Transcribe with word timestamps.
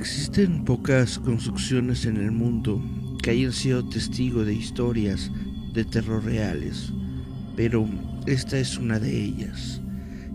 Existen 0.00 0.64
pocas 0.64 1.18
construcciones 1.18 2.06
en 2.06 2.16
el 2.16 2.30
mundo 2.30 2.82
que 3.22 3.32
hayan 3.32 3.52
sido 3.52 3.86
testigo 3.86 4.46
de 4.46 4.54
historias 4.54 5.30
de 5.74 5.84
terror 5.84 6.24
reales, 6.24 6.90
pero 7.54 7.86
esta 8.24 8.58
es 8.58 8.78
una 8.78 8.98
de 8.98 9.14
ellas. 9.14 9.82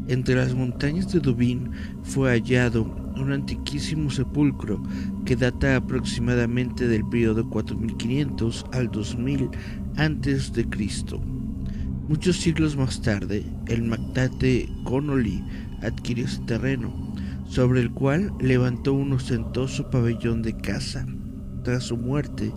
Entre 0.07 0.35
las 0.35 0.53
montañas 0.53 1.11
de 1.11 1.19
Dubín 1.19 1.71
fue 2.03 2.29
hallado 2.29 2.83
un 3.17 3.31
antiquísimo 3.31 4.11
sepulcro 4.11 4.83
que 5.25 5.35
data 5.35 5.77
aproximadamente 5.77 6.87
del 6.87 7.03
periodo 7.09 7.49
4500 7.49 8.67
al 8.71 8.91
2000 8.91 9.49
antes 9.97 10.53
de 10.53 10.69
Cristo. 10.69 11.19
Muchos 12.07 12.37
siglos 12.37 12.77
más 12.77 13.01
tarde, 13.01 13.43
el 13.65 13.81
magnate 13.81 14.69
Connolly 14.83 15.43
adquirió 15.81 16.25
ese 16.25 16.41
terreno, 16.41 17.04
sobre 17.47 17.81
el 17.81 17.91
cual 17.91 18.33
levantó 18.39 18.93
un 18.93 19.13
ostentoso 19.13 19.89
pabellón 19.89 20.41
de 20.41 20.55
caza. 20.57 21.05
Tras 21.63 21.85
su 21.85 21.97
muerte, 21.97 22.51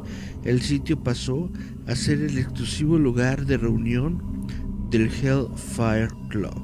el 0.44 0.60
sitio 0.60 1.02
pasó 1.02 1.50
a 1.86 1.94
ser 1.94 2.20
el 2.20 2.38
exclusivo 2.38 2.98
lugar 2.98 3.46
de 3.46 3.56
reunión 3.56 4.46
del 4.90 5.10
Hellfire 5.10 6.08
Club, 6.28 6.62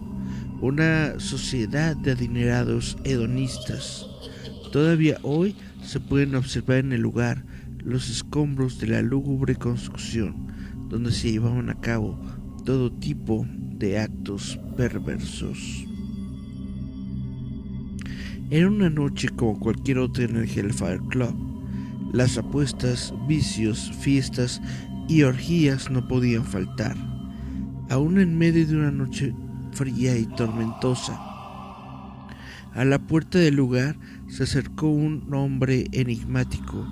una 0.61 1.19
sociedad 1.19 1.97
de 1.97 2.13
adinerados 2.13 2.97
hedonistas. 3.05 4.07
Todavía 4.73 5.19
hoy 5.23 5.57
se 5.83 6.01
pueden 6.01 6.35
observar 6.35 6.79
en 6.79 6.93
el 6.93 7.01
lugar 7.01 7.45
los 7.85 8.11
escombros 8.11 8.79
de 8.79 8.89
la 8.89 9.03
lúgubre 9.03 9.55
construcción 9.57 10.55
donde 10.89 11.13
se 11.13 11.33
llevaban 11.33 11.71
a 11.71 11.81
cabo 11.81 12.19
todo 12.65 12.93
tipo 12.93 13.47
de 13.51 13.99
actos 13.99 14.59
perversos. 14.77 15.87
Era 18.55 18.69
una 18.69 18.89
noche 18.89 19.31
como 19.31 19.59
cualquier 19.59 19.99
otra 19.99 20.27
en 20.27 20.37
el 20.37 20.49
Hellfire 20.49 21.01
Club. 21.09 21.35
Las 22.13 22.39
apuestas, 22.39 23.13
vicios, 23.27 23.91
fiestas 23.99 24.63
y 25.09 25.25
orgías 25.25 25.91
no 25.91 26.07
podían 26.07 26.45
faltar. 26.45 26.97
Aún 27.91 28.21
en 28.21 28.39
medio 28.39 28.65
de 28.65 28.77
una 28.77 28.93
noche 28.93 29.35
fría 29.73 30.17
y 30.17 30.27
tormentosa, 30.37 31.21
a 32.75 32.85
la 32.85 33.01
puerta 33.01 33.41
del 33.41 33.57
lugar 33.57 33.97
se 34.29 34.45
acercó 34.45 34.87
un 34.87 35.35
hombre 35.35 35.89
enigmático 35.91 36.87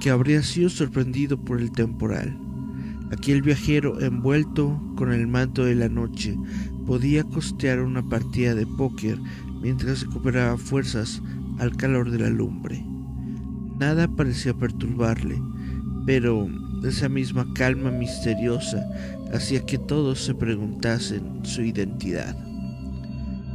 que 0.00 0.10
habría 0.10 0.44
sido 0.44 0.68
sorprendido 0.68 1.44
por 1.44 1.60
el 1.60 1.72
temporal. 1.72 2.38
Aquel 3.10 3.42
viajero 3.42 4.00
envuelto 4.00 4.80
con 4.94 5.12
el 5.12 5.26
manto 5.26 5.64
de 5.64 5.74
la 5.74 5.88
noche 5.88 6.38
podía 6.86 7.24
costear 7.24 7.80
una 7.80 8.08
partida 8.08 8.54
de 8.54 8.64
póker 8.64 9.18
mientras 9.60 10.02
recuperaba 10.02 10.56
fuerzas 10.56 11.22
al 11.58 11.76
calor 11.76 12.10
de 12.10 12.18
la 12.18 12.30
lumbre. 12.30 12.84
Nada 13.78 14.08
parecía 14.08 14.54
perturbarle, 14.54 15.40
pero 16.06 16.48
esa 16.84 17.08
misma 17.08 17.46
calma 17.54 17.90
misteriosa 17.90 18.84
hacía 19.32 19.64
que 19.64 19.78
todos 19.78 20.24
se 20.24 20.34
preguntasen 20.34 21.44
su 21.44 21.62
identidad. 21.62 22.36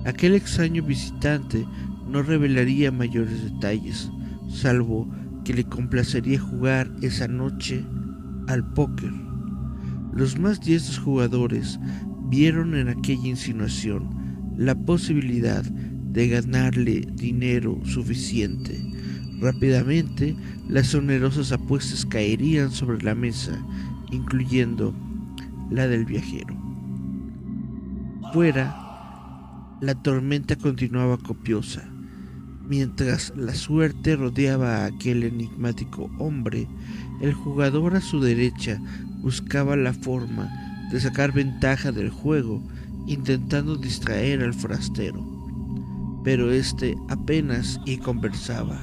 Aquel 0.06 0.36
extraño 0.36 0.84
visitante 0.84 1.66
no 2.08 2.22
revelaría 2.22 2.92
mayores 2.92 3.44
detalles, 3.44 4.12
salvo 4.50 5.10
que 5.44 5.54
le 5.54 5.64
complacería 5.64 6.40
jugar 6.40 6.92
esa 7.02 7.28
noche 7.28 7.84
al 8.48 8.66
póker. 8.74 9.12
Los 10.14 10.38
más 10.40 10.62
diestros 10.62 11.00
jugadores 11.00 11.80
vieron 12.30 12.76
en 12.76 12.90
aquella 12.90 13.28
insinuación 13.28 14.54
la 14.58 14.76
posibilidad 14.76 15.64
de 16.16 16.30
ganarle 16.30 17.06
dinero 17.14 17.78
suficiente. 17.84 18.81
Rápidamente, 19.42 20.34
las 20.70 20.96
onerosas 20.96 21.52
apuestas 21.52 22.06
caerían 22.06 22.72
sobre 22.72 23.03
la 23.03 23.14
mesa, 23.14 23.62
incluyendo 24.12 24.96
la 25.70 25.88
del 25.88 26.06
viajero. 26.06 26.56
Fuera, 28.31 28.74
la 29.81 29.94
tormenta 29.94 30.56
continuaba 30.56 31.18
copiosa. 31.18 31.84
Mientras 32.66 33.34
la 33.36 33.53
suerte 33.53 34.16
rodeaba 34.16 34.78
a 34.78 34.86
aquel 34.86 35.24
enigmático 35.24 36.09
hombre, 36.18 36.66
el 37.22 37.34
jugador 37.34 37.96
a 37.96 38.02
su 38.02 38.22
derecha 38.22 38.80
buscaba 39.22 39.76
la 39.76 39.94
forma 39.94 40.50
de 40.92 41.00
sacar 41.00 41.34
ventaja 41.34 41.92
del 41.92 42.09
juego, 42.09 42.64
intentando 43.06 43.76
distraer 43.76 44.42
al 44.42 44.53
forastero. 44.53 45.34
Pero 46.26 46.52
éste 46.52 46.98
apenas 47.08 47.80
y 47.86 47.98
conversaba. 47.98 48.78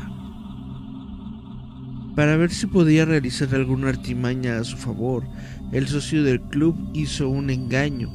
Para 2.14 2.36
ver 2.36 2.50
si 2.50 2.66
podía 2.66 3.04
realizar 3.04 3.54
alguna 3.54 3.88
artimaña 3.88 4.58
a 4.58 4.64
su 4.64 4.76
favor, 4.76 5.24
el 5.72 5.88
socio 5.88 6.22
del 6.22 6.40
club 6.40 6.76
hizo 6.94 7.28
un 7.28 7.50
engaño. 7.50 8.10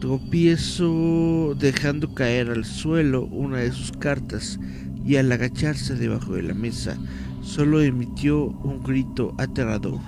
Tropiezo 0.00 1.54
dejando 1.58 2.14
caer 2.14 2.50
al 2.50 2.64
suelo 2.64 3.26
una 3.26 3.58
de 3.58 3.72
sus 3.72 3.92
cartas 3.92 4.58
y 5.04 5.16
al 5.16 5.30
agacharse 5.30 5.94
debajo 5.94 6.34
de 6.34 6.42
la 6.42 6.54
mesa 6.54 6.96
solo 7.42 7.80
emitió 7.82 8.46
un 8.46 8.82
grito 8.82 9.34
aterrador. 9.38 10.00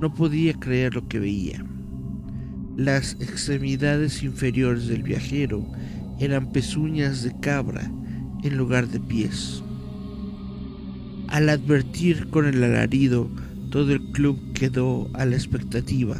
No 0.00 0.12
podía 0.12 0.52
creer 0.54 0.94
lo 0.94 1.06
que 1.06 1.18
veía. 1.18 1.64
Las 2.76 3.12
extremidades 3.20 4.22
inferiores 4.22 4.86
del 4.88 5.02
viajero 5.02 5.66
eran 6.18 6.50
pezuñas 6.52 7.22
de 7.22 7.38
cabra 7.40 7.90
en 8.42 8.56
lugar 8.56 8.88
de 8.88 9.00
pies. 9.00 9.62
Al 11.28 11.48
advertir 11.48 12.28
con 12.30 12.46
el 12.46 12.62
alarido, 12.62 13.28
todo 13.70 13.92
el 13.92 14.00
club 14.12 14.38
quedó 14.52 15.10
a 15.14 15.24
la 15.24 15.34
expectativa, 15.34 16.16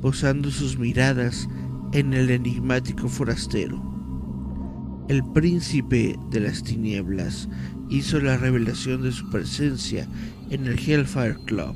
posando 0.00 0.50
sus 0.50 0.78
miradas 0.78 1.48
en 1.92 2.14
el 2.14 2.30
enigmático 2.30 3.08
forastero. 3.08 3.82
El 5.08 5.22
príncipe 5.32 6.16
de 6.30 6.40
las 6.40 6.62
tinieblas 6.62 7.48
hizo 7.90 8.20
la 8.20 8.36
revelación 8.36 9.02
de 9.02 9.12
su 9.12 9.28
presencia 9.30 10.06
en 10.50 10.66
el 10.66 10.78
Hellfire 10.78 11.36
Club, 11.46 11.74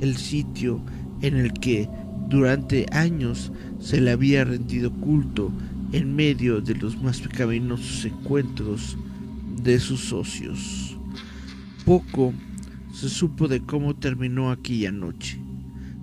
el 0.00 0.16
sitio 0.16 0.84
en 1.22 1.36
el 1.36 1.52
que 1.52 1.88
durante 2.28 2.86
años 2.92 3.52
se 3.78 4.00
le 4.00 4.10
había 4.10 4.44
rendido 4.44 4.92
culto 4.92 5.52
en 5.94 6.16
medio 6.16 6.60
de 6.60 6.74
los 6.74 7.00
más 7.00 7.20
pecaminosos 7.20 8.04
encuentros 8.04 8.96
de 9.62 9.78
sus 9.78 10.00
socios. 10.00 10.98
Poco 11.84 12.34
se 12.92 13.08
supo 13.08 13.46
de 13.46 13.60
cómo 13.60 13.94
terminó 13.94 14.50
aquella 14.50 14.90
noche. 14.90 15.38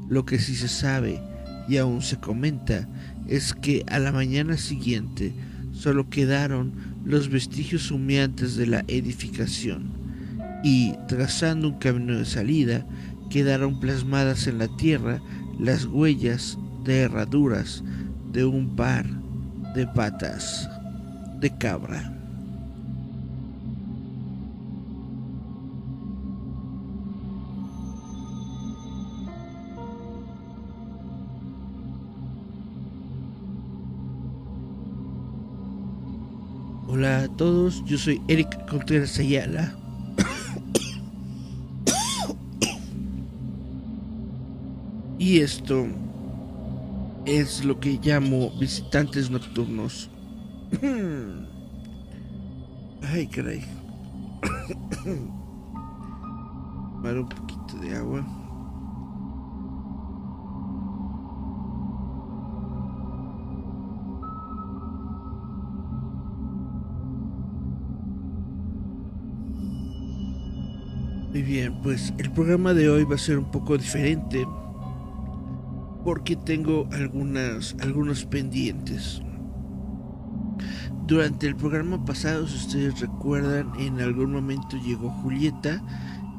Lo 0.08 0.24
que 0.24 0.40
sí 0.40 0.56
se 0.56 0.70
sabe 0.70 1.22
y 1.68 1.76
aún 1.76 2.02
se 2.02 2.18
comenta 2.18 2.88
es 3.28 3.54
que 3.54 3.84
a 3.90 4.00
la 4.00 4.14
mañana 4.14 4.56
siguiente 4.56 5.34
solo 5.74 6.10
quedaron 6.10 6.72
los 7.04 7.28
vestigios 7.28 7.92
humeantes 7.92 8.56
de 8.56 8.68
la 8.68 8.86
edificación 8.88 9.92
y, 10.64 10.94
trazando 11.10 11.68
un 11.68 11.80
camino 11.80 12.18
de 12.18 12.26
salida, 12.26 12.88
quedaron 13.30 13.78
plasmadas 13.82 14.48
en 14.48 14.58
la 14.58 14.70
tierra 14.78 15.22
las 15.60 15.84
huellas 15.84 16.58
de 16.86 17.00
herraduras 17.02 17.84
de 18.32 18.46
un 18.46 18.74
par 18.78 19.21
de 19.74 19.88
patas 19.88 20.70
de 21.40 21.50
cabra. 21.58 22.14
Hola 36.88 37.24
a 37.24 37.28
todos, 37.38 37.84
yo 37.86 37.98
soy 37.98 38.22
Eric 38.28 38.70
Contreras 38.70 39.18
Ayala. 39.18 39.74
y 45.18 45.40
esto 45.40 45.88
es 47.26 47.64
lo 47.64 47.80
que 47.80 48.00
llamo 48.02 48.52
visitantes 48.60 49.30
nocturnos. 49.30 50.10
Ay, 53.04 53.28
caray. 53.28 53.64
Para 57.04 57.22
un 57.22 57.30
poquito 57.30 57.78
de 57.82 57.96
agua. 57.96 58.26
Muy 71.32 71.42
bien, 71.44 71.74
pues 71.82 72.14
el 72.18 72.30
programa 72.32 72.74
de 72.74 72.90
hoy 72.90 73.06
va 73.06 73.16
a 73.16 73.18
ser 73.18 73.40
un 73.40 73.50
poco 73.50 73.78
diferente. 73.78 74.46
Porque 76.04 76.36
tengo 76.36 76.88
algunas, 76.92 77.76
algunos 77.80 78.26
pendientes. 78.26 79.22
Durante 81.08 81.48
el 81.48 81.56
programa 81.56 82.04
pasado, 82.06 82.48
si 82.48 82.56
ustedes 82.56 83.00
recuerdan, 83.00 83.72
en 83.80 84.00
algún 84.00 84.32
momento 84.32 84.78
llegó 84.78 85.10
Julieta 85.10 85.84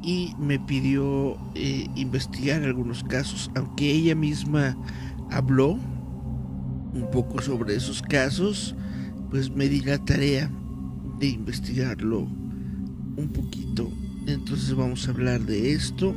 y 0.03 0.35
me 0.39 0.59
pidió 0.59 1.37
eh, 1.55 1.87
investigar 1.95 2.63
algunos 2.63 3.05
casos, 3.05 3.51
aunque 3.55 3.91
ella 3.91 4.15
misma 4.15 4.77
habló 5.31 5.79
un 6.95 7.09
poco 7.13 7.41
sobre 7.41 7.77
esos 7.77 8.03
casos, 8.03 8.75
pues 9.31 9.51
me 9.51 9.69
di 9.69 9.81
la 9.81 9.99
tarea 10.05 10.51
de 11.19 11.29
investigarlo 11.29 12.21
un 12.21 13.31
poquito. 13.33 13.91
Entonces 14.27 14.75
vamos 14.75 15.07
a 15.07 15.11
hablar 15.11 15.41
de 15.41 15.73
esto. 15.73 16.15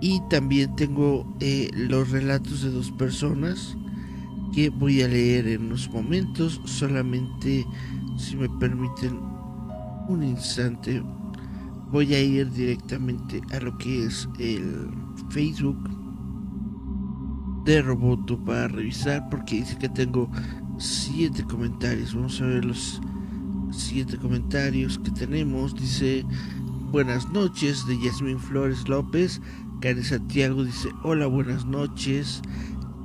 Y 0.00 0.20
también 0.30 0.74
tengo 0.76 1.26
eh, 1.40 1.70
los 1.74 2.10
relatos 2.10 2.62
de 2.62 2.70
dos 2.70 2.90
personas 2.92 3.76
que 4.54 4.70
voy 4.70 5.02
a 5.02 5.08
leer 5.08 5.46
en 5.46 5.66
unos 5.66 5.90
momentos. 5.90 6.60
Solamente, 6.64 7.66
si 8.16 8.36
me 8.36 8.48
permiten 8.48 9.18
un 10.08 10.22
instante, 10.22 11.02
voy 11.90 12.14
a 12.14 12.20
ir 12.20 12.50
directamente 12.52 13.40
a 13.52 13.60
lo 13.60 13.76
que 13.78 14.06
es 14.06 14.28
el 14.38 14.88
Facebook 15.30 15.78
de 17.64 17.82
Roboto 17.82 18.42
para 18.42 18.68
revisar 18.68 19.28
porque 19.28 19.56
dice 19.56 19.76
que 19.78 19.88
tengo 19.88 20.30
siete 20.78 21.44
comentarios. 21.44 22.14
Vamos 22.14 22.40
a 22.40 22.46
ver 22.46 22.64
los 22.64 23.00
siete 23.70 24.16
comentarios 24.16 24.98
que 24.98 25.10
tenemos. 25.10 25.74
Dice 25.74 26.24
buenas 26.90 27.30
noches 27.30 27.86
de 27.86 28.00
Yasmin 28.00 28.38
Flores 28.38 28.88
López. 28.88 29.40
Karen 29.80 30.04
Santiago 30.04 30.62
dice 30.64 30.90
hola, 31.02 31.26
buenas 31.26 31.64
noches. 31.64 32.42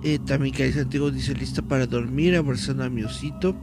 Eh, 0.04 0.20
también 0.20 0.54
Karen 0.54 0.74
Santiago 0.74 1.10
dice 1.10 1.34
lista 1.34 1.62
para 1.62 1.88
dormir, 1.88 2.36
abrazando 2.36 2.84
a 2.84 2.90
mi 2.90 3.04
osito. 3.04 3.56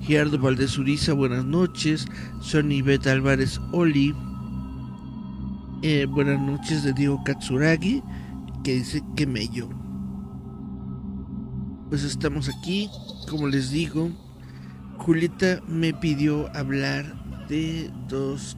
Gerardo 0.00 0.38
Valdés 0.38 0.78
Uriza, 0.78 1.12
buenas 1.12 1.44
noches. 1.44 2.06
Sonny 2.40 2.80
Bet 2.80 3.06
Álvarez 3.06 3.60
Oli. 3.72 4.14
Eh, 5.82 6.06
buenas 6.06 6.40
noches 6.40 6.84
de 6.84 6.94
Diego 6.94 7.22
Katsuragi, 7.22 8.02
que 8.64 8.76
dice 8.76 9.02
que 9.14 9.26
mello. 9.26 9.68
Pues 11.90 12.02
estamos 12.02 12.48
aquí, 12.48 12.88
como 13.28 13.46
les 13.46 13.70
digo. 13.70 14.10
Julieta 14.96 15.60
me 15.68 15.92
pidió 15.92 16.48
hablar 16.56 17.46
de 17.48 17.90
dos 18.08 18.56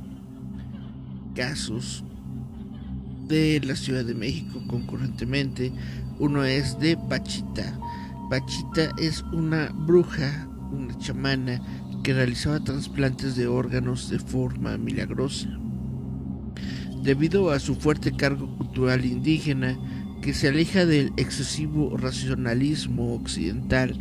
casos 1.35 2.05
de 3.29 3.61
la 3.65 3.77
Ciudad 3.77 4.05
de 4.05 4.15
México 4.15 4.61
concurrentemente. 4.67 5.71
Uno 6.19 6.45
es 6.45 6.79
de 6.81 6.97
Pachita. 6.97 7.79
Pachita 8.31 8.91
es 8.99 9.23
una 9.33 9.71
bruja, 9.73 10.49
una 10.73 10.97
chamana 10.99 11.61
que 12.03 12.15
realizaba 12.15 12.61
trasplantes 12.61 13.37
de 13.37 13.47
órganos 13.47 14.11
de 14.11 14.19
forma 14.19 14.77
milagrosa. 14.79 15.49
Debido 17.03 17.51
a 17.51 17.61
su 17.61 17.77
fuerte 17.77 18.17
cargo 18.17 18.57
cultural 18.57 19.05
indígena, 19.05 19.79
que 20.23 20.35
se 20.35 20.49
aleja 20.49 20.85
del 20.85 21.13
excesivo 21.17 21.97
racionalismo 21.97 23.15
occidental, 23.15 23.97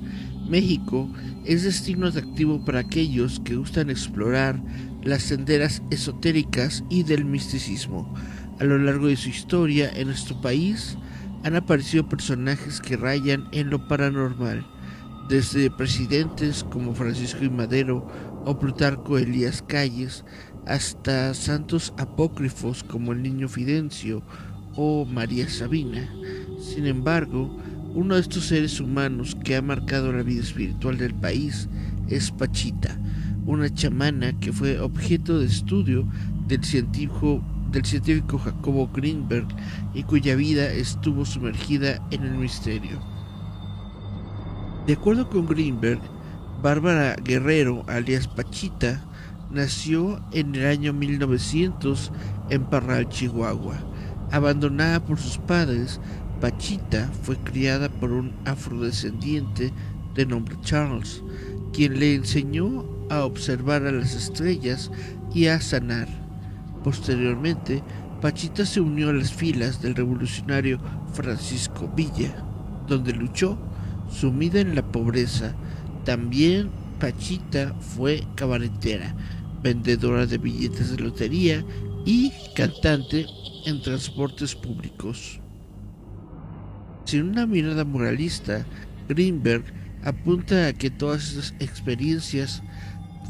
México 0.49 1.09
es 1.45 1.63
destino 1.63 2.07
atractivo 2.07 2.63
para 2.65 2.79
aquellos 2.79 3.39
que 3.41 3.55
gustan 3.55 3.89
explorar 3.89 4.61
las 5.03 5.23
senderas 5.23 5.81
esotéricas 5.91 6.83
y 6.89 7.03
del 7.03 7.25
misticismo. 7.25 8.13
A 8.59 8.63
lo 8.63 8.79
largo 8.79 9.07
de 9.07 9.15
su 9.15 9.29
historia 9.29 9.91
en 9.95 10.07
nuestro 10.07 10.41
país 10.41 10.97
han 11.43 11.55
aparecido 11.55 12.09
personajes 12.09 12.81
que 12.81 12.97
rayan 12.97 13.47
en 13.51 13.69
lo 13.69 13.87
paranormal, 13.87 14.65
desde 15.29 15.69
presidentes 15.69 16.63
como 16.63 16.95
Francisco 16.95 17.43
I. 17.43 17.49
Madero 17.49 18.07
o 18.45 18.57
Plutarco 18.57 19.19
Elías 19.19 19.61
Calles, 19.61 20.25
hasta 20.65 21.33
santos 21.33 21.93
apócrifos 21.97 22.83
como 22.83 23.11
el 23.13 23.21
Niño 23.21 23.47
Fidencio 23.47 24.23
o 24.75 25.05
María 25.05 25.47
Sabina. 25.49 26.09
Sin 26.59 26.87
embargo, 26.87 27.55
uno 27.93 28.15
de 28.15 28.21
estos 28.21 28.45
seres 28.45 28.79
humanos 28.79 29.37
que 29.43 29.55
ha 29.55 29.61
marcado 29.61 30.11
la 30.11 30.23
vida 30.23 30.41
espiritual 30.41 30.97
del 30.97 31.13
país 31.13 31.69
es 32.09 32.31
Pachita, 32.31 32.99
una 33.45 33.73
chamana 33.73 34.37
que 34.39 34.51
fue 34.51 34.79
objeto 34.79 35.39
de 35.39 35.45
estudio 35.45 36.07
del 36.47 36.63
científico, 36.63 37.43
del 37.71 37.85
científico 37.85 38.39
Jacobo 38.39 38.89
Greenberg 38.93 39.47
y 39.93 40.03
cuya 40.03 40.35
vida 40.35 40.65
estuvo 40.71 41.25
sumergida 41.25 42.01
en 42.11 42.23
el 42.23 42.37
misterio. 42.37 42.99
De 44.85 44.93
acuerdo 44.93 45.29
con 45.29 45.45
Greenberg, 45.45 45.99
Bárbara 46.61 47.15
Guerrero, 47.23 47.83
alias 47.87 48.27
Pachita, 48.27 49.03
nació 49.51 50.21
en 50.31 50.55
el 50.55 50.65
año 50.65 50.93
1900 50.93 52.11
en 52.49 52.63
Parral, 52.65 53.09
Chihuahua. 53.09 53.77
Abandonada 54.31 55.03
por 55.03 55.19
sus 55.19 55.37
padres, 55.37 55.99
Pachita 56.41 57.09
fue 57.23 57.37
criada 57.37 57.89
por 57.89 58.11
un 58.11 58.33
afrodescendiente 58.45 59.73
de 60.15 60.25
nombre 60.25 60.55
Charles, 60.61 61.23
quien 61.73 61.99
le 61.99 62.15
enseñó 62.15 62.85
a 63.09 63.23
observar 63.23 63.85
a 63.85 63.91
las 63.91 64.15
estrellas 64.15 64.91
y 65.33 65.47
a 65.47 65.61
sanar. 65.61 66.26
Posteriormente, 66.87 67.83
Pachita 68.21 68.65
se 68.65 68.79
unió 68.79 69.09
a 69.09 69.13
las 69.13 69.33
filas 69.33 69.81
del 69.81 69.93
revolucionario 69.93 70.79
Francisco 71.11 71.91
Villa, 71.93 72.33
donde 72.87 73.11
luchó 73.11 73.57
sumida 74.09 74.61
en 74.61 74.73
la 74.73 74.81
pobreza. 74.89 75.53
También 76.05 76.69
Pachita 76.97 77.73
fue 77.73 78.23
cabaretera, 78.35 79.13
vendedora 79.61 80.25
de 80.25 80.37
billetes 80.37 80.91
de 80.91 81.03
lotería 81.03 81.65
y 82.05 82.31
cantante 82.55 83.25
en 83.65 83.81
transportes 83.81 84.55
públicos. 84.55 85.41
Sin 87.03 87.31
una 87.31 87.45
mirada 87.45 87.83
moralista, 87.83 88.65
Greenberg 89.09 89.65
apunta 90.05 90.67
a 90.67 90.71
que 90.71 90.89
todas 90.89 91.33
esas 91.33 91.53
experiencias 91.59 92.63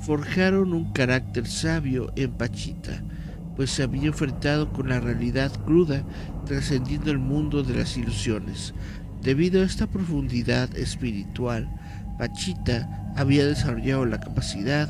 forjaron 0.04 0.74
un 0.74 0.94
carácter 0.94 1.48
sabio 1.48 2.14
en 2.16 2.30
Pachita, 2.34 3.04
pues 3.58 3.72
se 3.72 3.84
había 3.84 4.06
enfrentado 4.06 4.72
con 4.72 4.88
la 4.88 5.00
realidad 5.00 5.52
cruda, 5.66 6.04
trascendiendo 6.46 7.12
el 7.12 7.18
mundo 7.18 7.64
de 7.64 7.74
las 7.74 7.98
ilusiones. 7.98 8.74
Debido 9.24 9.62
a 9.62 9.66
esta 9.66 9.88
profundidad 9.88 10.74
espiritual, 10.78 11.68
Pachita 12.20 13.12
había 13.18 13.46
desarrollado 13.46 14.06
la 14.06 14.20
capacidad 14.20 14.88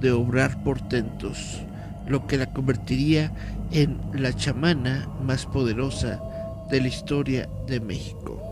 de 0.00 0.10
obrar 0.10 0.64
portentos, 0.64 1.60
lo 2.08 2.26
que 2.26 2.38
la 2.38 2.46
convertiría 2.46 3.32
en 3.70 4.00
la 4.14 4.32
chamana 4.32 5.08
más 5.22 5.44
poderosa 5.44 6.20
de 6.70 6.80
la 6.80 6.88
historia 6.88 7.48
de 7.68 7.80
México. 7.80 8.45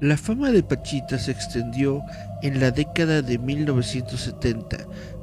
La 0.00 0.18
fama 0.18 0.50
de 0.50 0.62
Pachita 0.62 1.18
se 1.18 1.30
extendió 1.30 2.02
en 2.42 2.60
la 2.60 2.70
década 2.70 3.22
de 3.22 3.38
1970, 3.38 4.76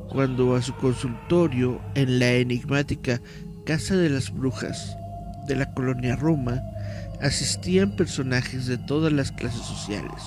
cuando 0.09 0.55
a 0.55 0.63
su 0.63 0.73
consultorio 0.73 1.79
en 1.93 2.17
la 2.17 2.31
enigmática 2.31 3.21
Casa 3.67 3.95
de 3.95 4.09
las 4.09 4.33
Brujas 4.33 4.97
de 5.47 5.57
la 5.57 5.71
colonia 5.75 6.15
Roma 6.15 6.59
asistían 7.21 7.95
personajes 7.95 8.65
de 8.65 8.79
todas 8.79 9.13
las 9.13 9.31
clases 9.31 9.61
sociales. 9.61 10.23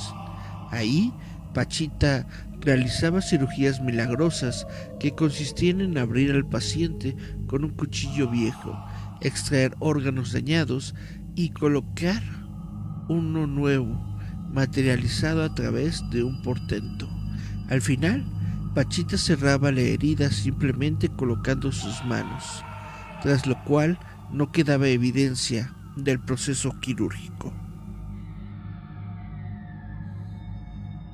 Ahí, 0.71 1.13
Pachita 1.53 2.25
realizaba 2.61 3.23
cirugías 3.23 3.81
milagrosas 3.81 4.65
que 5.01 5.11
consistían 5.13 5.81
en 5.81 5.99
abrir 5.99 6.31
al 6.31 6.47
paciente 6.47 7.17
con 7.49 7.65
un 7.65 7.71
cuchillo 7.71 8.31
viejo, 8.31 8.79
extraer 9.23 9.75
órganos 9.81 10.33
dañados 10.33 10.95
y 11.35 11.51
colocar 11.51 12.23
uno 13.09 13.49
nuevo, 13.49 14.16
materializado 14.57 15.45
a 15.45 15.55
través 15.55 16.03
de 16.09 16.23
un 16.23 16.41
portento. 16.41 17.07
Al 17.69 17.83
final, 17.83 18.25
Pachita 18.75 19.19
cerraba 19.19 19.71
la 19.71 19.83
herida 19.83 20.31
simplemente 20.31 21.11
colocando 21.11 21.73
sus 21.73 22.03
manos, 22.07 22.65
tras 23.23 23.47
lo 23.47 23.63
cual 23.65 23.99
no 24.33 24.53
quedaba 24.53 24.89
evidencia 24.89 25.75
del 25.95 26.21
proceso 26.21 26.75
quirúrgico. 26.81 27.53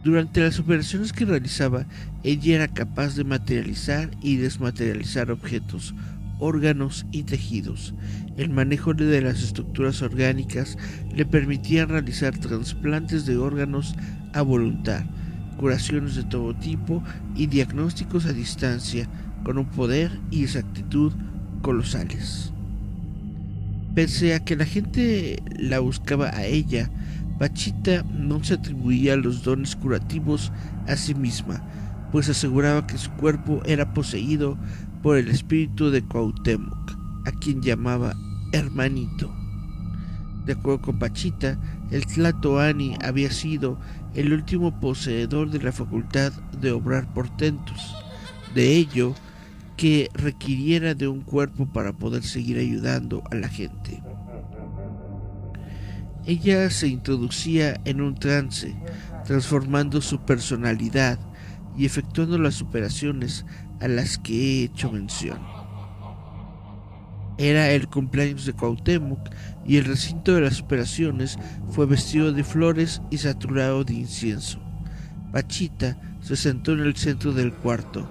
Durante 0.04 0.40
las 0.40 0.60
operaciones 0.60 1.12
que 1.12 1.24
realizaba, 1.24 1.86
ella 2.22 2.54
era 2.54 2.68
capaz 2.68 3.16
de 3.16 3.24
materializar 3.24 4.12
y 4.22 4.36
desmaterializar 4.36 5.32
objetos, 5.32 5.96
órganos 6.42 7.06
y 7.12 7.22
tejidos. 7.22 7.94
El 8.36 8.50
manejo 8.50 8.94
de 8.94 9.20
las 9.20 9.42
estructuras 9.42 10.02
orgánicas 10.02 10.76
le 11.14 11.24
permitía 11.24 11.86
realizar 11.86 12.36
trasplantes 12.36 13.26
de 13.26 13.36
órganos 13.36 13.94
a 14.34 14.42
voluntad, 14.42 15.04
curaciones 15.56 16.16
de 16.16 16.24
todo 16.24 16.54
tipo 16.54 17.02
y 17.36 17.46
diagnósticos 17.46 18.26
a 18.26 18.32
distancia 18.32 19.08
con 19.44 19.56
un 19.56 19.66
poder 19.66 20.18
y 20.30 20.42
exactitud 20.42 21.12
colosales. 21.62 22.52
Pese 23.94 24.34
a 24.34 24.40
que 24.40 24.56
la 24.56 24.64
gente 24.64 25.42
la 25.56 25.78
buscaba 25.78 26.30
a 26.30 26.44
ella, 26.44 26.90
Pachita 27.38 28.02
no 28.04 28.42
se 28.42 28.54
atribuía 28.54 29.16
los 29.16 29.44
dones 29.44 29.76
curativos 29.76 30.50
a 30.88 30.96
sí 30.96 31.14
misma, 31.14 31.62
pues 32.10 32.28
aseguraba 32.28 32.86
que 32.86 32.98
su 32.98 33.10
cuerpo 33.12 33.62
era 33.64 33.94
poseído 33.94 34.58
por 35.02 35.16
el 35.16 35.28
espíritu 35.28 35.90
de 35.90 36.02
Cuauhtémoc, 36.02 36.92
a 37.26 37.32
quien 37.32 37.60
llamaba 37.60 38.14
hermanito. 38.52 39.34
De 40.46 40.54
acuerdo 40.54 40.82
con 40.82 40.98
Pachita, 40.98 41.58
el 41.90 42.06
Tlatoani 42.06 42.96
había 43.02 43.30
sido 43.30 43.78
el 44.14 44.32
último 44.32 44.80
poseedor 44.80 45.50
de 45.50 45.62
la 45.62 45.72
facultad 45.72 46.32
de 46.60 46.72
obrar 46.72 47.12
portentos. 47.12 47.94
De 48.54 48.76
ello, 48.76 49.14
que 49.76 50.10
requiriera 50.14 50.94
de 50.94 51.08
un 51.08 51.22
cuerpo 51.22 51.66
para 51.66 51.92
poder 51.92 52.22
seguir 52.22 52.58
ayudando 52.58 53.22
a 53.30 53.34
la 53.34 53.48
gente. 53.48 54.02
Ella 56.24 56.70
se 56.70 56.86
introducía 56.86 57.80
en 57.84 58.00
un 58.00 58.14
trance, 58.14 58.76
transformando 59.24 60.00
su 60.00 60.20
personalidad 60.20 61.18
y 61.76 61.86
efectuando 61.86 62.38
las 62.38 62.62
operaciones 62.62 63.44
a 63.82 63.88
las 63.88 64.16
que 64.18 64.32
he 64.32 64.64
hecho 64.64 64.92
mención. 64.92 65.38
Era 67.38 67.70
el 67.70 67.88
cumpleaños 67.88 68.46
de 68.46 68.52
Cuauhtémoc 68.52 69.18
y 69.66 69.76
el 69.78 69.86
recinto 69.86 70.34
de 70.34 70.42
las 70.42 70.60
operaciones 70.60 71.38
fue 71.70 71.86
vestido 71.86 72.32
de 72.32 72.44
flores 72.44 73.02
y 73.10 73.18
saturado 73.18 73.84
de 73.84 73.94
incienso. 73.94 74.60
Pachita 75.32 75.98
se 76.20 76.36
sentó 76.36 76.72
en 76.72 76.80
el 76.80 76.94
centro 76.94 77.32
del 77.32 77.52
cuarto, 77.52 78.08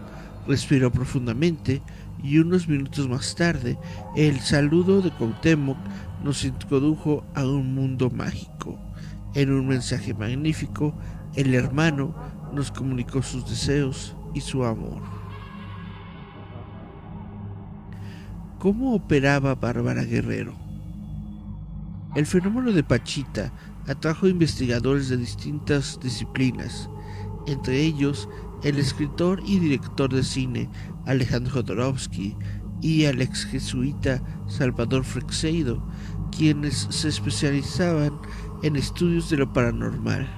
respiró 0.47 0.91
profundamente 0.91 1.81
y 2.23 2.39
unos 2.39 2.67
minutos 2.67 3.07
más 3.07 3.35
tarde 3.35 3.77
el 4.15 4.39
saludo 4.39 5.01
de 5.01 5.11
Cuauhtémoc 5.11 5.77
nos 6.23 6.43
introdujo 6.43 7.23
a 7.33 7.45
un 7.45 7.73
mundo 7.73 8.09
mágico. 8.09 8.77
En 9.33 9.53
un 9.53 9.67
mensaje 9.67 10.13
magnífico, 10.13 10.93
el 11.35 11.53
hermano 11.53 12.13
nos 12.53 12.71
comunicó 12.71 13.21
sus 13.21 13.49
deseos 13.49 14.15
y 14.33 14.41
su 14.41 14.65
amor. 14.65 15.20
¿Cómo 18.61 18.93
operaba 18.93 19.55
Bárbara 19.55 20.03
Guerrero? 20.03 20.53
El 22.13 22.27
fenómeno 22.27 22.71
de 22.71 22.83
Pachita 22.83 23.51
atrajo 23.87 24.27
investigadores 24.27 25.09
de 25.09 25.17
distintas 25.17 25.99
disciplinas, 25.99 26.87
entre 27.47 27.81
ellos 27.81 28.29
el 28.61 28.77
escritor 28.77 29.41
y 29.47 29.57
director 29.57 30.13
de 30.13 30.23
cine 30.23 30.69
Alejandro 31.07 31.53
Jodorowsky 31.53 32.37
y 32.83 33.05
el 33.05 33.23
ex 33.23 33.45
jesuita 33.45 34.21
Salvador 34.45 35.05
Freixedo, 35.05 35.83
quienes 36.29 36.85
se 36.91 37.07
especializaban 37.07 38.13
en 38.61 38.75
estudios 38.75 39.31
de 39.31 39.37
lo 39.37 39.51
paranormal. 39.51 40.29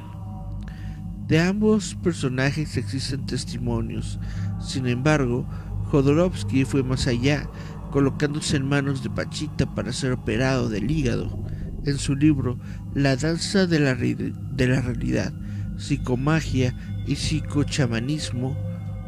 De 1.27 1.42
ambos 1.42 1.96
personajes 1.96 2.77
existen 2.77 3.25
testimonios, 3.25 4.18
sin 4.62 4.88
embargo, 4.88 5.46
Jodorowsky 5.92 6.65
fue 6.65 6.82
más 6.82 7.06
allá, 7.06 7.48
colocándose 7.93 8.57
en 8.57 8.67
manos 8.67 9.03
de 9.03 9.12
Pachita 9.12 9.67
para 9.75 9.93
ser 9.93 10.13
operado 10.13 10.67
del 10.67 10.89
hígado. 10.89 11.45
En 11.85 12.00
su 12.00 12.15
libro 12.15 12.57
La 12.95 13.15
danza 13.15 13.67
de 13.67 13.79
la, 13.79 13.93
de 13.93 14.67
la 14.67 14.81
realidad, 14.81 15.31
psicomagia 15.77 16.75
y 17.05 17.15
psicochamanismo, 17.15 18.57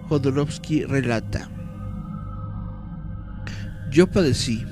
Jodorowsky 0.07 0.83
relata. 0.83 1.49
Yo 3.89 4.05
padecí, 4.05 4.63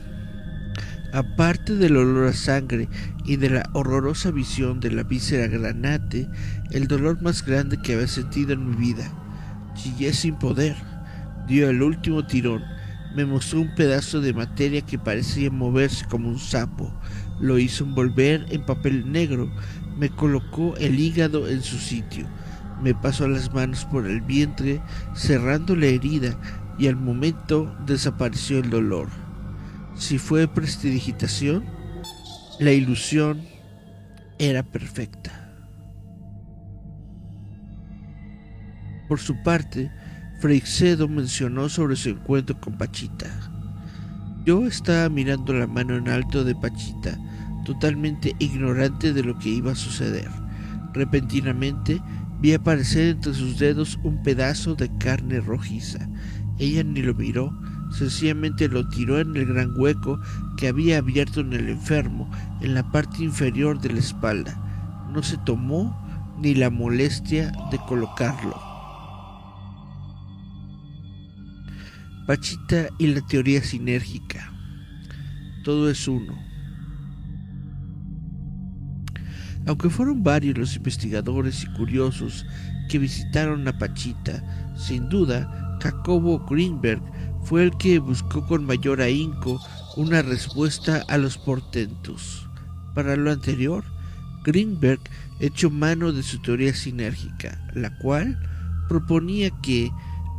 aparte 1.12 1.74
del 1.74 1.98
olor 1.98 2.28
a 2.28 2.34
sangre 2.34 2.90
y 3.26 3.38
de 3.38 3.50
la 3.50 3.70
horrorosa 3.74 4.30
visión 4.30 4.80
de 4.80 4.92
la 4.92 5.02
víscera 5.02 5.48
granate, 5.48 6.30
el 6.70 6.88
dolor 6.88 7.20
más 7.24 7.44
grande 7.44 7.82
que 7.82 7.96
había 7.96 8.08
sentido 8.08 8.54
en 8.54 8.70
mi 8.70 8.76
vida. 8.76 9.12
Chillé 9.74 10.14
sin 10.14 10.36
poder. 10.36 10.76
Dio 11.48 11.68
el 11.72 11.82
último 11.82 12.28
tirón. 12.28 12.62
Me 13.16 13.26
mostró 13.26 13.62
un 13.62 13.76
pedazo 13.76 14.22
de 14.22 14.34
materia 14.34 14.82
que 14.82 14.98
parecía 14.98 15.52
moverse 15.52 16.06
como 16.06 16.30
un 16.30 16.40
sapo. 16.40 16.92
Lo 17.40 17.60
hizo 17.60 17.84
envolver 17.84 18.46
en 18.50 18.66
papel 18.66 19.12
negro. 19.12 19.52
Me 19.98 20.10
colocó 20.10 20.76
el 20.78 21.00
hígado 21.00 21.48
en 21.48 21.62
su 21.62 21.78
sitio 21.78 22.28
me 22.84 22.94
pasó 22.94 23.30
las 23.30 23.54
manos 23.54 23.86
por 23.86 24.06
el 24.06 24.20
vientre, 24.20 24.82
cerrando 25.16 25.76
la 25.76 25.86
herida, 25.86 26.38
y 26.78 26.88
al 26.88 26.98
momento 26.98 27.74
desapareció 27.86 28.60
el 28.60 28.70
dolor. 28.70 29.08
Si 29.96 30.18
fue 30.18 30.50
prestidigitación, 30.50 31.64
la 32.60 32.72
ilusión 32.72 33.42
era 34.38 34.64
perfecta. 34.64 35.32
Por 39.08 39.20
su 39.20 39.42
parte, 39.44 39.90
Freixedo 40.44 41.08
mencionó 41.08 41.70
sobre 41.70 41.96
su 41.96 42.10
encuentro 42.10 42.60
con 42.60 42.74
Pachita. 42.74 43.28
Yo 44.46 44.68
estaba 44.68 45.08
mirando 45.08 45.54
la 45.54 45.68
mano 45.68 45.96
en 45.96 46.10
alto 46.10 46.44
de 46.44 46.54
Pachita, 46.54 47.18
totalmente 47.64 48.36
ignorante 48.40 49.14
de 49.14 49.24
lo 49.24 49.40
que 49.40 49.48
iba 49.48 49.72
a 49.72 49.76
suceder. 49.76 50.28
Repentinamente 50.94 52.02
Vi 52.42 52.54
aparecer 52.54 53.08
entre 53.08 53.34
sus 53.34 53.58
dedos 53.58 53.98
un 54.04 54.22
pedazo 54.22 54.76
de 54.76 54.92
carne 54.98 55.40
rojiza. 55.40 56.10
Ella 56.60 56.84
ni 56.84 57.02
lo 57.02 57.14
miró, 57.14 57.58
sencillamente 57.98 58.68
lo 58.68 58.86
tiró 58.90 59.22
en 59.22 59.34
el 59.38 59.46
gran 59.46 59.72
hueco 59.80 60.20
que 60.58 60.68
había 60.68 60.98
abierto 60.98 61.40
en 61.40 61.54
el 61.54 61.70
enfermo, 61.70 62.30
en 62.60 62.74
la 62.74 62.92
parte 62.92 63.24
inferior 63.24 63.80
de 63.80 63.94
la 63.94 64.00
espalda. 64.00 64.62
No 65.14 65.24
se 65.24 65.38
tomó 65.38 65.98
ni 66.38 66.54
la 66.54 66.70
molestia 66.70 67.54
de 67.72 67.78
colocarlo. 67.88 68.73
Pachita 72.26 72.88
y 72.98 73.08
la 73.08 73.20
teoría 73.22 73.62
sinérgica. 73.62 74.50
Todo 75.66 75.90
es 75.90 76.08
uno. 76.08 76.38
Aunque 79.68 79.90
fueron 79.90 80.24
varios 80.24 80.58
los 80.58 80.76
investigadores 80.76 81.64
y 81.64 81.68
curiosos 81.74 82.46
que 82.90 83.00
visitaron 83.00 83.68
a 83.68 83.78
Pachita, 83.78 84.42
sin 84.78 85.10
duda, 85.10 85.78
Jacobo 85.82 86.46
Greenberg 86.46 87.02
fue 87.44 87.64
el 87.64 87.78
que 87.78 88.00
buscó 88.00 88.46
con 88.48 88.66
mayor 88.66 89.02
ahínco 89.02 89.60
una 89.98 90.22
respuesta 90.22 91.04
a 91.10 91.18
los 91.18 91.38
portentos. 91.38 92.48
Para 92.96 93.18
lo 93.18 93.32
anterior, 93.32 93.84
Greenberg 94.46 95.02
echó 95.42 95.70
mano 95.70 96.14
de 96.14 96.24
su 96.24 96.42
teoría 96.42 96.74
sinérgica, 96.74 97.60
la 97.74 97.98
cual 97.98 98.40
proponía 98.88 99.50
que 99.62 99.92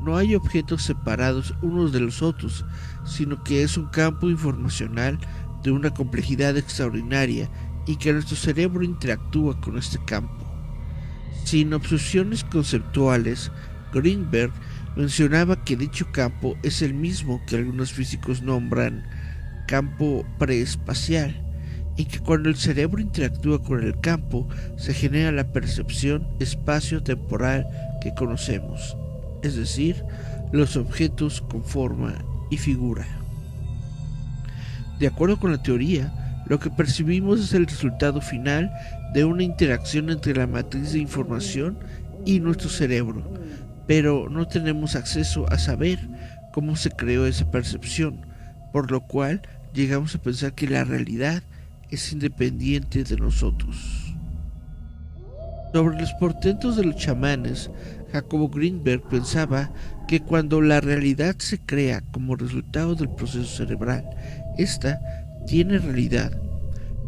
no 0.05 0.17
hay 0.17 0.35
objetos 0.35 0.83
separados 0.83 1.55
unos 1.63 1.93
de 1.93 2.01
los 2.01 2.23
otros, 2.23 2.65
sino 3.05 3.43
que 3.43 3.63
es 3.63 3.77
un 3.77 3.87
campo 3.87 4.29
informacional 4.29 5.19
de 5.63 5.71
una 5.71 5.91
complejidad 5.91 6.57
extraordinaria 6.57 7.49
y 7.87 7.97
que 7.97 8.13
nuestro 8.13 8.37
cerebro 8.37 8.83
interactúa 8.83 9.61
con 9.61 9.79
este 9.79 9.99
campo. 10.05 10.45
Sin 11.45 11.73
obsesiones 11.73 12.45
conceptuales, 12.45 13.51
Greenberg 13.93 14.53
mencionaba 14.97 15.65
que 15.65 15.77
dicho 15.77 16.07
campo 16.13 16.57
es 16.63 16.83
el 16.83 16.95
mismo 16.95 17.43
que 17.47 17.57
algunos 17.57 17.93
físicos 17.93 18.43
nombran 18.43 19.05
campo 19.67 20.25
preespacial 20.39 21.41
y 21.97 22.07
que 22.07 22.19
cuando 22.19 22.49
el 22.49 22.57
cerebro 22.57 23.01
interactúa 23.01 23.63
con 23.63 23.83
el 23.83 23.99
campo 24.01 24.49
se 24.77 24.95
genera 24.95 25.33
la 25.33 25.53
percepción 25.53 26.29
espacio-temporal 26.41 27.67
que 28.03 28.15
conocemos, 28.15 28.97
es 29.45 29.57
decir, 29.57 30.03
los 30.53 30.77
objetos 30.77 31.41
con 31.43 31.63
forma 31.63 32.15
y 32.51 32.57
figura. 32.57 33.07
De 34.99 35.07
acuerdo 35.07 35.39
con 35.39 35.53
la 35.53 35.63
teoría, 35.63 36.13
lo 36.47 36.59
que 36.59 36.71
percibimos 36.71 37.41
es 37.41 37.53
el 37.53 37.67
resultado 37.67 38.21
final 38.21 38.73
de 39.13 39.25
una 39.25 39.43
interacción 39.43 40.11
entre 40.11 40.35
la 40.35 40.47
matriz 40.47 40.93
de 40.93 40.99
información 40.99 41.79
y 42.25 42.41
nuestro 42.41 42.69
cerebro, 42.69 43.23
pero 43.87 44.29
no 44.29 44.47
tenemos 44.47 44.97
acceso 44.97 45.47
a 45.53 45.59
saber 45.59 45.99
cómo 46.53 46.77
se 46.77 46.91
creó 46.91 47.27
esa 47.27 47.51
percepción, 47.51 48.27
por 48.73 48.91
lo 48.91 49.01
cual 49.03 49.43
llegamos 49.73 50.15
a 50.15 50.23
pensar 50.23 50.55
que 50.55 50.69
la 50.69 50.85
realidad 50.85 51.43
es 51.91 52.13
independiente 52.13 53.05
de 53.05 53.17
nosotros. 53.17 54.15
Sobre 55.73 56.01
los 56.01 56.13
portentos 56.15 56.77
de 56.77 56.85
los 56.85 56.97
chamanes, 56.97 57.71
Jacobo 58.15 58.49
Greenberg 58.49 59.03
pensaba 59.09 59.73
que 60.07 60.21
cuando 60.21 60.61
la 60.61 60.81
realidad 60.81 61.35
se 61.39 61.59
crea 61.59 62.01
como 62.13 62.37
resultado 62.37 62.95
del 62.95 63.09
proceso 63.09 63.45
cerebral, 63.45 64.09
esta 64.57 65.01
tiene 65.49 65.79
realidad, 65.79 66.31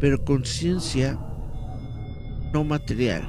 pero 0.01 0.25
conciencia 0.25 1.17
no 2.51 2.65
material. 2.65 3.23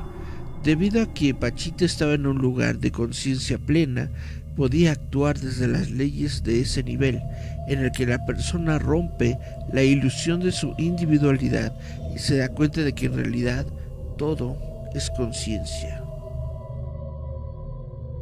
Debido 0.64 1.00
a 1.00 1.14
que 1.14 1.34
Pachita 1.34 1.84
estaba 1.84 2.14
en 2.14 2.26
un 2.26 2.38
lugar 2.38 2.80
de 2.80 2.90
conciencia 2.90 3.58
plena, 3.58 4.10
podía 4.56 4.90
actuar 4.90 5.38
desde 5.38 5.68
las 5.68 5.88
leyes 5.88 6.42
de 6.42 6.62
ese 6.62 6.82
nivel, 6.82 7.22
en 7.68 7.78
el 7.78 7.92
que 7.92 8.06
la 8.06 8.26
persona 8.26 8.80
rompe 8.80 9.38
la 9.72 9.84
ilusión 9.84 10.40
de 10.40 10.50
su 10.50 10.74
individualidad 10.78 11.72
y 12.12 12.18
se 12.18 12.38
da 12.38 12.48
cuenta 12.48 12.80
de 12.80 12.92
que 12.92 13.06
en 13.06 13.14
realidad 13.14 13.66
todo 14.16 14.58
es 14.96 15.10
conciencia. 15.10 15.97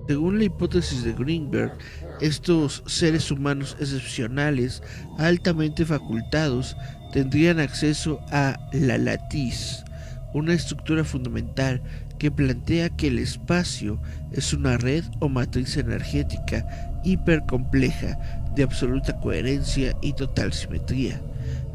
Según 0.07 0.39
la 0.39 0.45
hipótesis 0.45 1.03
de 1.03 1.13
Greenberg, 1.13 1.73
estos 2.21 2.83
seres 2.87 3.31
humanos 3.31 3.77
excepcionales, 3.81 4.83
altamente 5.19 5.85
facultados, 5.85 6.77
tendrían 7.13 7.59
acceso 7.59 8.21
a 8.31 8.57
la 8.73 8.99
latiz, 8.99 9.85
una 10.33 10.55
estructura 10.55 11.03
fundamental 11.03 11.83
que 12.19 12.31
plantea 12.31 12.89
que 12.91 13.09
el 13.09 13.19
espacio 13.19 14.01
es 14.33 14.53
una 14.53 14.77
red 14.77 15.05
o 15.21 15.29
matriz 15.29 15.77
energética 15.77 16.67
hipercompleja 17.05 18.19
de 18.55 18.63
absoluta 18.63 19.19
coherencia 19.21 19.97
y 20.03 20.13
total 20.13 20.53
simetría. 20.53 21.21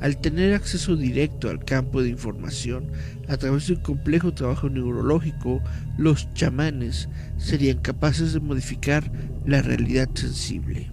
Al 0.01 0.17
tener 0.17 0.55
acceso 0.55 0.95
directo 0.95 1.47
al 1.49 1.63
campo 1.63 2.01
de 2.01 2.09
información 2.09 2.91
a 3.27 3.37
través 3.37 3.67
de 3.67 3.73
un 3.73 3.81
complejo 3.81 4.33
trabajo 4.33 4.67
neurológico, 4.67 5.61
los 5.97 6.33
chamanes 6.33 7.07
serían 7.37 7.77
capaces 7.77 8.33
de 8.33 8.39
modificar 8.39 9.11
la 9.45 9.61
realidad 9.61 10.09
sensible. 10.15 10.91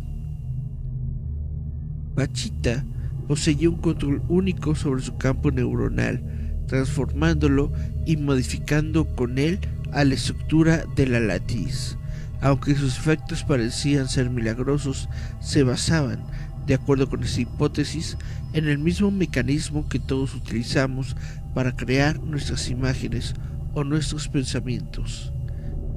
Pachita 2.14 2.84
poseía 3.26 3.70
un 3.70 3.76
control 3.76 4.22
único 4.28 4.74
sobre 4.74 5.02
su 5.02 5.16
campo 5.16 5.50
neuronal, 5.50 6.22
transformándolo 6.66 7.72
y 8.04 8.18
modificando 8.18 9.06
con 9.14 9.38
él 9.38 9.58
a 9.92 10.04
la 10.04 10.14
estructura 10.14 10.84
de 10.96 11.06
la 11.06 11.20
latiz. 11.20 11.96
Aunque 12.40 12.74
sus 12.74 12.98
efectos 12.98 13.42
parecían 13.42 14.08
ser 14.08 14.30
milagrosos, 14.30 15.08
se 15.40 15.62
basaban, 15.62 16.24
de 16.68 16.74
acuerdo 16.74 17.08
con 17.08 17.24
esta 17.24 17.40
hipótesis, 17.40 18.18
en 18.52 18.68
el 18.68 18.78
mismo 18.78 19.10
mecanismo 19.10 19.88
que 19.88 19.98
todos 19.98 20.34
utilizamos 20.34 21.16
para 21.54 21.74
crear 21.74 22.20
nuestras 22.20 22.68
imágenes 22.68 23.34
o 23.72 23.84
nuestros 23.84 24.28
pensamientos. 24.28 25.32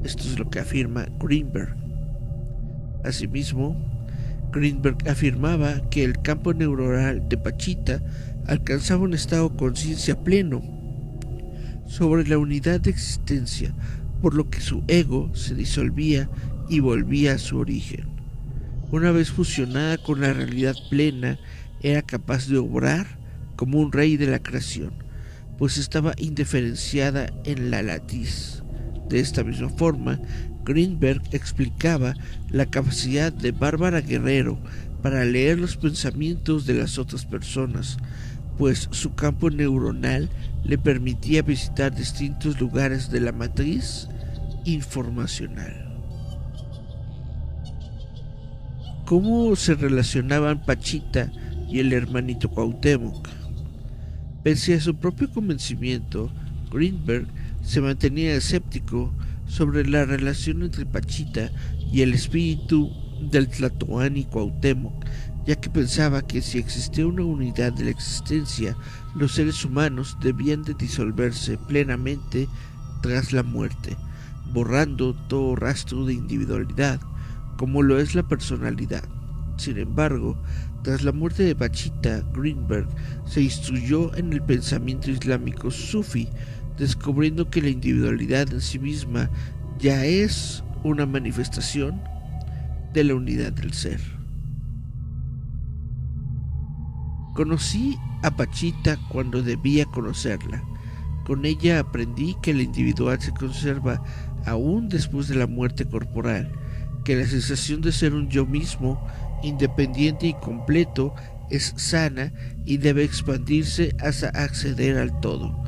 Esto 0.06 0.24
es 0.24 0.40
lo 0.40 0.50
que 0.50 0.60
afirma 0.60 1.08
Greenberg. 1.20 1.76
Asimismo, 3.04 3.76
Greenberg 4.54 4.98
afirmaba 5.10 5.90
que 5.90 6.06
el 6.06 6.22
campo 6.22 6.54
neuronal 6.54 7.28
de 7.28 7.38
Pachita 7.38 8.02
alcanzaba 8.48 9.04
un 9.04 9.14
estado 9.14 9.50
de 9.50 9.58
conciencia 9.58 10.24
pleno 10.24 10.62
sobre 11.86 12.26
la 12.26 12.38
unidad 12.38 12.80
de 12.80 12.92
existencia, 12.92 13.74
por 14.22 14.34
lo 14.36 14.50
que 14.50 14.62
su 14.62 14.84
ego 14.88 15.36
se 15.36 15.54
disolvía 15.54 16.30
y 16.70 16.80
volvía 16.80 17.34
a 17.34 17.40
su 17.40 17.58
origen. 17.58 18.11
Una 18.92 19.12
vez 19.12 19.32
fusionada 19.32 19.98
con 19.98 20.20
la 20.20 20.34
realidad 20.34 20.76
plena, 20.90 21.40
era 21.82 22.02
capaz 22.02 22.48
de 22.48 22.58
obrar 22.58 23.08
como 23.56 23.80
un 23.80 23.94
rey 23.94 24.18
de 24.18 24.28
la 24.28 24.44
creación, 24.44 24.92
pues 25.58 25.78
estaba 25.78 26.14
indiferenciada 26.18 27.32
en 27.46 27.72
la 27.72 27.84
latiz. 27.84 28.64
De 29.08 29.22
esta 29.22 29.46
misma 29.46 29.70
forma, 29.70 30.20
Greenberg 30.66 31.22
explicaba 31.32 32.16
la 32.50 32.66
capacidad 32.66 33.32
de 33.32 33.54
Bárbara 33.54 34.02
Guerrero 34.02 34.60
para 35.02 35.24
leer 35.24 35.58
los 35.58 35.78
pensamientos 35.78 36.66
de 36.66 36.74
las 36.74 36.98
otras 36.98 37.26
personas, 37.26 37.98
pues 38.58 38.90
su 38.92 39.16
campo 39.16 39.50
neuronal 39.50 40.30
le 40.66 40.78
permitía 40.78 41.44
visitar 41.44 41.96
distintos 41.96 42.60
lugares 42.60 43.10
de 43.10 43.22
la 43.22 43.32
matriz 43.32 44.10
informacional. 44.66 45.91
¿Cómo 49.12 49.58
se 49.58 49.76
relacionaban 49.76 50.64
Pachita 50.64 51.34
y 51.68 51.80
el 51.80 51.92
hermanito 51.92 52.50
Cuauhtémoc? 52.50 53.28
Pese 54.42 54.76
a 54.76 54.80
su 54.80 54.96
propio 54.96 55.30
convencimiento, 55.30 56.32
Greenberg 56.72 57.28
se 57.62 57.82
mantenía 57.82 58.34
escéptico 58.34 59.12
sobre 59.48 59.86
la 59.86 60.06
relación 60.06 60.64
entre 60.64 60.86
Pachita 60.86 61.52
y 61.92 62.04
el 62.04 62.14
espíritu 62.14 62.90
del 63.30 63.50
Tlatoani 63.50 64.24
Cuauhtémoc, 64.24 65.04
ya 65.46 65.58
que 65.58 65.70
pensaba 65.70 66.22
que 66.22 66.42
si 66.42 66.58
existía 66.58 67.06
una 67.06 67.26
unidad 67.26 67.74
de 67.74 67.84
la 67.84 67.92
existencia, 67.92 68.78
los 69.14 69.34
seres 69.34 69.66
humanos 69.66 70.16
debían 70.22 70.64
de 70.64 70.74
disolverse 70.74 71.58
plenamente 71.58 72.48
tras 73.02 73.34
la 73.34 73.44
muerte, 73.44 73.98
borrando 74.54 75.14
todo 75.28 75.58
rastro 75.58 76.06
de 76.06 76.14
individualidad, 76.14 77.02
como 77.62 77.84
lo 77.84 78.00
es 78.00 78.16
la 78.16 78.24
personalidad. 78.24 79.04
Sin 79.56 79.78
embargo, 79.78 80.36
tras 80.82 81.04
la 81.04 81.12
muerte 81.12 81.44
de 81.44 81.54
Bachita, 81.54 82.24
Greenberg 82.34 82.88
se 83.26 83.44
instruyó 83.44 84.16
en 84.16 84.34
el 84.34 84.42
pensamiento 84.42 85.12
islámico 85.12 85.70
sufi, 85.70 86.28
descubriendo 86.80 87.52
que 87.52 87.62
la 87.62 87.70
individualidad 87.70 88.52
en 88.52 88.62
sí 88.62 88.80
misma 88.80 89.30
ya 89.78 90.06
es 90.06 90.64
una 90.84 91.06
manifestación 91.06 92.02
de 92.94 93.04
la 93.04 93.14
unidad 93.14 93.54
del 93.54 93.74
ser. 93.74 94.02
Conocí 97.36 97.96
a 98.24 98.36
Pachita 98.36 98.98
cuando 99.10 99.44
debía 99.44 99.86
conocerla. 99.86 100.64
Con 101.28 101.46
ella 101.46 101.78
aprendí 101.78 102.36
que 102.42 102.50
el 102.50 102.62
individual 102.62 103.22
se 103.22 103.32
conserva 103.34 104.02
aún 104.48 104.90
después 104.90 105.28
de 105.28 105.36
la 105.36 105.46
muerte 105.46 105.86
corporal, 105.86 106.52
que 107.04 107.16
la 107.16 107.26
sensación 107.26 107.82
de 107.82 107.92
ser 107.92 108.14
un 108.14 108.30
yo 108.30 108.46
mismo, 108.46 109.06
independiente 109.44 110.28
y 110.28 110.34
completo, 110.34 111.14
es 111.50 111.74
sana 111.76 112.32
y 112.66 112.78
debe 112.78 113.04
expandirse 113.04 113.96
hasta 114.00 114.30
acceder 114.30 114.98
al 114.98 115.20
todo, 115.20 115.64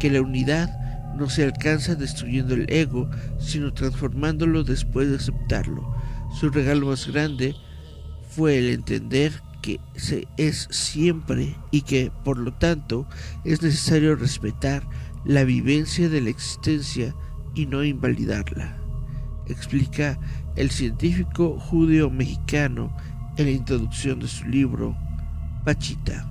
que 0.00 0.10
la 0.10 0.20
unidad 0.20 0.70
no 1.16 1.28
se 1.28 1.44
alcanza 1.44 1.94
destruyendo 1.94 2.54
el 2.54 2.70
ego, 2.70 3.08
sino 3.38 3.72
transformándolo 3.72 4.64
después 4.64 5.08
de 5.08 5.16
aceptarlo. 5.16 5.94
Su 6.38 6.50
regalo 6.50 6.86
más 6.86 7.06
grande 7.06 7.54
fue 8.30 8.58
el 8.58 8.70
entender 8.70 9.32
que 9.62 9.80
se 9.96 10.28
es 10.36 10.68
siempre 10.70 11.56
y 11.70 11.82
que 11.82 12.12
por 12.24 12.38
lo 12.38 12.52
tanto 12.52 13.08
es 13.44 13.62
necesario 13.62 14.14
respetar 14.14 14.88
la 15.24 15.44
vivencia 15.44 16.08
de 16.08 16.20
la 16.20 16.30
existencia 16.30 17.14
y 17.54 17.66
no 17.66 17.82
invalidarla, 17.82 18.78
explica 19.46 20.18
el 20.58 20.72
científico 20.72 21.56
judío 21.56 22.10
mexicano 22.10 22.92
en 23.36 23.46
la 23.46 23.52
introducción 23.52 24.18
de 24.18 24.26
su 24.26 24.44
libro 24.44 24.96
Pachita. 25.64 26.28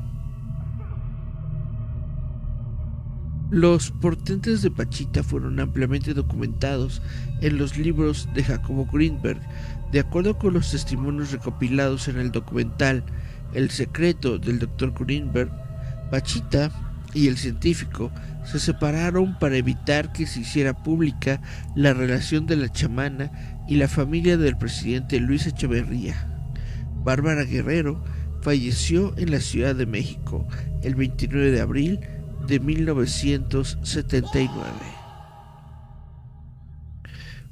Los 3.49 3.89
portentes 3.89 4.61
de 4.61 4.69
Pachita 4.69 5.23
fueron 5.23 5.61
ampliamente 5.61 6.13
documentados 6.13 7.01
en 7.39 7.57
los 7.57 7.77
libros 7.77 8.27
de 8.33 8.43
Jacobo 8.43 8.85
Greenberg, 8.91 9.39
de 9.93 10.01
acuerdo 10.01 10.37
con 10.37 10.55
los 10.55 10.71
testimonios 10.71 11.31
recopilados 11.31 12.09
en 12.09 12.19
el 12.19 12.33
documental 12.33 13.05
El 13.53 13.69
secreto 13.69 14.37
del 14.37 14.59
Dr. 14.59 14.93
Greenberg. 14.99 15.49
Pachita 16.11 16.69
y 17.13 17.29
el 17.29 17.37
científico 17.37 18.11
se 18.43 18.59
separaron 18.59 19.39
para 19.39 19.55
evitar 19.55 20.11
que 20.11 20.27
se 20.27 20.41
hiciera 20.41 20.73
pública 20.73 21.41
la 21.75 21.93
relación 21.93 22.45
de 22.45 22.57
la 22.57 22.69
chamana 22.69 23.57
y 23.67 23.75
la 23.75 23.88
familia 23.88 24.38
del 24.38 24.58
presidente 24.58 25.19
Luis 25.19 25.45
Echeverría. 25.47 26.15
Bárbara 27.03 27.43
Guerrero 27.43 28.03
falleció 28.41 29.17
en 29.17 29.32
la 29.32 29.39
Ciudad 29.39 29.75
de 29.75 29.86
México 29.86 30.47
el 30.84 30.95
29 30.95 31.51
de 31.51 31.62
abril 31.62 31.99
de 32.47 32.60
1979. 32.60 34.51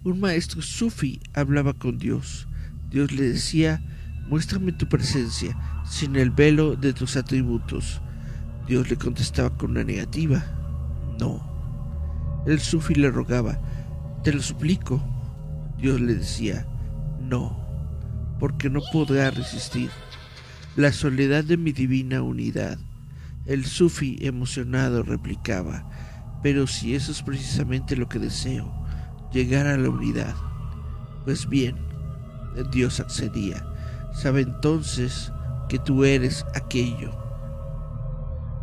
Un 0.03 0.19
maestro 0.19 0.61
sufi 0.61 1.19
hablaba 1.33 1.73
con 1.73 1.97
Dios. 1.97 2.47
Dios 2.91 3.11
le 3.11 3.23
decía, 3.23 3.81
muéstrame 4.29 4.71
tu 4.71 4.87
presencia 4.87 5.57
sin 5.85 6.15
el 6.15 6.31
velo 6.31 6.75
de 6.75 6.93
tus 6.93 7.17
atributos. 7.17 8.01
Dios 8.67 8.89
le 8.89 8.97
contestaba 8.97 9.55
con 9.57 9.71
una 9.71 9.83
negativa, 9.83 10.43
no. 11.19 12.43
El 12.45 12.59
sufi 12.59 12.95
le 12.95 13.09
rogaba, 13.11 13.59
te 14.23 14.31
lo 14.31 14.41
suplico. 14.41 15.14
Dios 15.85 16.01
le 16.01 16.15
decía, 16.15 16.65
no, 17.19 17.55
porque 18.39 18.71
no 18.71 18.81
podrá 18.91 19.29
resistir 19.29 19.91
la 20.75 20.91
soledad 20.91 21.43
de 21.43 21.57
mi 21.57 21.73
divina 21.73 22.23
unidad. 22.23 22.79
El 23.45 23.65
sufi 23.65 24.17
emocionado 24.21 25.03
replicaba, 25.03 25.87
pero 26.41 26.65
si 26.65 26.95
eso 26.95 27.11
es 27.11 27.21
precisamente 27.21 27.95
lo 27.95 28.09
que 28.09 28.17
deseo, 28.17 28.73
llegar 29.31 29.67
a 29.67 29.77
la 29.77 29.91
unidad. 29.91 30.33
Pues 31.23 31.47
bien, 31.47 31.75
Dios 32.71 32.99
accedía, 32.99 33.63
sabe 34.11 34.41
entonces 34.41 35.31
que 35.69 35.77
tú 35.77 36.03
eres 36.03 36.47
aquello. 36.55 37.15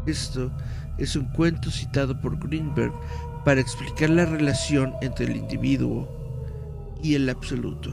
Esto 0.06 0.50
es 0.98 1.14
un 1.14 1.26
cuento 1.26 1.70
citado 1.70 2.20
por 2.20 2.36
Greenberg 2.40 2.92
para 3.44 3.60
explicar 3.60 4.10
la 4.10 4.24
relación 4.24 4.94
entre 5.02 5.26
el 5.26 5.36
individuo 5.36 6.21
y 7.02 7.14
el 7.14 7.28
absoluto. 7.28 7.92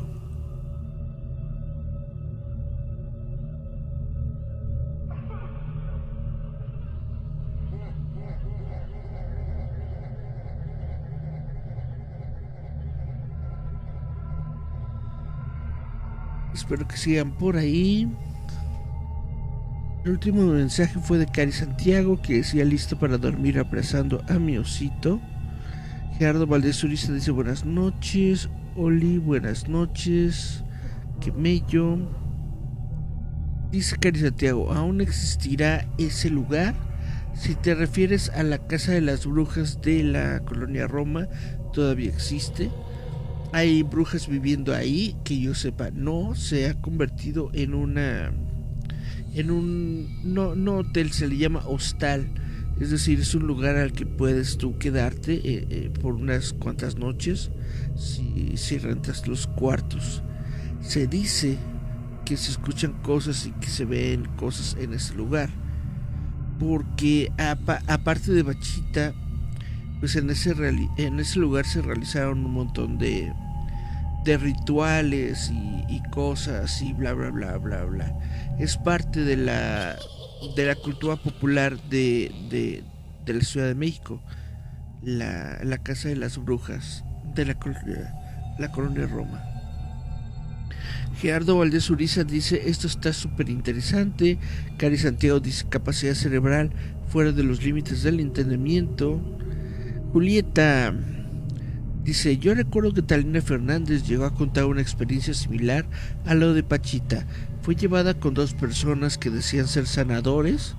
Espero 16.54 16.88
que 16.88 16.98
sigan 16.98 17.32
por 17.32 17.58
ahí. 17.58 18.08
El 20.06 20.12
último 20.12 20.44
mensaje 20.44 21.00
fue 21.00 21.18
de 21.18 21.26
Cari 21.26 21.52
Santiago 21.52 22.22
que 22.22 22.36
decía 22.36 22.64
listo 22.64 22.98
para 23.00 23.18
dormir 23.18 23.58
abrazando 23.60 24.24
a 24.30 24.34
mi 24.34 24.58
osito. 24.58 25.20
Gerardo 26.18 26.46
Valdés 26.46 26.84
Uriza 26.84 27.14
dice 27.14 27.32
buenas 27.32 27.66
noches. 27.66 28.50
Oli, 28.82 29.18
buenas 29.18 29.68
noches. 29.68 30.64
Que 31.20 31.34
mello. 31.34 31.98
Dice 33.74 33.98
Cari 33.98 34.22
Santiago, 34.22 34.72
¿aún 34.72 35.02
existirá 35.02 35.86
ese 35.98 36.30
lugar? 36.30 36.76
Si 37.36 37.56
te 37.56 37.76
refieres 37.76 38.30
a 38.30 38.42
la 38.44 38.58
Casa 38.68 38.94
de 38.94 39.02
las 39.02 39.26
Brujas 39.26 39.82
de 39.82 40.06
la 40.06 40.40
colonia 40.46 40.88
Roma, 40.88 41.28
todavía 41.74 42.08
existe. 42.08 42.72
Hay 43.52 43.84
brujas 43.84 44.30
viviendo 44.30 44.74
ahí, 44.74 45.18
que 45.26 45.38
yo 45.38 45.56
sepa, 45.56 45.92
no 45.92 46.34
se 46.34 46.70
ha 46.70 46.80
convertido 46.80 47.52
en 47.52 47.74
una 47.74 48.32
en 49.34 49.52
un 49.52 50.22
no, 50.24 50.56
no 50.56 50.78
hotel, 50.78 51.12
se 51.12 51.28
le 51.28 51.36
llama 51.36 51.68
hostal. 51.68 52.30
Es 52.80 52.92
decir, 52.92 53.20
es 53.20 53.36
un 53.36 53.46
lugar 53.46 53.76
al 53.76 53.92
que 53.92 54.06
puedes 54.06 54.58
tú 54.58 54.78
quedarte 54.78 55.34
eh, 55.34 55.68
eh, 55.70 55.92
por 56.02 56.14
unas 56.14 56.54
cuantas 56.54 56.98
noches 56.98 57.52
si, 57.96 58.56
si 58.56 58.78
rentas 58.78 59.28
los 59.28 59.48
cuartos. 59.48 60.24
Se 60.80 61.08
dice 61.08 61.58
que 62.26 62.38
se 62.38 62.52
escuchan 62.52 62.94
cosas 63.02 63.46
y 63.48 63.52
que 63.54 63.68
se 63.68 63.86
ven 63.86 64.26
cosas 64.38 64.78
en 64.80 64.94
ese 64.94 65.14
lugar. 65.16 65.50
Porque 66.58 67.32
aparte 67.88 68.32
de 68.32 68.44
Bachita, 68.44 69.14
pues 70.00 70.16
en 70.16 70.30
ese, 70.30 70.54
en 70.98 71.20
ese 71.20 71.40
lugar 71.40 71.66
se 71.66 71.82
realizaron 71.82 72.46
un 72.46 72.52
montón 72.52 72.98
de, 72.98 73.34
de 74.26 74.38
rituales 74.38 75.52
y, 75.52 76.02
cosas 76.12 76.82
y 76.82 76.94
bla 76.94 77.14
bla 77.14 77.30
bla 77.30 77.58
bla 77.58 77.84
bla. 77.84 78.14
Es 78.58 78.78
parte 78.78 79.22
de 79.22 79.38
la, 79.38 79.96
de 80.56 80.66
la 80.66 80.76
cultura 80.76 81.16
popular 81.16 81.80
de, 81.90 82.32
de, 82.50 82.84
de 83.26 83.34
la 83.34 83.42
Ciudad 83.42 83.68
de 83.68 83.76
México, 83.76 84.22
la, 85.02 85.60
la, 85.64 85.78
Casa 85.78 86.10
de 86.10 86.16
las 86.16 86.38
Brujas 86.38 87.04
de 87.36 87.46
la, 87.46 87.58
la 88.58 88.72
colonia 88.72 89.08
Roma. 89.08 89.44
Gerardo 91.20 91.58
Valdés 91.58 91.90
Uriza 91.90 92.24
dice, 92.24 92.70
esto 92.70 92.88
está 92.88 93.12
súper 93.12 93.50
interesante. 93.50 94.38
Cari 94.78 94.98
Santiago 94.98 95.40
dice, 95.40 95.66
capacidad 95.68 96.14
cerebral 96.14 96.72
fuera 97.10 97.32
de 97.32 97.44
los 97.44 97.64
límites 97.64 98.04
del 98.04 98.22
entendimiento. 98.22 99.20
Julieta 100.14 100.94
dice, 102.04 102.38
yo 102.38 102.54
recuerdo 102.54 102.94
que 102.94 103.02
Talina 103.02 103.42
Fernández 103.42 104.08
llegó 104.08 104.26
a 104.26 104.34
contar 104.34 104.66
una 104.66 104.82
experiencia 104.82 105.34
similar 105.34 105.86
a 106.26 106.36
lo 106.36 106.54
de 106.54 106.64
Pachita. 106.64 107.26
Fue 107.70 107.76
llevada 107.76 108.16
con 108.16 108.34
dos 108.34 108.56
personas 108.56 109.20
que 109.20 109.30
decían 109.30 109.68
ser 109.68 109.86
sanadores 109.86 110.74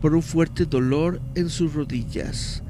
por 0.00 0.12
un 0.16 0.22
fuerte 0.22 0.66
dolor 0.66 1.22
en 1.36 1.48
sus 1.48 1.72
rodillas. 1.72 2.64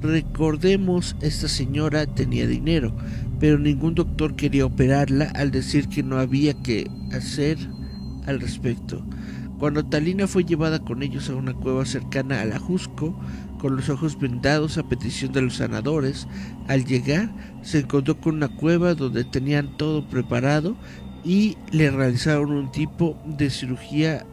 Recordemos, 0.00 1.14
esta 1.20 1.46
señora 1.46 2.06
tenía 2.06 2.46
dinero, 2.46 2.96
pero 3.38 3.58
ningún 3.58 3.94
doctor 3.94 4.34
quería 4.34 4.64
operarla 4.64 5.26
al 5.34 5.50
decir 5.50 5.90
que 5.90 6.02
no 6.02 6.18
había 6.18 6.54
que 6.62 6.90
hacer 7.12 7.58
al 8.24 8.40
respecto. 8.40 9.04
Cuando 9.58 9.84
Talina 9.84 10.26
fue 10.26 10.44
llevada 10.44 10.78
con 10.78 11.02
ellos 11.02 11.28
a 11.28 11.34
una 11.34 11.52
cueva 11.52 11.84
cercana 11.84 12.40
a 12.40 12.46
la 12.46 12.58
Jusco, 12.58 13.14
con 13.58 13.76
los 13.76 13.90
ojos 13.90 14.18
vendados 14.18 14.78
a 14.78 14.88
petición 14.88 15.32
de 15.32 15.42
los 15.42 15.56
sanadores, 15.56 16.26
al 16.66 16.86
llegar 16.86 17.30
se 17.60 17.80
encontró 17.80 18.18
con 18.18 18.36
una 18.36 18.48
cueva 18.48 18.94
donde 18.94 19.24
tenían 19.24 19.76
todo 19.76 20.08
preparado 20.08 20.78
y 21.28 21.58
le 21.72 21.90
realizaron 21.90 22.52
un 22.52 22.72
tipo 22.72 23.18
de 23.26 23.50
cirugía 23.50 24.24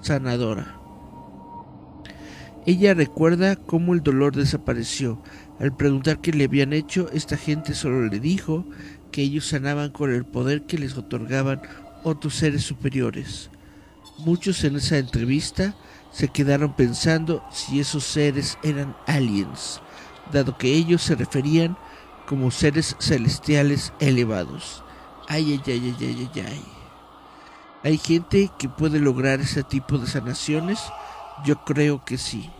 sanadora. 0.00 0.74
Ella 2.64 2.94
recuerda 2.94 3.56
cómo 3.56 3.92
el 3.92 4.02
dolor 4.02 4.34
desapareció. 4.34 5.20
Al 5.60 5.76
preguntar 5.76 6.22
qué 6.22 6.32
le 6.32 6.44
habían 6.44 6.72
hecho, 6.72 7.10
esta 7.12 7.36
gente 7.36 7.74
solo 7.74 8.06
le 8.06 8.20
dijo 8.20 8.64
que 9.12 9.20
ellos 9.20 9.48
sanaban 9.48 9.90
con 9.90 10.10
el 10.10 10.24
poder 10.24 10.62
que 10.62 10.78
les 10.78 10.96
otorgaban 10.96 11.60
otros 12.04 12.36
seres 12.36 12.62
superiores. 12.62 13.50
Muchos 14.16 14.64
en 14.64 14.76
esa 14.76 14.96
entrevista 14.96 15.74
se 16.10 16.28
quedaron 16.28 16.74
pensando 16.74 17.44
si 17.52 17.80
esos 17.80 18.04
seres 18.04 18.56
eran 18.62 18.96
aliens, 19.06 19.82
dado 20.32 20.56
que 20.56 20.72
ellos 20.72 21.02
se 21.02 21.16
referían 21.16 21.76
como 22.26 22.50
seres 22.50 22.96
celestiales 22.98 23.92
elevados. 24.00 24.82
Ay, 25.30 25.52
ay, 25.52 25.72
ay, 25.72 25.94
ay, 26.00 26.06
ay, 26.06 26.30
ay, 26.34 26.42
ay. 26.46 26.64
¿Hay 27.84 27.98
gente 27.98 28.50
que 28.58 28.70
puede 28.70 28.98
lograr 28.98 29.40
ese 29.40 29.62
tipo 29.62 29.98
de 29.98 30.06
sanaciones? 30.06 30.80
Yo 31.44 31.64
creo 31.64 32.02
que 32.02 32.16
sí. 32.16 32.50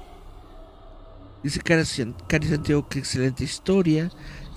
Dice 1.42 1.60
Cari 1.60 1.86
Santiago 2.46 2.86
que 2.86 2.98
excelente 2.98 3.42
historia. 3.42 4.10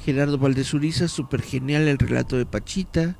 Gerardo 0.04 0.38
Valdez 0.38 0.74
Uriza, 0.74 1.08
súper 1.08 1.41
genial 1.41 1.88
el 1.88 1.97
relato 1.97 2.36
de 2.36 2.45
Pachita. 2.45 3.17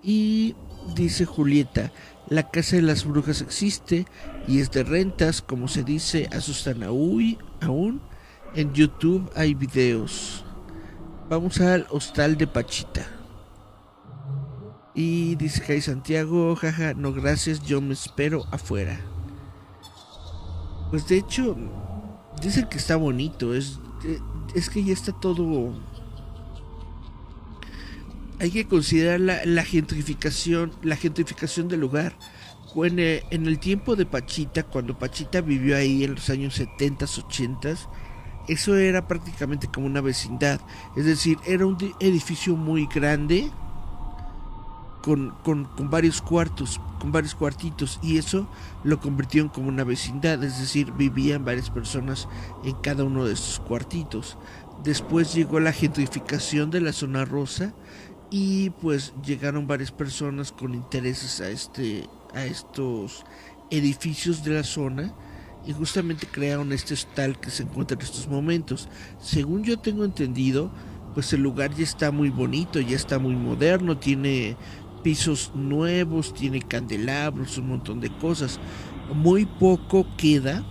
Y 0.00 0.54
dice 0.94 1.26
Julieta, 1.26 1.92
la 2.28 2.50
casa 2.50 2.76
de 2.76 2.82
las 2.82 3.04
brujas 3.04 3.40
existe 3.40 4.06
y 4.46 4.60
es 4.60 4.70
de 4.70 4.84
rentas, 4.84 5.42
como 5.42 5.66
se 5.66 5.82
dice, 5.82 6.28
asustan 6.32 6.84
a 6.84 6.86
aún. 6.86 8.00
En 8.54 8.72
YouTube 8.74 9.28
hay 9.34 9.54
videos. 9.54 10.44
Vamos 11.28 11.60
al 11.60 11.88
hostal 11.90 12.36
de 12.36 12.46
Pachita. 12.46 13.19
Y 14.94 15.36
dice 15.36 15.62
Cari 15.62 15.80
Santiago, 15.80 16.56
jaja, 16.56 16.94
no 16.94 17.12
gracias, 17.12 17.62
yo 17.62 17.80
me 17.80 17.92
espero 17.92 18.44
afuera. 18.50 18.98
Pues 20.90 21.06
de 21.06 21.18
hecho, 21.18 21.56
dicen 22.42 22.66
que 22.68 22.78
está 22.78 22.96
bonito. 22.96 23.54
Es, 23.54 23.78
es 24.54 24.68
que 24.68 24.82
ya 24.82 24.92
está 24.92 25.12
todo. 25.12 25.72
Hay 28.40 28.50
que 28.50 28.66
considerar 28.66 29.20
la, 29.20 29.64
gentrificación, 29.64 30.72
la 30.82 30.96
gentrificación 30.96 31.68
del 31.68 31.80
lugar. 31.80 32.16
En, 32.74 32.98
en 32.98 33.46
el 33.46 33.58
tiempo 33.58 33.96
de 33.96 34.06
Pachita, 34.06 34.62
cuando 34.64 34.98
Pachita 34.98 35.40
vivió 35.40 35.76
ahí 35.76 36.04
en 36.04 36.14
los 36.14 36.30
años 36.30 36.54
70, 36.54 37.04
80, 37.04 37.74
eso 38.48 38.76
era 38.76 39.06
prácticamente 39.06 39.68
como 39.68 39.86
una 39.86 40.00
vecindad. 40.00 40.60
Es 40.96 41.04
decir, 41.04 41.38
era 41.46 41.66
un 41.66 41.76
edificio 42.00 42.56
muy 42.56 42.86
grande 42.86 43.50
con, 45.02 45.30
con, 45.42 45.90
varios 45.90 46.20
cuartos, 46.20 46.80
con 46.98 47.12
varios 47.12 47.34
cuartitos, 47.34 47.98
y 48.02 48.18
eso 48.18 48.48
lo 48.84 49.00
convirtió 49.00 49.42
en 49.42 49.48
como 49.48 49.68
una 49.68 49.84
vecindad, 49.84 50.42
es 50.44 50.58
decir, 50.58 50.92
vivían 50.92 51.44
varias 51.44 51.70
personas 51.70 52.28
en 52.64 52.74
cada 52.76 53.04
uno 53.04 53.24
de 53.24 53.32
estos 53.32 53.60
cuartitos. 53.60 54.36
Después 54.84 55.34
llegó 55.34 55.60
la 55.60 55.72
gentrificación 55.72 56.70
de 56.70 56.80
la 56.80 56.92
zona 56.92 57.24
rosa 57.24 57.74
y 58.30 58.70
pues 58.70 59.12
llegaron 59.24 59.66
varias 59.66 59.90
personas 59.90 60.52
con 60.52 60.74
intereses 60.74 61.40
a 61.40 61.50
este 61.50 62.08
a 62.32 62.44
estos 62.44 63.24
edificios 63.70 64.44
de 64.44 64.54
la 64.54 64.62
zona 64.62 65.12
y 65.66 65.72
justamente 65.72 66.26
crearon 66.26 66.72
este 66.72 66.94
hostal 66.94 67.38
que 67.38 67.50
se 67.50 67.64
encuentra 67.64 67.96
en 67.96 68.02
estos 68.02 68.28
momentos. 68.28 68.88
Según 69.20 69.62
yo 69.62 69.78
tengo 69.78 70.04
entendido, 70.04 70.70
pues 71.14 71.32
el 71.32 71.42
lugar 71.42 71.74
ya 71.74 71.84
está 71.84 72.10
muy 72.10 72.30
bonito, 72.30 72.80
ya 72.80 72.96
está 72.96 73.18
muy 73.18 73.34
moderno, 73.34 73.98
tiene 73.98 74.56
pisos 75.02 75.52
nuevos, 75.54 76.34
tiene 76.34 76.60
candelabros, 76.60 77.58
un 77.58 77.68
montón 77.68 78.00
de 78.00 78.10
cosas. 78.10 78.60
Muy 79.14 79.46
poco 79.46 80.06
queda 80.16 80.64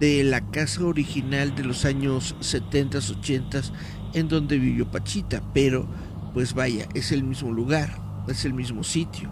de 0.00 0.24
la 0.24 0.50
casa 0.50 0.84
original 0.84 1.54
de 1.54 1.64
los 1.64 1.84
años 1.84 2.34
70, 2.40 2.98
80 2.98 3.60
en 4.14 4.28
donde 4.28 4.58
vivió 4.58 4.90
Pachita, 4.90 5.42
pero 5.52 5.86
pues 6.32 6.54
vaya, 6.54 6.88
es 6.94 7.12
el 7.12 7.24
mismo 7.24 7.52
lugar, 7.52 7.98
es 8.28 8.44
el 8.44 8.54
mismo 8.54 8.82
sitio. 8.82 9.30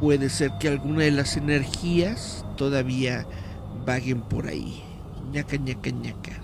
Puede 0.00 0.30
ser 0.30 0.52
que 0.60 0.68
alguna 0.68 1.02
de 1.04 1.10
las 1.10 1.36
energías 1.36 2.44
todavía 2.56 3.26
vaguen 3.86 4.22
por 4.22 4.46
ahí. 4.46 4.82
ñaca, 5.32 5.56
ñaca, 5.56 5.90
ñaca. 5.90 6.37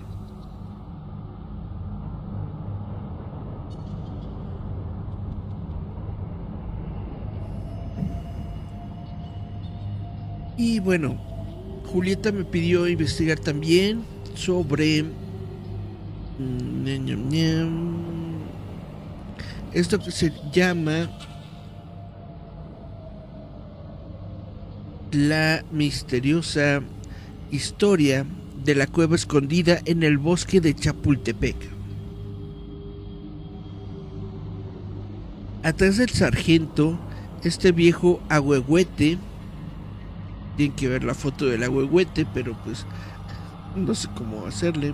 Y 10.57 10.79
bueno, 10.79 11.17
Julieta 11.91 12.31
me 12.31 12.45
pidió 12.45 12.87
investigar 12.87 13.39
también 13.39 14.03
sobre 14.35 15.03
mm, 16.39 16.85
esto 19.73 19.99
que 19.99 20.11
se 20.11 20.31
llama 20.53 21.09
la 25.11 25.63
misteriosa 25.71 26.81
historia 27.51 28.25
de 28.63 28.75
la 28.75 28.87
cueva 28.87 29.15
escondida 29.15 29.79
en 29.85 30.03
el 30.03 30.17
bosque 30.17 30.61
de 30.61 30.73
Chapultepec. 30.73 31.55
Atrás 35.63 35.97
del 35.97 36.09
sargento, 36.09 36.97
este 37.43 37.71
viejo 37.71 38.21
agüehuete, 38.29 39.17
tienen 40.55 40.75
que 40.75 40.87
ver 40.87 41.03
la 41.03 41.13
foto 41.13 41.45
del 41.45 41.63
agüehuete, 41.63 42.25
pero 42.33 42.55
pues 42.63 42.85
no 43.75 43.93
sé 43.93 44.07
cómo 44.15 44.45
hacerle. 44.45 44.93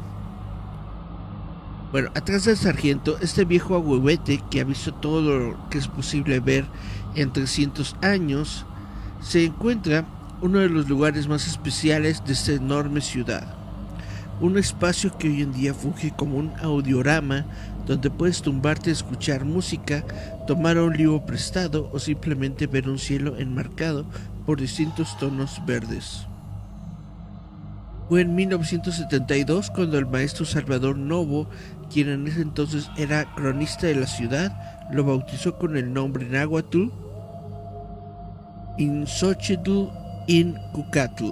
Bueno, 1.91 2.09
atrás 2.15 2.45
del 2.45 2.55
sargento, 2.55 3.17
este 3.19 3.43
viejo 3.43 3.75
agüehuete 3.75 4.41
que 4.49 4.61
ha 4.61 4.63
visto 4.63 4.93
todo 4.93 5.21
lo 5.21 5.69
que 5.69 5.77
es 5.77 5.87
posible 5.87 6.39
ver 6.39 6.65
en 7.15 7.33
300 7.33 7.97
años, 8.01 8.65
se 9.21 9.45
encuentra 9.45 10.05
uno 10.41 10.59
de 10.59 10.69
los 10.69 10.87
lugares 10.87 11.27
más 11.27 11.47
especiales 11.47 12.23
de 12.25 12.33
esta 12.33 12.53
enorme 12.53 13.01
ciudad. 13.01 13.55
Un 14.39 14.57
espacio 14.57 15.15
que 15.17 15.27
hoy 15.27 15.41
en 15.41 15.51
día 15.51 15.73
funge 15.73 16.11
como 16.15 16.37
un 16.37 16.51
audiorama 16.61 17.45
donde 17.85 18.09
puedes 18.09 18.41
tumbarte 18.41 18.89
a 18.89 18.93
escuchar 18.93 19.45
música, 19.45 20.03
tomar 20.47 20.79
un 20.79 20.95
libro 20.95 21.25
prestado 21.25 21.89
o 21.91 21.99
simplemente 21.99 22.67
ver 22.67 22.89
un 22.89 22.97
cielo 22.97 23.37
enmarcado 23.37 24.05
por 24.45 24.59
distintos 24.59 25.17
tonos 25.17 25.61
verdes. 25.65 26.25
Fue 28.09 28.21
en 28.21 28.35
1972 28.35 29.71
cuando 29.71 29.97
el 29.97 30.05
maestro 30.05 30.45
Salvador 30.45 30.97
Novo, 30.97 31.49
quien 31.89 32.09
en 32.09 32.27
ese 32.27 32.41
entonces 32.41 32.89
era 32.97 33.33
cronista 33.35 33.87
de 33.87 33.95
la 33.95 34.07
ciudad, 34.07 34.89
lo 34.91 35.05
bautizó 35.05 35.57
con 35.57 35.77
el 35.77 35.93
nombre 35.93 36.25
náhuatl 36.25 36.89
Xochitl 39.05 39.89
in 40.27 40.57
Cucatl, 40.73 41.31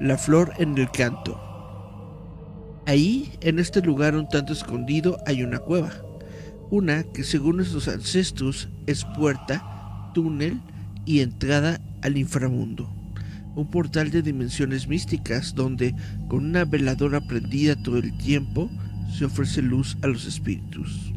la 0.00 0.16
flor 0.16 0.52
en 0.58 0.76
el 0.78 0.90
canto. 0.90 1.40
Ahí, 2.86 3.30
en 3.42 3.58
este 3.58 3.82
lugar 3.82 4.16
un 4.16 4.28
tanto 4.28 4.52
escondido, 4.52 5.18
hay 5.26 5.42
una 5.42 5.58
cueva. 5.58 5.90
Una 6.70 7.02
que 7.02 7.24
según 7.24 7.58
nuestros 7.58 7.88
ancestros 7.88 8.68
es 8.86 9.04
puerta, 9.04 10.10
túnel 10.14 10.60
y 11.04 11.20
entrada 11.20 11.80
al 12.02 12.16
inframundo. 12.16 12.92
Un 13.54 13.70
portal 13.70 14.10
de 14.10 14.22
dimensiones 14.22 14.86
místicas 14.88 15.54
donde, 15.54 15.94
con 16.28 16.44
una 16.44 16.64
veladora 16.64 17.20
prendida 17.20 17.74
todo 17.82 17.98
el 17.98 18.16
tiempo, 18.18 18.70
se 19.16 19.24
ofrece 19.24 19.62
luz 19.62 19.96
a 20.02 20.06
los 20.06 20.26
espíritus. 20.26 21.12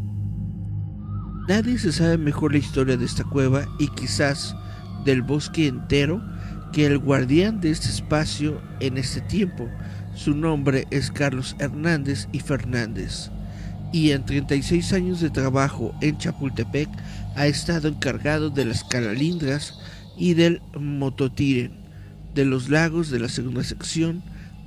Nadie 1.47 1.77
se 1.77 1.91
sabe 1.91 2.17
mejor 2.17 2.53
la 2.53 2.59
historia 2.59 2.97
de 2.97 3.05
esta 3.05 3.23
cueva 3.23 3.67
y 3.79 3.87
quizás 3.89 4.55
del 5.05 5.21
bosque 5.21 5.67
entero 5.67 6.23
que 6.71 6.85
el 6.85 6.97
guardián 6.97 7.59
de 7.59 7.71
este 7.71 7.89
espacio 7.89 8.61
en 8.79 8.97
este 8.97 9.21
tiempo. 9.21 9.69
Su 10.15 10.35
nombre 10.35 10.87
es 10.91 11.11
Carlos 11.11 11.55
Hernández 11.59 12.27
y 12.31 12.39
Fernández. 12.39 13.31
Y 13.91 14.11
en 14.11 14.25
36 14.25 14.93
años 14.93 15.19
de 15.19 15.29
trabajo 15.29 15.93
en 16.01 16.17
Chapultepec 16.17 16.89
ha 17.35 17.47
estado 17.47 17.87
encargado 17.87 18.49
de 18.49 18.65
las 18.65 18.83
calalindras 18.83 19.79
y 20.21 20.35
del 20.35 20.61
mototiren, 20.79 21.71
de 22.35 22.45
los 22.45 22.69
lagos 22.69 23.09
de 23.09 23.19
la 23.19 23.27
segunda 23.27 23.63
sección, 23.63 24.21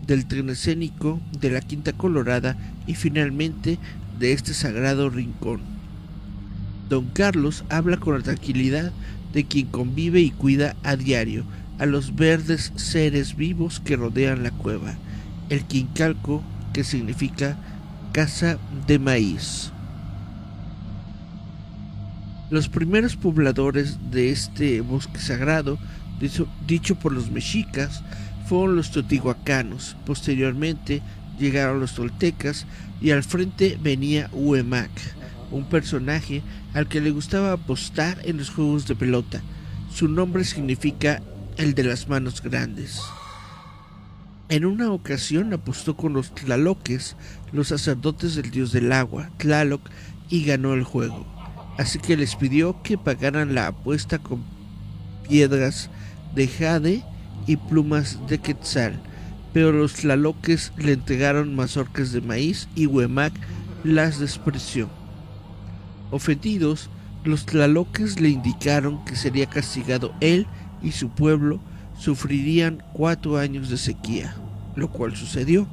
del 0.05 0.27
tren 0.27 0.51
escénico, 0.51 1.21
de 1.41 1.49
la 1.51 1.61
Quinta 1.61 1.93
Colorada 1.93 2.57
y 2.89 2.97
finalmente 2.97 3.79
de 4.19 4.33
este 4.33 4.53
sagrado 4.53 5.11
rincón. 5.11 5.61
Don 6.89 7.07
Carlos 7.11 7.65
habla 7.71 7.99
con 7.99 8.19
la 8.19 8.25
tranquilidad 8.25 8.91
de 9.33 9.45
quien 9.45 9.69
convive 9.69 10.21
y 10.21 10.33
cuida 10.33 10.75
a 10.83 10.97
diario 10.97 11.45
a 11.79 11.87
los 11.87 12.17
verdes 12.17 12.73
seres 12.75 13.37
vivos 13.37 13.79
que 13.79 13.95
rodean 13.95 14.43
la 14.43 14.51
cueva, 14.51 14.97
el 15.51 15.63
quincalco 15.67 16.43
que 16.73 16.83
significa 16.83 17.57
casa 18.11 18.59
de 18.89 18.99
maíz. 18.99 19.74
Los 22.55 22.69
primeros 22.69 23.17
pobladores 23.17 23.99
de 24.13 24.31
este 24.31 24.81
bosque 24.81 25.19
sagrado, 25.19 25.77
dicho, 26.69 26.95
por 26.95 27.11
los 27.11 27.33
mexicas, 27.33 28.05
fueron 28.47 28.77
los 28.77 28.93
totihuacanos. 28.93 29.97
Posteriormente 30.07 31.03
llegaron 31.37 31.81
los 31.81 31.97
toltecas 31.97 32.65
y 33.01 33.11
al 33.11 33.25
frente 33.25 33.77
venía 33.83 34.31
Huemac, 34.33 34.93
un 35.51 35.65
personaje 35.65 36.43
al 36.75 36.87
que 36.87 37.01
le 37.01 37.11
gustaba 37.11 37.51
apostar 37.51 38.19
en 38.23 38.37
los 38.37 38.51
juegos 38.51 38.87
de 38.87 38.95
pelota. 38.95 39.43
Su 39.93 40.07
nombre 40.07 40.45
significa 40.45 41.23
el 41.57 41.75
de 41.75 41.83
las 41.83 42.09
manos 42.09 42.41
grandes. 42.41 43.01
En 44.49 44.65
una 44.65 44.93
ocasión 44.93 45.53
apostó 45.53 45.97
con 45.97 46.13
los 46.13 46.33
tlaloques, 46.33 47.17
los 47.51 47.67
sacerdotes 47.67 48.37
del 48.37 48.53
dios 48.53 48.71
del 48.71 48.93
agua, 48.93 49.31
Tlaloc, 49.39 49.91
y 50.31 50.45
ganó 50.45 50.75
el 50.75 50.85
juego. 50.85 51.35
Así 51.79 51.99
que 51.99 52.17
les 52.17 52.37
pidió 52.37 52.81
que 52.83 52.97
pagaran 52.97 53.55
la 53.55 53.69
apuesta 53.69 54.19
con 54.19 54.45
piedras 55.29 55.91
de 56.35 56.47
jade 56.47 57.03
y 57.47 57.57
plumas 57.57 58.19
de 58.29 58.39
quetzal, 58.39 59.01
pero 59.53 59.73
los 59.73 59.95
tlaloques 59.95 60.73
le 60.77 60.93
entregaron 60.93 61.55
mazorcas 61.55 62.13
de 62.13 62.21
maíz 62.21 62.69
y 62.75 62.87
Huemac 62.87 63.33
las 63.83 64.19
despreció. 64.19 64.89
Ofendidos, 66.11 66.91
los 67.25 67.47
tlaloques 67.47 68.21
le 68.21 68.29
indicaron 68.29 69.05
que 69.05 69.17
sería 69.17 69.47
castigado 69.47 70.13
él 70.21 70.47
y 70.83 70.93
su 70.93 71.09
pueblo 71.09 71.61
sufrirían 71.99 72.83
cuatro 72.93 73.39
años 73.39 73.69
de 73.69 73.79
sequía, 73.79 74.37
lo 74.77 74.91
cual 74.91 75.17
sucedió. 75.17 75.67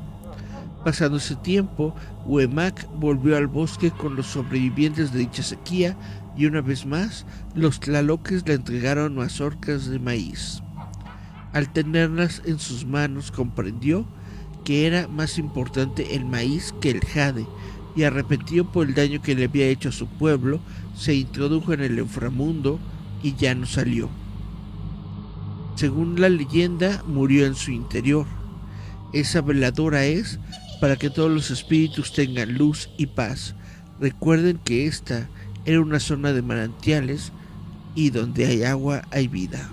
Pasando 0.84 1.18
ese 1.18 1.36
tiempo, 1.36 1.94
Huemac 2.26 2.88
volvió 2.96 3.38
al 3.38 3.48
bosque 3.48 3.92
con 3.92 4.16
los 4.16 4.26
sobrevivientes 4.26 5.14
de 5.14 5.20
dicha 5.20 5.44
sequía 5.44 5.96
y 6.36 6.48
una 6.48 6.62
vez 6.62 6.86
más 6.88 7.26
los 7.54 7.80
tlaloques 7.80 8.48
le 8.48 8.56
entregaron 8.56 9.16
mazorcas 9.16 9.86
de 9.86 10.00
maíz. 10.00 10.64
Al 11.54 11.72
tenerlas 11.72 12.42
en 12.46 12.58
sus 12.58 12.86
manos 12.86 13.32
comprendió 13.32 14.08
que 14.64 14.88
era 14.88 15.08
más 15.08 15.38
importante 15.38 16.16
el 16.16 16.26
maíz 16.26 16.74
que 16.82 16.92
el 16.92 17.02
jade 17.02 17.46
y 17.96 18.04
arrepentido 18.04 18.72
por 18.72 18.88
el 18.88 18.96
daño 18.96 19.22
que 19.22 19.36
le 19.36 19.46
había 19.46 19.68
hecho 19.68 19.90
a 19.90 19.92
su 19.92 20.08
pueblo, 20.08 20.60
se 20.96 21.14
introdujo 21.14 21.74
en 21.74 21.82
el 21.82 22.00
inframundo 22.00 22.80
y 23.22 23.36
ya 23.36 23.54
no 23.54 23.66
salió. 23.66 24.10
Según 25.76 26.20
la 26.20 26.30
leyenda, 26.30 27.04
murió 27.06 27.46
en 27.46 27.56
su 27.56 27.72
interior. 27.72 28.26
Esa 29.14 29.42
veladora 29.42 30.06
es 30.06 30.40
para 30.82 30.98
que 30.98 31.12
todos 31.12 31.32
los 31.32 31.52
espíritus 31.52 32.12
tengan 32.12 32.56
luz 32.58 32.90
y 32.98 33.06
paz. 33.06 33.56
Recuerden 34.00 34.58
que 34.58 34.88
esta 34.88 35.30
era 35.64 35.80
una 35.80 36.00
zona 36.00 36.34
de 36.34 36.42
manantiales 36.42 37.32
y 37.94 38.10
donde 38.10 38.48
hay 38.48 38.64
agua 38.64 39.04
hay 39.12 39.28
vida. 39.28 39.70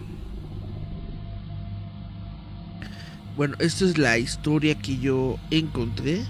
Bueno, 3.39 3.57
esta 3.59 3.87
es 3.87 3.97
la 3.97 4.19
historia 4.19 4.79
que 4.79 4.99
yo 4.99 5.39
encontré 5.51 6.25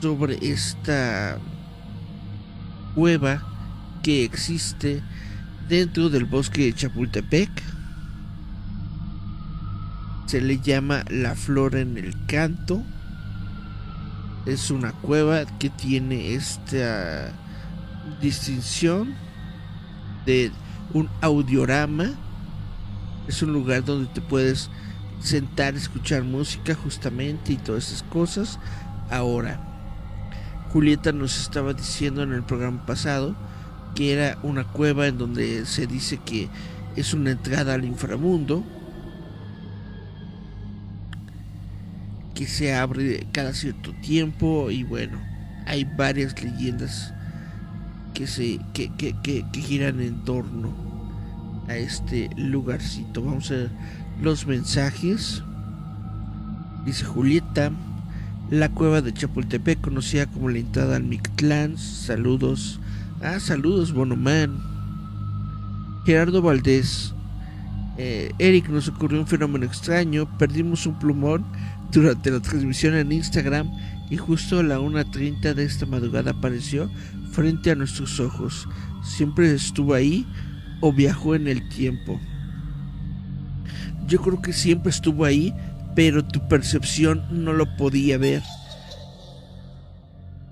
sobre 0.00 0.38
esta 0.40 1.38
cueva 2.94 3.42
que 4.04 4.22
existe 4.22 5.02
dentro 5.68 6.10
del 6.10 6.26
bosque 6.26 6.66
de 6.66 6.74
Chapultepec. 6.74 7.50
Se 10.26 10.40
le 10.40 10.60
llama 10.60 11.04
la 11.10 11.34
flor 11.34 11.74
en 11.74 11.98
el 11.98 12.14
canto. 12.26 12.84
Es 14.46 14.70
una 14.70 14.92
cueva 14.92 15.46
que 15.58 15.70
tiene 15.70 16.34
esta 16.34 17.32
distinción 18.20 19.14
de 20.26 20.52
un 20.92 21.08
audiorama. 21.20 22.10
Es 23.26 23.42
un 23.42 23.52
lugar 23.52 23.84
donde 23.84 24.12
te 24.12 24.20
puedes 24.20 24.70
sentar, 25.20 25.74
escuchar 25.74 26.22
música 26.24 26.74
justamente 26.74 27.54
y 27.54 27.56
todas 27.56 27.88
esas 27.88 28.02
cosas. 28.02 28.58
Ahora, 29.10 29.60
Julieta 30.72 31.12
nos 31.12 31.40
estaba 31.40 31.72
diciendo 31.72 32.22
en 32.22 32.32
el 32.32 32.42
programa 32.42 32.84
pasado 32.84 33.34
que 33.94 34.12
era 34.12 34.38
una 34.42 34.64
cueva 34.64 35.06
en 35.06 35.18
donde 35.18 35.64
se 35.66 35.86
dice 35.86 36.18
que 36.18 36.50
es 36.96 37.14
una 37.14 37.30
entrada 37.30 37.74
al 37.74 37.84
inframundo 37.84 38.64
que 42.34 42.46
se 42.46 42.74
abre 42.74 43.26
cada 43.32 43.52
cierto 43.54 43.92
tiempo 44.00 44.70
y 44.70 44.82
bueno 44.82 45.18
hay 45.66 45.84
varias 45.84 46.40
leyendas 46.42 47.14
que 48.12 48.26
se 48.26 48.60
que, 48.72 48.92
que, 48.96 49.14
que, 49.22 49.44
giran 49.54 50.00
en 50.00 50.24
torno 50.24 50.72
a 51.68 51.76
este 51.76 52.30
lugarcito 52.36 53.22
vamos 53.22 53.50
a 53.50 53.54
ver 53.54 53.70
los 54.20 54.46
mensajes 54.46 55.42
dice 56.84 57.04
Julieta 57.04 57.72
la 58.50 58.68
cueva 58.68 59.00
de 59.00 59.12
Chapultepec, 59.12 59.80
conocida 59.80 60.26
como 60.26 60.50
la 60.50 60.58
entrada 60.58 60.96
al 60.96 61.04
Mictlán. 61.04 61.78
Saludos. 61.78 62.78
Ah, 63.22 63.40
saludos, 63.40 63.92
Bonoman. 63.92 64.58
Gerardo 66.04 66.42
Valdés. 66.42 67.14
Eh, 67.96 68.32
Eric, 68.38 68.68
nos 68.68 68.88
ocurrió 68.88 69.20
un 69.20 69.26
fenómeno 69.26 69.64
extraño. 69.64 70.26
Perdimos 70.38 70.86
un 70.86 70.98
plumón 70.98 71.44
durante 71.92 72.30
la 72.30 72.40
transmisión 72.40 72.94
en 72.94 73.12
Instagram 73.12 73.70
y 74.10 74.16
justo 74.16 74.58
a 74.58 74.62
la 74.62 74.80
1.30 74.80 75.54
de 75.54 75.64
esta 75.64 75.86
madrugada 75.86 76.32
apareció. 76.32 76.90
frente 77.32 77.72
a 77.72 77.74
nuestros 77.74 78.20
ojos. 78.20 78.68
Siempre 79.02 79.52
estuvo 79.52 79.92
ahí 79.92 80.24
o 80.80 80.92
viajó 80.92 81.34
en 81.34 81.48
el 81.48 81.68
tiempo. 81.68 82.20
Yo 84.06 84.20
creo 84.20 84.40
que 84.40 84.52
siempre 84.52 84.90
estuvo 84.90 85.24
ahí, 85.24 85.52
pero 85.96 86.24
tu 86.24 86.46
percepción 86.46 87.24
no 87.30 87.52
lo 87.52 87.76
podía 87.76 88.18
ver. 88.18 88.42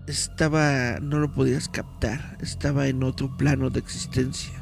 Estaba, 0.07 0.99
no 1.01 1.21
lo 1.21 1.33
podías 1.33 1.69
captar, 1.69 2.37
estaba 2.41 2.89
en 2.89 3.03
otro 3.05 3.37
plano 3.37 3.71
de 3.71 3.79
existencia. 3.79 4.53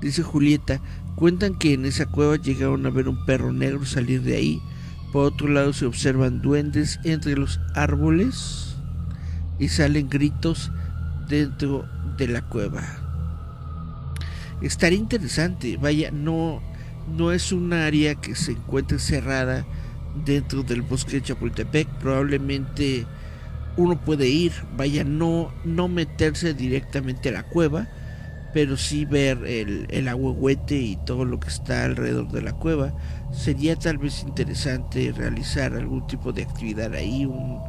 Dice 0.00 0.22
Julieta, 0.22 0.80
cuentan 1.16 1.54
que 1.54 1.74
en 1.74 1.84
esa 1.84 2.06
cueva 2.06 2.36
llegaron 2.36 2.86
a 2.86 2.90
ver 2.90 3.08
un 3.08 3.24
perro 3.24 3.52
negro 3.52 3.84
salir 3.84 4.22
de 4.22 4.36
ahí. 4.36 4.62
Por 5.12 5.26
otro 5.26 5.48
lado 5.48 5.72
se 5.72 5.86
observan 5.86 6.42
duendes 6.42 6.98
entre 7.04 7.36
los 7.36 7.60
árboles 7.74 8.76
y 9.58 9.68
salen 9.68 10.08
gritos 10.08 10.72
dentro 11.28 11.86
de 12.16 12.28
la 12.28 12.42
cueva. 12.42 12.82
Estaría 14.60 14.98
interesante, 14.98 15.76
vaya, 15.76 16.10
no, 16.10 16.62
no 17.16 17.32
es 17.32 17.52
un 17.52 17.72
área 17.72 18.14
que 18.14 18.34
se 18.34 18.52
encuentre 18.52 18.98
cerrada 18.98 19.66
dentro 20.24 20.62
del 20.62 20.82
bosque 20.82 21.16
de 21.16 21.22
Chapultepec. 21.22 21.88
Probablemente 21.98 23.06
uno 23.76 24.00
puede 24.00 24.28
ir, 24.28 24.52
vaya, 24.76 25.04
no, 25.04 25.52
no 25.64 25.88
meterse 25.88 26.54
directamente 26.54 27.28
a 27.28 27.32
la 27.32 27.42
cueva, 27.44 27.88
pero 28.54 28.76
sí 28.76 29.04
ver 29.04 29.44
el, 29.44 29.88
el 29.90 30.06
agüehuete 30.06 30.76
y 30.76 30.94
todo 30.94 31.24
lo 31.24 31.40
que 31.40 31.48
está 31.48 31.84
alrededor 31.84 32.30
de 32.30 32.40
la 32.40 32.52
cueva. 32.52 32.94
Sería 33.32 33.74
tal 33.74 33.98
vez 33.98 34.22
interesante 34.22 35.10
realizar 35.10 35.74
algún 35.74 36.06
tipo 36.06 36.32
de 36.32 36.44
actividad 36.44 36.94
ahí, 36.94 37.26
un, 37.26 37.60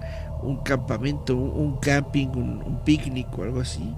campamento, 0.63 1.35
un, 1.35 1.77
camping, 1.79 2.27
un, 2.27 2.61
un 2.61 2.83
picnic 2.83 3.27
o 3.35 3.43
algo 3.43 3.61
así. 3.61 3.95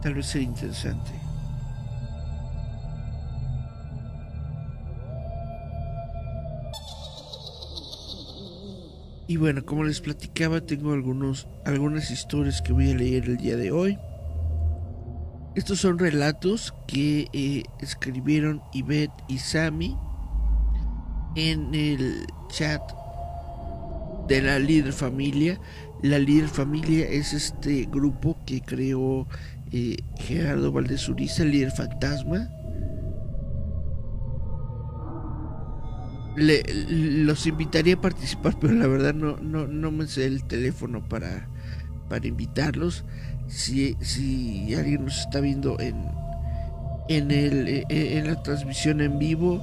Tal 0.00 0.14
vez 0.14 0.26
sería 0.26 0.46
interesante. 0.46 1.10
Y 9.26 9.38
bueno, 9.38 9.64
como 9.64 9.82
les 9.82 10.00
platicaba, 10.00 10.60
tengo 10.60 10.92
algunos, 10.92 11.48
algunas 11.64 12.12
historias 12.12 12.62
que 12.62 12.72
voy 12.72 12.92
a 12.92 12.94
leer 12.94 13.24
el 13.24 13.38
día 13.38 13.56
de 13.56 13.72
hoy. 13.72 13.98
Estos 15.54 15.80
son 15.80 15.98
relatos 15.98 16.74
que 16.86 17.28
eh, 17.32 17.64
escribieron 17.80 18.62
Ivette 18.72 19.12
y 19.28 19.38
Sammy 19.38 19.96
en 21.36 21.74
el 21.74 22.26
chat 22.48 22.80
de 24.28 24.42
la 24.42 24.58
Líder 24.58 24.92
Familia. 24.92 25.60
La 26.02 26.18
Líder 26.18 26.48
Familia 26.48 27.06
es 27.06 27.32
este 27.32 27.86
grupo 27.90 28.36
que 28.46 28.60
creó 28.60 29.26
eh, 29.72 29.96
Gerardo 30.16 30.72
Valdez 30.72 31.08
Uriza, 31.08 31.44
Líder 31.44 31.70
Fantasma 31.70 32.48
le, 36.36 36.62
los 37.24 37.46
invitaría 37.46 37.94
a 37.94 38.00
participar, 38.00 38.56
pero 38.60 38.74
la 38.74 38.86
verdad 38.86 39.14
no, 39.14 39.36
no, 39.38 39.66
no 39.66 39.90
me 39.90 40.06
sé 40.06 40.26
el 40.26 40.44
teléfono 40.44 41.06
para, 41.08 41.48
para 42.08 42.26
invitarlos. 42.26 43.04
Si, 43.52 43.96
si 44.00 44.74
alguien 44.74 45.04
nos 45.04 45.18
está 45.18 45.40
viendo 45.40 45.78
en, 45.78 46.08
en, 47.08 47.30
el, 47.30 47.84
en 47.90 48.26
la 48.26 48.42
transmisión 48.42 49.02
en 49.02 49.18
vivo 49.18 49.62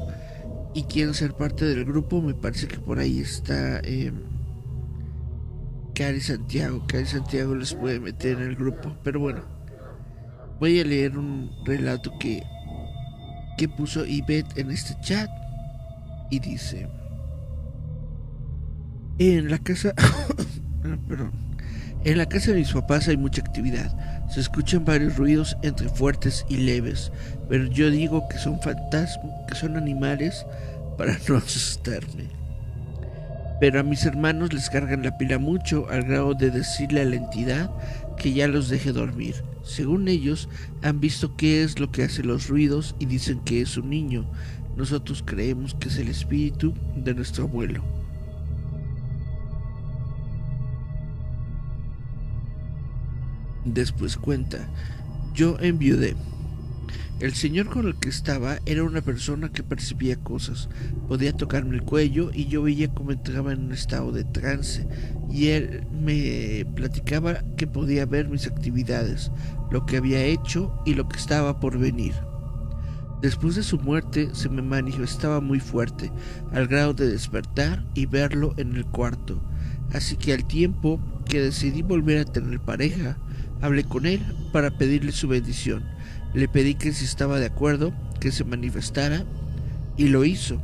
y 0.76 0.84
quieren 0.84 1.16
ser 1.16 1.34
parte 1.34 1.66
del 1.66 1.86
grupo, 1.86 2.22
me 2.22 2.36
parece 2.36 2.68
que 2.68 2.78
por 2.78 3.00
ahí 3.00 3.20
está 3.20 3.80
eh, 3.80 4.14
Santiago. 6.22 6.84
Cari 6.88 7.06
Santiago 7.06 7.56
les 7.56 7.74
puede 7.74 8.00
meter 8.00 8.38
en 8.38 8.44
el 8.44 8.56
grupo. 8.56 8.96
Pero 9.04 9.20
bueno, 9.20 9.42
voy 10.60 10.80
a 10.80 10.84
leer 10.86 11.18
un 11.18 11.52
relato 11.66 12.12
que, 12.20 12.44
que 13.58 13.68
puso 13.68 14.06
Ivette 14.06 14.58
en 14.58 14.72
este 14.72 14.96
chat 15.02 15.30
y 16.30 16.40
dice, 16.40 16.88
en 19.18 19.50
la 19.50 19.58
casa, 19.58 19.94
ah, 19.98 20.98
perdón, 21.08 21.49
en 22.06 22.18
la 22.18 22.28
casa 22.28 22.52
de 22.52 22.60
mis 22.60 22.72
papás 22.72 23.08
hay 23.08 23.18
mucha 23.18 23.42
actividad. 23.42 23.92
Se 24.30 24.40
escuchan 24.40 24.86
varios 24.86 25.18
ruidos 25.18 25.58
entre 25.64 25.90
fuertes 25.90 26.46
y 26.50 26.58
leves, 26.58 27.12
pero 27.50 27.66
yo 27.66 27.90
digo 27.92 28.28
que 28.30 28.38
son 28.38 28.62
fantasmas, 28.62 29.32
que 29.48 29.56
son 29.56 29.76
animales 29.76 30.46
para 30.98 31.18
no 31.28 31.38
asustarme. 31.38 32.28
Pero 33.60 33.82
a 33.82 33.84
mis 33.84 34.06
hermanos 34.06 34.54
les 34.54 34.70
cargan 34.70 35.04
la 35.04 35.18
pila 35.18 35.38
mucho 35.38 35.90
al 35.90 36.04
grado 36.04 36.34
de 36.34 36.50
decirle 36.50 37.02
a 37.02 37.06
la 37.06 37.18
entidad 37.18 37.70
que 38.18 38.32
ya 38.32 38.48
los 38.48 38.70
deje 38.70 38.94
dormir. 38.94 39.36
Según 39.64 40.08
ellos, 40.08 40.48
han 40.82 41.02
visto 41.02 41.36
qué 41.36 41.64
es 41.64 41.80
lo 41.80 41.92
que 41.92 42.04
hace 42.04 42.24
los 42.24 42.48
ruidos 42.48 42.96
y 43.00 43.06
dicen 43.06 43.42
que 43.42 43.62
es 43.62 43.76
un 43.76 43.90
niño, 43.90 44.26
nosotros 44.78 45.22
creemos 45.26 45.74
que 45.74 45.90
es 45.90 45.98
el 45.98 46.08
espíritu 46.08 46.74
de 46.96 47.14
nuestro 47.14 47.44
abuelo. 47.44 47.99
Después 53.74 54.18
cuenta, 54.18 54.68
yo 55.36 55.58
enviudé. 55.60 56.16
El 57.20 57.36
señor 57.36 57.68
con 57.68 57.86
el 57.86 57.96
que 57.96 58.10
estaba 58.10 58.58
era 58.66 58.84
una 58.84 59.02
persona 59.02 59.52
que 59.52 59.62
percibía 59.62 60.16
cosas, 60.16 60.70
podía 61.08 61.34
tocarme 61.34 61.76
el 61.76 61.84
cuello 61.84 62.32
y 62.34 62.48
yo 62.48 62.64
veía 62.64 62.92
cómo 62.92 63.12
entraba 63.12 63.54
en 63.54 63.66
un 63.66 63.74
estado 63.74 64.12
de 64.12 64.24
trance 64.24 64.88
y 65.30 65.50
él 65.50 65.86
me 65.92 66.66
platicaba 66.76 67.44
que 67.58 67.68
podía 67.68 68.08
ver 68.08 68.28
mis 68.28 68.48
actividades, 68.48 69.32
lo 69.70 69.86
que 69.86 69.98
había 69.98 70.24
hecho 70.24 70.74
y 70.86 70.96
lo 70.96 71.08
que 71.08 71.18
estaba 71.18 71.60
por 71.60 71.78
venir. 71.78 72.14
Después 73.22 73.56
de 73.56 73.64
su 73.64 73.78
muerte 73.78 74.30
se 74.34 74.50
me 74.50 74.64
manifestaba 74.64 75.42
muy 75.42 75.60
fuerte, 75.60 76.12
al 76.54 76.68
grado 76.68 76.94
de 76.94 77.08
despertar 77.08 77.86
y 77.94 78.08
verlo 78.08 78.56
en 78.58 78.76
el 78.76 78.86
cuarto. 78.86 79.40
Así 79.94 80.16
que 80.16 80.34
al 80.34 80.46
tiempo 80.46 81.00
que 81.26 81.42
decidí 81.42 81.82
volver 81.82 82.20
a 82.20 82.32
tener 82.32 82.60
pareja, 82.60 83.18
hablé 83.62 83.84
con 83.84 84.06
él 84.06 84.22
para 84.52 84.72
pedirle 84.72 85.12
su 85.12 85.28
bendición. 85.28 85.84
Le 86.34 86.48
pedí 86.48 86.76
que 86.76 86.94
si 86.94 87.06
estaba 87.06 87.40
de 87.40 87.48
acuerdo, 87.48 87.94
que 88.20 88.32
se 88.32 88.44
manifestara, 88.44 89.24
y 89.98 90.08
lo 90.08 90.24
hizo. 90.24 90.62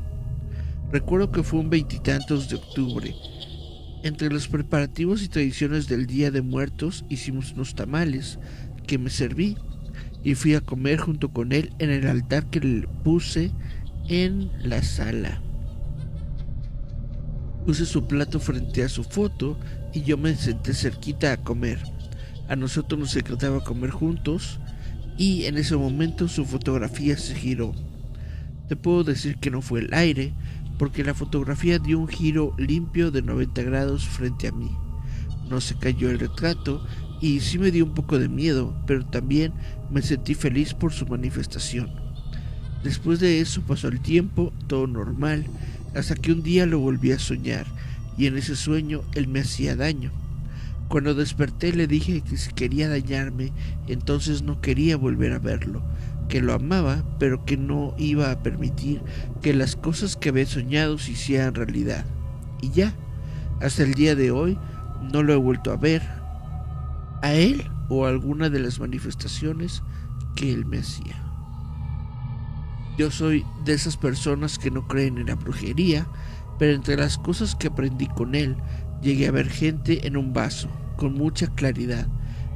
Recuerdo 0.91 1.31
que 1.31 1.43
fue 1.43 1.59
un 1.59 1.69
veintitantos 1.69 2.49
de 2.49 2.55
octubre. 2.55 3.13
Entre 4.03 4.29
los 4.29 4.47
preparativos 4.47 5.23
y 5.23 5.27
tradiciones 5.27 5.87
del 5.87 6.05
Día 6.05 6.31
de 6.31 6.41
Muertos 6.41 7.03
hicimos 7.09 7.53
unos 7.53 7.73
tamales 7.73 8.37
que 8.85 8.97
me 8.97 9.09
serví 9.09 9.57
y 10.23 10.35
fui 10.35 10.53
a 10.53 10.61
comer 10.61 10.99
junto 10.99 11.29
con 11.29 11.51
él 11.51 11.73
en 11.79 11.89
el 11.89 12.07
altar 12.07 12.49
que 12.49 12.59
le 12.59 12.87
puse 13.03 13.51
en 14.07 14.51
la 14.61 14.83
sala. 14.83 15.41
Puse 17.65 17.85
su 17.85 18.07
plato 18.07 18.39
frente 18.39 18.83
a 18.83 18.89
su 18.89 19.03
foto 19.03 19.57
y 19.91 20.03
yo 20.03 20.17
me 20.17 20.35
senté 20.35 20.73
cerquita 20.73 21.31
a 21.33 21.37
comer. 21.37 21.94
A 22.47 22.55
nosotros 22.55 22.99
nos 22.99 23.15
encantaba 23.15 23.63
comer 23.63 23.89
juntos 23.89 24.59
y 25.17 25.45
en 25.45 25.57
ese 25.57 25.75
momento 25.75 26.27
su 26.27 26.45
fotografía 26.45 27.17
se 27.17 27.35
giró. 27.35 27.73
Te 28.67 28.75
puedo 28.75 29.03
decir 29.03 29.37
que 29.37 29.51
no 29.51 29.61
fue 29.61 29.79
el 29.81 29.93
aire, 29.93 30.33
porque 30.77 31.03
la 31.03 31.13
fotografía 31.13 31.79
dio 31.79 31.99
un 31.99 32.07
giro 32.07 32.53
limpio 32.57 33.11
de 33.11 33.21
90 33.21 33.63
grados 33.63 34.07
frente 34.07 34.47
a 34.47 34.51
mí. 34.51 34.71
No 35.49 35.61
se 35.61 35.75
cayó 35.75 36.09
el 36.09 36.19
retrato 36.19 36.85
y 37.21 37.39
sí 37.39 37.57
me 37.57 37.71
dio 37.71 37.85
un 37.85 37.93
poco 37.93 38.19
de 38.19 38.29
miedo, 38.29 38.75
pero 38.85 39.05
también 39.05 39.53
me 39.89 40.01
sentí 40.01 40.35
feliz 40.35 40.73
por 40.73 40.91
su 40.91 41.05
manifestación. 41.07 41.91
Después 42.83 43.19
de 43.19 43.39
eso 43.39 43.61
pasó 43.61 43.87
el 43.87 44.01
tiempo, 44.01 44.53
todo 44.67 44.85
normal, 44.85 45.45
hasta 45.95 46.15
que 46.15 46.31
un 46.31 46.43
día 46.43 46.65
lo 46.65 46.79
volví 46.79 47.11
a 47.11 47.19
soñar, 47.19 47.65
y 48.17 48.27
en 48.27 48.37
ese 48.37 48.55
sueño 48.55 49.01
él 49.15 49.27
me 49.27 49.39
hacía 49.39 49.75
daño. 49.75 50.11
Cuando 50.87 51.15
desperté 51.15 51.73
le 51.73 51.87
dije 51.87 52.21
que 52.21 52.37
si 52.37 52.51
quería 52.53 52.87
dañarme, 52.89 53.51
entonces 53.87 54.43
no 54.43 54.61
quería 54.61 54.97
volver 54.97 55.33
a 55.33 55.39
verlo, 55.39 55.81
que 56.29 56.41
lo 56.41 56.53
amaba, 56.53 57.03
pero 57.19 57.43
que 57.45 57.57
no 57.57 57.95
iba 57.97 58.31
a 58.31 58.43
permitir 58.43 59.01
que 59.41 59.53
las 59.53 59.75
cosas 59.75 60.15
que 60.15 60.29
había 60.29 60.45
soñado 60.45 60.97
se 60.97 61.11
hicieran 61.11 61.55
realidad. 61.55 62.05
Y 62.61 62.69
ya, 62.69 62.93
hasta 63.61 63.83
el 63.83 63.93
día 63.95 64.15
de 64.15 64.31
hoy, 64.31 64.57
no 65.11 65.23
lo 65.23 65.33
he 65.33 65.37
vuelto 65.37 65.71
a 65.71 65.77
ver, 65.77 66.03
a 67.21 67.33
él 67.33 67.69
o 67.89 68.05
alguna 68.05 68.49
de 68.49 68.59
las 68.59 68.79
manifestaciones 68.79 69.81
que 70.35 70.51
él 70.53 70.65
me 70.65 70.79
hacía. 70.79 71.21
Yo 72.97 73.11
soy 73.11 73.45
de 73.65 73.73
esas 73.73 73.97
personas 73.97 74.57
que 74.57 74.71
no 74.71 74.87
creen 74.87 75.17
en 75.17 75.27
la 75.27 75.35
brujería, 75.35 76.07
pero 76.57 76.73
entre 76.73 76.95
las 76.95 77.17
cosas 77.17 77.55
que 77.55 77.67
aprendí 77.67 78.07
con 78.07 78.35
él, 78.35 78.55
llegué 79.05 79.27
a 79.27 79.31
ver 79.31 79.49
gente 79.49 80.07
en 80.07 80.17
un 80.17 80.33
vaso, 80.33 80.67
con 80.97 81.13
mucha 81.13 81.45
claridad, 81.53 82.07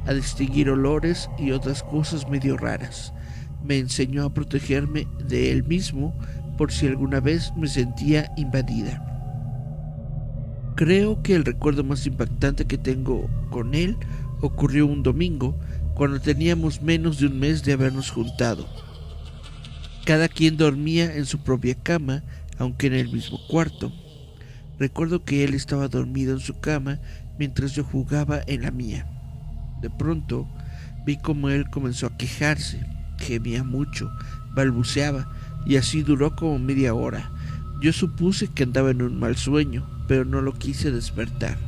a 0.04 0.12
distinguir 0.12 0.68
olores 0.68 1.30
y 1.38 1.52
otras 1.52 1.84
cosas 1.84 2.28
medio 2.28 2.56
raras. 2.56 3.14
Me 3.62 3.78
enseñó 3.78 4.24
a 4.24 4.34
protegerme 4.34 5.06
de 5.24 5.52
él 5.52 5.62
mismo 5.62 6.12
por 6.58 6.72
si 6.72 6.88
alguna 6.88 7.20
vez 7.20 7.52
me 7.56 7.68
sentía 7.68 8.32
invadida. 8.36 9.06
Creo 10.74 11.22
que 11.22 11.36
el 11.36 11.44
recuerdo 11.44 11.84
más 11.84 12.04
impactante 12.06 12.64
que 12.64 12.78
tengo 12.78 13.28
con 13.50 13.74
él 13.74 13.96
ocurrió 14.40 14.86
un 14.86 15.04
domingo, 15.04 15.56
cuando 15.94 16.20
teníamos 16.20 16.82
menos 16.82 17.18
de 17.18 17.26
un 17.26 17.38
mes 17.38 17.62
de 17.62 17.74
habernos 17.74 18.10
juntado. 18.10 18.66
Cada 20.04 20.28
quien 20.28 20.56
dormía 20.56 21.14
en 21.14 21.26
su 21.26 21.38
propia 21.38 21.74
cama, 21.74 22.24
aunque 22.58 22.88
en 22.88 22.94
el 22.94 23.12
mismo 23.12 23.38
cuarto. 23.48 23.92
Recuerdo 24.80 25.26
que 25.26 25.44
él 25.44 25.52
estaba 25.52 25.88
dormido 25.88 26.32
en 26.32 26.40
su 26.40 26.58
cama 26.58 26.98
mientras 27.38 27.72
yo 27.72 27.84
jugaba 27.84 28.40
en 28.46 28.62
la 28.62 28.70
mía. 28.70 29.06
De 29.82 29.90
pronto 29.90 30.48
vi 31.04 31.18
como 31.18 31.50
él 31.50 31.68
comenzó 31.68 32.06
a 32.06 32.16
quejarse, 32.16 32.80
gemía 33.18 33.62
mucho, 33.62 34.10
balbuceaba, 34.54 35.30
y 35.66 35.76
así 35.76 36.02
duró 36.02 36.34
como 36.34 36.58
media 36.58 36.94
hora. 36.94 37.30
Yo 37.82 37.92
supuse 37.92 38.48
que 38.48 38.62
andaba 38.62 38.90
en 38.90 39.02
un 39.02 39.20
mal 39.20 39.36
sueño, 39.36 39.86
pero 40.08 40.24
no 40.24 40.40
lo 40.40 40.54
quise 40.54 40.90
despertar. 40.90 41.58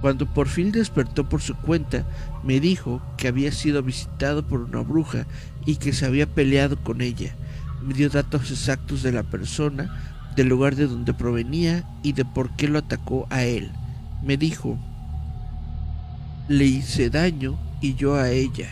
Cuando 0.00 0.32
por 0.32 0.48
fin 0.48 0.72
despertó 0.72 1.28
por 1.28 1.42
su 1.42 1.54
cuenta, 1.56 2.06
me 2.42 2.58
dijo 2.58 3.02
que 3.18 3.28
había 3.28 3.52
sido 3.52 3.82
visitado 3.82 4.46
por 4.46 4.60
una 4.60 4.80
bruja 4.80 5.26
y 5.66 5.76
que 5.76 5.92
se 5.92 6.06
había 6.06 6.26
peleado 6.26 6.82
con 6.82 7.02
ella. 7.02 7.36
Me 7.82 7.92
dio 7.92 8.08
datos 8.08 8.50
exactos 8.50 9.02
de 9.02 9.12
la 9.12 9.24
persona, 9.24 10.17
del 10.38 10.46
lugar 10.46 10.76
de 10.76 10.86
donde 10.86 11.12
provenía 11.14 11.82
y 12.04 12.12
de 12.12 12.24
por 12.24 12.54
qué 12.54 12.68
lo 12.68 12.78
atacó 12.78 13.26
a 13.28 13.42
él. 13.42 13.72
Me 14.22 14.36
dijo, 14.36 14.78
le 16.46 16.64
hice 16.64 17.10
daño 17.10 17.58
y 17.80 17.96
yo 17.96 18.14
a 18.14 18.30
ella. 18.30 18.70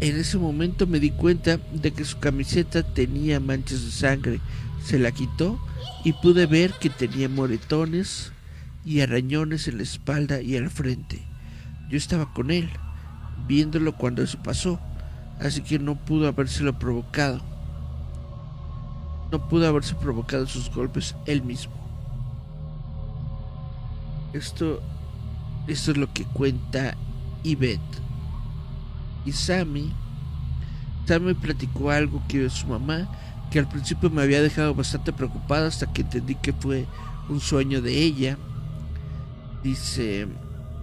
En 0.00 0.14
ese 0.16 0.36
momento 0.36 0.86
me 0.86 1.00
di 1.00 1.10
cuenta 1.10 1.56
de 1.72 1.90
que 1.92 2.04
su 2.04 2.18
camiseta 2.18 2.82
tenía 2.82 3.40
manchas 3.40 3.82
de 3.82 3.90
sangre. 3.92 4.40
Se 4.84 4.98
la 4.98 5.10
quitó 5.10 5.58
y 6.04 6.12
pude 6.12 6.44
ver 6.44 6.74
que 6.78 6.90
tenía 6.90 7.30
moretones 7.30 8.30
y 8.84 9.00
arañones 9.00 9.68
en 9.68 9.78
la 9.78 9.84
espalda 9.84 10.42
y 10.42 10.58
al 10.58 10.68
frente. 10.68 11.22
Yo 11.88 11.96
estaba 11.96 12.30
con 12.34 12.50
él, 12.50 12.68
viéndolo 13.48 13.96
cuando 13.96 14.22
eso 14.22 14.38
pasó, 14.42 14.78
así 15.40 15.62
que 15.62 15.78
no 15.78 15.94
pudo 15.94 16.28
habérselo 16.28 16.78
provocado. 16.78 17.49
No 19.30 19.48
pudo 19.48 19.68
haberse 19.68 19.94
provocado 19.94 20.46
sus 20.46 20.70
golpes 20.70 21.14
él 21.26 21.42
mismo. 21.42 21.72
Esto, 24.32 24.80
esto 25.66 25.90
es 25.92 25.96
lo 25.96 26.12
que 26.12 26.24
cuenta 26.24 26.96
Yvette. 27.42 27.80
Y 29.24 29.32
Sammy, 29.32 29.92
Sammy 31.06 31.34
platicó 31.34 31.90
algo 31.90 32.22
que 32.28 32.48
su 32.50 32.66
mamá, 32.66 33.08
que 33.50 33.58
al 33.58 33.68
principio 33.68 34.10
me 34.10 34.22
había 34.22 34.42
dejado 34.42 34.74
bastante 34.74 35.12
preocupada 35.12 35.66
hasta 35.66 35.92
que 35.92 36.02
entendí 36.02 36.36
que 36.36 36.52
fue 36.52 36.86
un 37.28 37.40
sueño 37.40 37.82
de 37.82 38.02
ella. 38.02 38.38
Dice, 39.62 40.28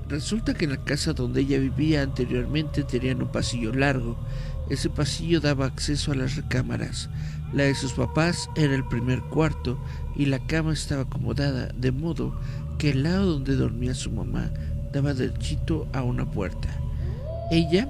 resulta 0.10 0.54
que 0.54 0.66
en 0.66 0.72
la 0.72 0.84
casa 0.84 1.14
donde 1.14 1.42
ella 1.42 1.60
vivía 1.60 2.02
anteriormente 2.02 2.84
tenían 2.84 3.22
un 3.22 3.32
pasillo 3.32 3.74
largo. 3.74 4.18
Ese 4.70 4.90
pasillo 4.90 5.40
daba 5.40 5.66
acceso 5.66 6.12
a 6.12 6.16
las 6.16 6.36
recámaras. 6.36 7.10
La 7.54 7.64
de 7.64 7.76
sus 7.76 7.94
papás 7.94 8.50
era 8.56 8.76
el 8.76 8.86
primer 8.86 9.22
cuarto 9.22 9.78
y 10.16 10.26
la 10.26 10.40
cama 10.40 10.74
estaba 10.74 11.04
acomodada 11.04 11.68
de 11.76 11.92
modo 11.92 12.38
que 12.78 12.90
el 12.92 13.04
lado 13.04 13.34
donde 13.34 13.56
dormía 13.56 13.94
su 13.94 14.12
mamá 14.12 14.52
daba 14.92 15.14
derechito 15.14 15.88
a 15.94 16.04
una 16.04 16.30
puerta. 16.30 16.68
Ella 17.50 17.88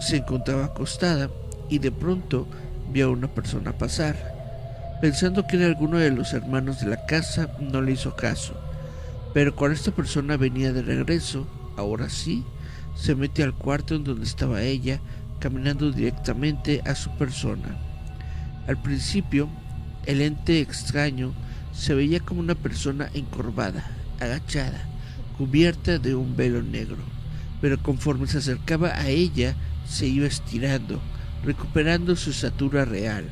se 0.00 0.16
encontraba 0.16 0.66
acostada 0.66 1.30
y 1.68 1.78
de 1.78 1.92
pronto 1.92 2.46
vio 2.92 3.06
a 3.06 3.10
una 3.10 3.28
persona 3.28 3.72
pasar. 3.72 4.16
Pensando 5.00 5.46
que 5.46 5.56
era 5.56 5.66
alguno 5.66 5.98
de 5.98 6.10
los 6.10 6.32
hermanos 6.32 6.80
de 6.80 6.88
la 6.88 7.06
casa, 7.06 7.50
no 7.60 7.80
le 7.80 7.92
hizo 7.92 8.16
caso. 8.16 8.54
Pero 9.32 9.54
cuando 9.54 9.76
esta 9.76 9.92
persona 9.92 10.36
venía 10.36 10.72
de 10.72 10.82
regreso, 10.82 11.46
ahora 11.76 12.08
sí, 12.08 12.44
se 12.96 13.14
mete 13.14 13.44
al 13.44 13.54
cuarto 13.54 13.94
en 13.94 14.02
donde 14.02 14.24
estaba 14.24 14.62
ella, 14.62 14.98
caminando 15.38 15.92
directamente 15.92 16.82
a 16.84 16.96
su 16.96 17.10
persona. 17.10 17.87
Al 18.68 18.76
principio, 18.76 19.48
el 20.04 20.20
ente 20.20 20.60
extraño 20.60 21.32
se 21.72 21.94
veía 21.94 22.20
como 22.20 22.40
una 22.40 22.54
persona 22.54 23.08
encorvada, 23.14 23.82
agachada, 24.20 24.84
cubierta 25.38 25.98
de 25.98 26.14
un 26.14 26.36
velo 26.36 26.62
negro, 26.62 26.98
pero 27.62 27.82
conforme 27.82 28.26
se 28.26 28.38
acercaba 28.38 28.88
a 28.88 29.08
ella, 29.08 29.54
se 29.88 30.06
iba 30.06 30.26
estirando, 30.26 31.00
recuperando 31.42 32.14
su 32.14 32.28
estatura 32.28 32.84
real. 32.84 33.24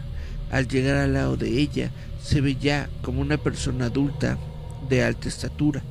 Al 0.51 0.68
llegar 0.68 0.97
al 0.97 1.12
lado 1.12 1.37
de 1.37 1.61
ella, 1.61 1.91
se 2.22 2.41
veía 2.41 2.89
como 3.03 3.20
una 3.20 3.37
persona 3.37 3.87
adulta 3.87 4.39
de 4.89 5.05
alta 5.05 5.28
estatura. 5.28 5.82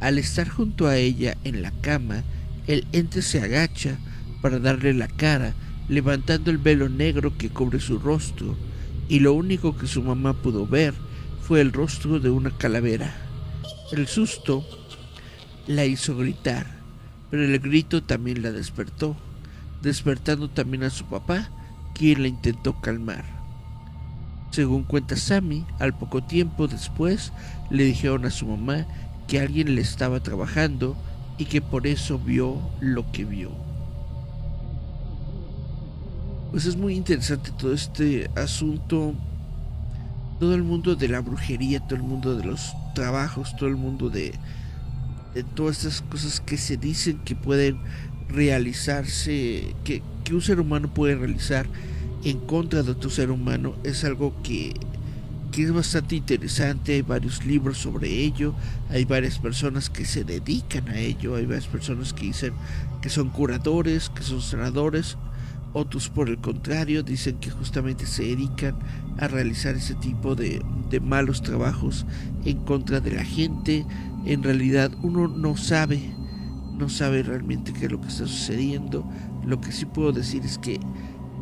Al 0.00 0.16
estar 0.16 0.48
junto 0.48 0.86
a 0.86 0.96
ella 0.96 1.36
en 1.44 1.60
la 1.60 1.70
cama, 1.82 2.22
el 2.66 2.86
ente 2.92 3.20
se 3.20 3.42
agacha 3.42 3.98
para 4.40 4.58
darle 4.58 4.94
la 4.94 5.08
cara, 5.08 5.52
levantando 5.92 6.50
el 6.50 6.56
velo 6.56 6.88
negro 6.88 7.36
que 7.36 7.50
cubre 7.50 7.78
su 7.78 7.98
rostro, 7.98 8.56
y 9.08 9.20
lo 9.20 9.34
único 9.34 9.76
que 9.76 9.86
su 9.86 10.02
mamá 10.02 10.32
pudo 10.32 10.66
ver 10.66 10.94
fue 11.42 11.60
el 11.60 11.72
rostro 11.72 12.18
de 12.18 12.30
una 12.30 12.50
calavera. 12.50 13.14
El 13.92 14.06
susto 14.06 14.64
la 15.66 15.84
hizo 15.84 16.16
gritar, 16.16 16.66
pero 17.30 17.44
el 17.44 17.58
grito 17.58 18.02
también 18.02 18.42
la 18.42 18.52
despertó 18.52 19.16
despertando 19.82 20.48
también 20.48 20.84
a 20.84 20.90
su 20.90 21.04
papá, 21.04 21.50
quien 21.94 22.22
la 22.22 22.28
intentó 22.28 22.80
calmar. 22.80 23.24
Según 24.50 24.84
cuenta 24.84 25.16
Sammy, 25.16 25.66
al 25.78 25.94
poco 25.94 26.22
tiempo 26.22 26.68
después 26.68 27.32
le 27.70 27.84
dijeron 27.84 28.24
a 28.24 28.30
su 28.30 28.46
mamá 28.46 28.86
que 29.26 29.40
alguien 29.40 29.74
le 29.74 29.80
estaba 29.80 30.20
trabajando 30.20 30.96
y 31.36 31.46
que 31.46 31.60
por 31.60 31.86
eso 31.86 32.18
vio 32.18 32.60
lo 32.80 33.10
que 33.12 33.24
vio. 33.24 33.71
Pues 36.52 36.66
es 36.66 36.76
muy 36.76 36.94
interesante 36.94 37.50
todo 37.50 37.72
este 37.72 38.30
asunto, 38.36 39.14
todo 40.38 40.54
el 40.54 40.62
mundo 40.62 40.94
de 40.94 41.08
la 41.08 41.20
brujería, 41.20 41.80
todo 41.80 41.96
el 41.96 42.02
mundo 42.02 42.36
de 42.36 42.44
los 42.44 42.74
trabajos, 42.94 43.56
todo 43.56 43.70
el 43.70 43.76
mundo 43.76 44.10
de, 44.10 44.34
de 45.34 45.44
todas 45.44 45.78
estas 45.78 46.02
cosas 46.02 46.42
que 46.42 46.58
se 46.58 46.76
dicen 46.76 47.20
que 47.24 47.34
pueden 47.34 47.78
realizarse, 48.28 49.74
que, 49.82 50.02
un 50.30 50.42
ser 50.42 50.60
humano 50.60 50.92
puede 50.92 51.14
realizar 51.14 51.66
en 52.22 52.38
contra 52.38 52.82
de 52.82 52.92
otro 52.92 53.10
ser 53.10 53.30
humano 53.30 53.74
es 53.82 54.04
algo 54.04 54.34
que, 54.42 54.74
que, 55.52 55.62
es 55.62 55.72
bastante 55.72 56.16
interesante. 56.16 56.92
Hay 56.92 57.02
varios 57.02 57.46
libros 57.46 57.78
sobre 57.78 58.08
ello, 58.10 58.54
hay 58.90 59.06
varias 59.06 59.38
personas 59.38 59.88
que 59.88 60.04
se 60.04 60.22
dedican 60.22 60.88
a 60.88 60.98
ello, 60.98 61.34
hay 61.34 61.46
varias 61.46 61.66
personas 61.66 62.12
que 62.12 62.26
dicen 62.26 62.52
que 63.00 63.08
son 63.08 63.30
curadores, 63.30 64.10
que 64.10 64.22
son 64.22 64.42
sanadores. 64.42 65.16
Otros 65.74 66.10
por 66.10 66.28
el 66.28 66.38
contrario 66.38 67.02
dicen 67.02 67.38
que 67.38 67.50
justamente 67.50 68.06
se 68.06 68.24
dedican 68.24 68.76
a 69.18 69.28
realizar 69.28 69.74
ese 69.74 69.94
tipo 69.94 70.34
de, 70.34 70.62
malos 71.00 71.40
trabajos 71.42 72.04
en 72.44 72.58
contra 72.64 73.00
de 73.00 73.12
la 73.12 73.24
gente. 73.24 73.86
En 74.26 74.42
realidad 74.42 74.92
uno 75.02 75.28
no 75.28 75.56
sabe 75.56 76.12
no 76.76 76.88
sabe 76.88 77.22
realmente 77.22 77.72
qué 77.72 77.86
es 77.86 77.92
lo 77.92 78.00
que 78.00 78.08
está 78.08 78.26
sucediendo. 78.26 79.04
Lo 79.46 79.60
que 79.60 79.72
sí 79.72 79.86
puedo 79.86 80.12
decir 80.12 80.44
es 80.44 80.58
que 80.58 80.80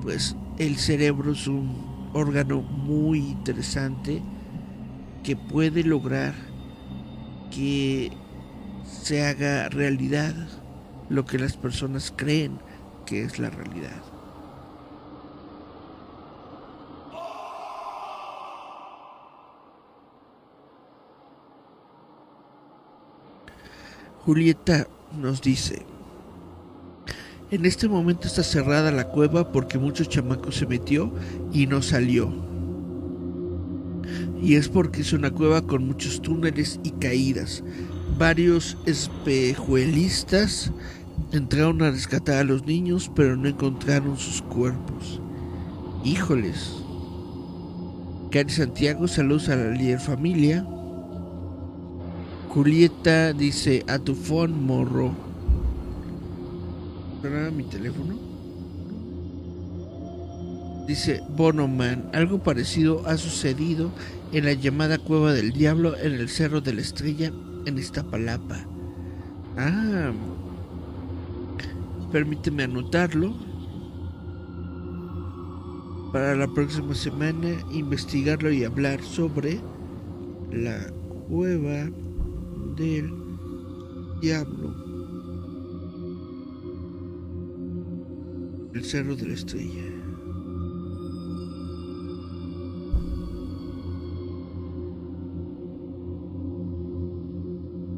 pues 0.03 0.37
el 0.59 0.77
cerebro 0.77 1.33
es 1.33 1.47
un 1.47 2.11
órgano 2.13 2.63
muy 2.63 3.19
interesante 3.19 4.23
que 5.23 5.37
puede 5.37 5.85
lograr 5.85 6.35
que 7.51 8.13
se 8.85 9.25
haga 9.27 9.69
realidad 9.69 10.35
lo 11.09 11.25
que 11.25 11.39
las 11.39 11.57
personas 11.57 12.13
creen 12.15 12.59
que 13.07 13.23
es 13.25 13.39
la 13.39 13.51
realidad. 13.51 14.10
Julieta 24.25 24.87
nos 25.21 25.41
dice, 25.41 25.83
en 27.51 27.67
este 27.67 27.89
momento 27.89 28.29
está 28.29 28.43
cerrada 28.43 28.93
la 28.93 29.09
cueva 29.09 29.51
porque 29.51 29.79
muchos 29.79 30.09
chamacos 30.09 30.57
se 30.57 30.67
metió 30.67 31.13
y 31.53 31.67
no 31.67 31.83
salió. 31.83 32.33
Y 34.43 34.55
es 34.55 34.69
porque 34.69 35.01
es 35.01 35.13
una 35.13 35.31
cueva 35.31 35.63
con 35.63 35.87
muchos 35.87 36.23
túneles 36.23 36.79
y 36.85 36.91
caídas. 36.93 37.65
Varios 38.19 38.77
espejuelistas 38.87 40.71
entraron 41.33 41.83
a 41.83 41.91
rescatar 41.91 42.37
a 42.37 42.45
los 42.45 42.67
niños, 42.67 43.11
pero 43.15 43.37
no 43.37 43.49
encontraron 43.49 44.17
sus 44.19 44.43
cuerpos. 44.43 45.21
Híjoles. 46.05 46.75
Cari 48.31 48.51
Santiago, 48.51 49.09
saludos 49.09 49.49
a 49.49 49.57
la 49.57 49.71
líder 49.71 49.99
familia. 49.99 50.67
Julieta 52.51 53.33
dice, 53.33 53.85
a 53.87 54.01
tu 54.01 54.17
phone, 54.17 54.53
morro. 54.53 55.13
¿Para 57.23 57.49
mi 57.53 57.63
teléfono? 57.63 58.19
Dice, 60.89 61.23
Bonoman, 61.37 62.11
algo 62.13 62.43
parecido 62.43 63.07
ha 63.07 63.17
sucedido 63.19 63.93
en 64.33 64.47
la 64.47 64.55
llamada 64.55 64.99
Cueva 64.99 65.33
del 65.33 65.53
Diablo 65.53 65.97
en 65.97 66.15
el 66.15 66.29
Cerro 66.29 66.61
de 66.61 66.73
la 66.73 66.81
Estrella 66.81 67.31
en 67.67 67.79
Iztapalapa. 67.79 68.59
Ah, 69.57 70.11
permíteme 72.11 72.65
anotarlo 72.65 73.33
para 76.13 76.35
la 76.35 76.49
próxima 76.49 76.97
semana 76.97 77.51
investigarlo 77.71 78.51
y 78.51 78.65
hablar 78.65 79.01
sobre 79.05 79.61
la 80.51 80.93
cueva 81.29 81.89
del 82.81 83.13
diablo. 84.23 84.75
El 88.73 88.85
cerro 88.85 89.15
de 89.17 89.29
la 89.29 89.35
estrella. 89.35 89.85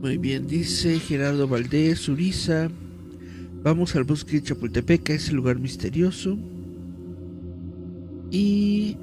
Muy 0.01 0.19
bien 0.19 0.49
dice 0.49 0.99
Gerardo 0.99 1.47
Valdés 1.47 2.09
Uriza 2.09 2.69
vamos 3.63 3.95
al 3.95 4.03
bosque 4.03 4.33
de 4.33 4.43
Chapultepec 4.43 5.11
ese 5.11 5.33
lugar 5.33 5.61
misterioso. 5.61 6.37
Y 8.33 8.97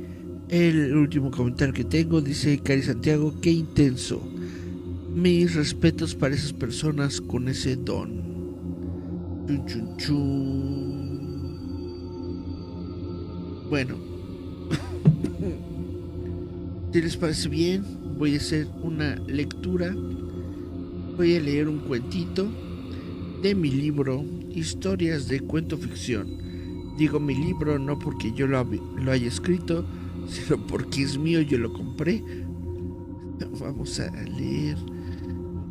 el 0.49 0.93
último 0.97 1.31
comentario 1.31 1.73
que 1.73 1.85
tengo 1.85 2.19
dice 2.19 2.59
Cari 2.59 2.81
Santiago, 2.81 3.39
qué 3.39 3.51
intenso. 3.51 4.21
Mis 5.13 5.55
respetos 5.55 6.15
para 6.15 6.35
esas 6.35 6.53
personas 6.53 7.19
con 7.19 7.47
ese 7.47 7.75
don. 7.75 8.29
Bueno, 13.69 13.95
si 16.93 17.01
les 17.01 17.17
parece 17.17 17.49
bien, 17.49 17.83
voy 18.17 18.35
a 18.35 18.37
hacer 18.37 18.67
una 18.81 19.15
lectura. 19.27 19.93
Voy 21.17 21.35
a 21.35 21.41
leer 21.41 21.67
un 21.67 21.79
cuentito 21.79 22.47
de 23.41 23.55
mi 23.55 23.71
libro 23.71 24.23
Historias 24.51 25.27
de 25.27 25.41
Cuento 25.41 25.77
Ficción 25.77 26.39
Digo 26.99 27.17
mi 27.17 27.33
libro 27.33 27.79
no 27.79 27.97
porque 27.97 28.33
yo 28.33 28.45
lo, 28.45 28.61
lo 28.65 29.11
haya 29.13 29.29
escrito, 29.29 29.85
sino 30.27 30.57
porque 30.67 31.03
es 31.03 31.17
mío, 31.17 31.39
yo 31.39 31.57
lo 31.57 31.71
compré. 31.71 32.21
Vamos 33.57 34.01
a 34.01 34.11
leer 34.11 34.75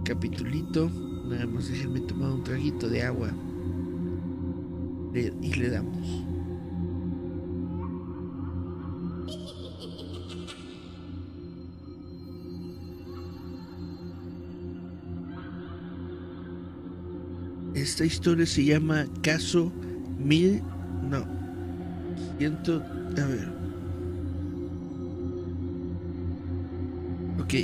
capitulito. 0.09 0.90
Nada 1.28 1.46
más 1.46 1.68
déjenme 1.68 2.00
tomar 2.00 2.30
un 2.30 2.42
traguito 2.42 2.88
de 2.88 3.02
agua. 3.02 3.30
Y 5.14 5.54
le 5.54 5.68
damos. 5.68 6.24
Esta 17.74 18.04
historia 18.04 18.46
se 18.46 18.64
llama 18.64 19.06
Caso 19.22 19.70
Mil 20.18 20.62
no. 21.11 21.26
Ciento. 22.38 22.82
A 22.82 23.26
ver. 23.26 23.48
Ok. 27.40 27.54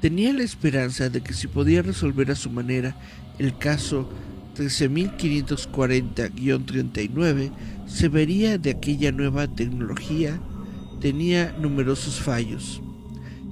Tenía 0.00 0.32
la 0.32 0.44
esperanza 0.44 1.08
de 1.08 1.20
que 1.20 1.34
si 1.34 1.48
podía 1.48 1.82
resolver 1.82 2.30
a 2.30 2.36
su 2.36 2.50
manera 2.50 2.96
el 3.38 3.58
caso 3.58 4.08
13.540-39, 4.56 7.50
se 7.86 8.08
vería 8.08 8.58
de 8.58 8.70
aquella 8.70 9.12
nueva 9.12 9.46
tecnología 9.46 10.40
tenía 11.00 11.56
numerosos 11.60 12.20
fallos. 12.20 12.82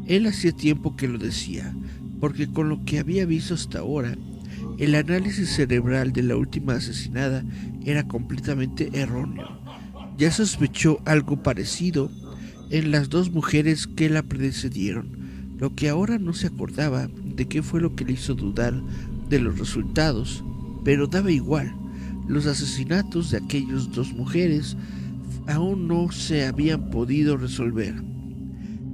Él 0.06 0.26
hacía 0.26 0.52
tiempo 0.52 0.96
que 0.96 1.08
lo 1.08 1.18
decía, 1.18 1.74
porque 2.20 2.48
con 2.48 2.68
lo 2.68 2.84
que 2.84 2.98
había 2.98 3.24
visto 3.24 3.54
hasta 3.54 3.80
ahora, 3.80 4.16
el 4.78 4.94
análisis 4.94 5.50
cerebral 5.50 6.12
de 6.12 6.22
la 6.22 6.36
última 6.36 6.74
asesinada 6.74 7.44
era 7.84 8.06
completamente 8.06 8.90
erróneo. 8.92 9.60
Ya 10.18 10.30
sospechó 10.30 11.00
algo 11.04 11.42
parecido 11.42 12.10
en 12.70 12.90
las 12.90 13.08
dos 13.08 13.30
mujeres 13.30 13.86
que 13.86 14.10
la 14.10 14.22
precedieron, 14.22 15.08
lo 15.58 15.74
que 15.74 15.88
ahora 15.88 16.18
no 16.18 16.34
se 16.34 16.48
acordaba 16.48 17.08
de 17.24 17.46
qué 17.46 17.62
fue 17.62 17.80
lo 17.80 17.94
que 17.94 18.04
le 18.04 18.12
hizo 18.12 18.34
dudar 18.34 18.74
de 19.28 19.40
los 19.40 19.58
resultados, 19.58 20.44
pero 20.84 21.06
daba 21.06 21.30
igual. 21.30 21.74
Los 22.28 22.46
asesinatos 22.46 23.30
de 23.30 23.38
aquellas 23.38 23.90
dos 23.92 24.12
mujeres 24.12 24.76
aún 25.46 25.86
no 25.86 26.10
se 26.10 26.46
habían 26.46 26.90
podido 26.90 27.36
resolver, 27.36 27.94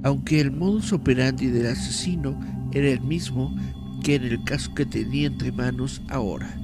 aunque 0.03 0.39
el 0.39 0.51
modus 0.51 0.93
operandi 0.93 1.47
del 1.47 1.67
asesino 1.67 2.39
era 2.71 2.89
el 2.89 3.01
mismo 3.01 3.55
que 4.03 4.15
en 4.15 4.23
el 4.23 4.43
caso 4.43 4.73
que 4.73 4.85
tenía 4.85 5.27
entre 5.27 5.51
manos 5.51 6.01
ahora. 6.09 6.59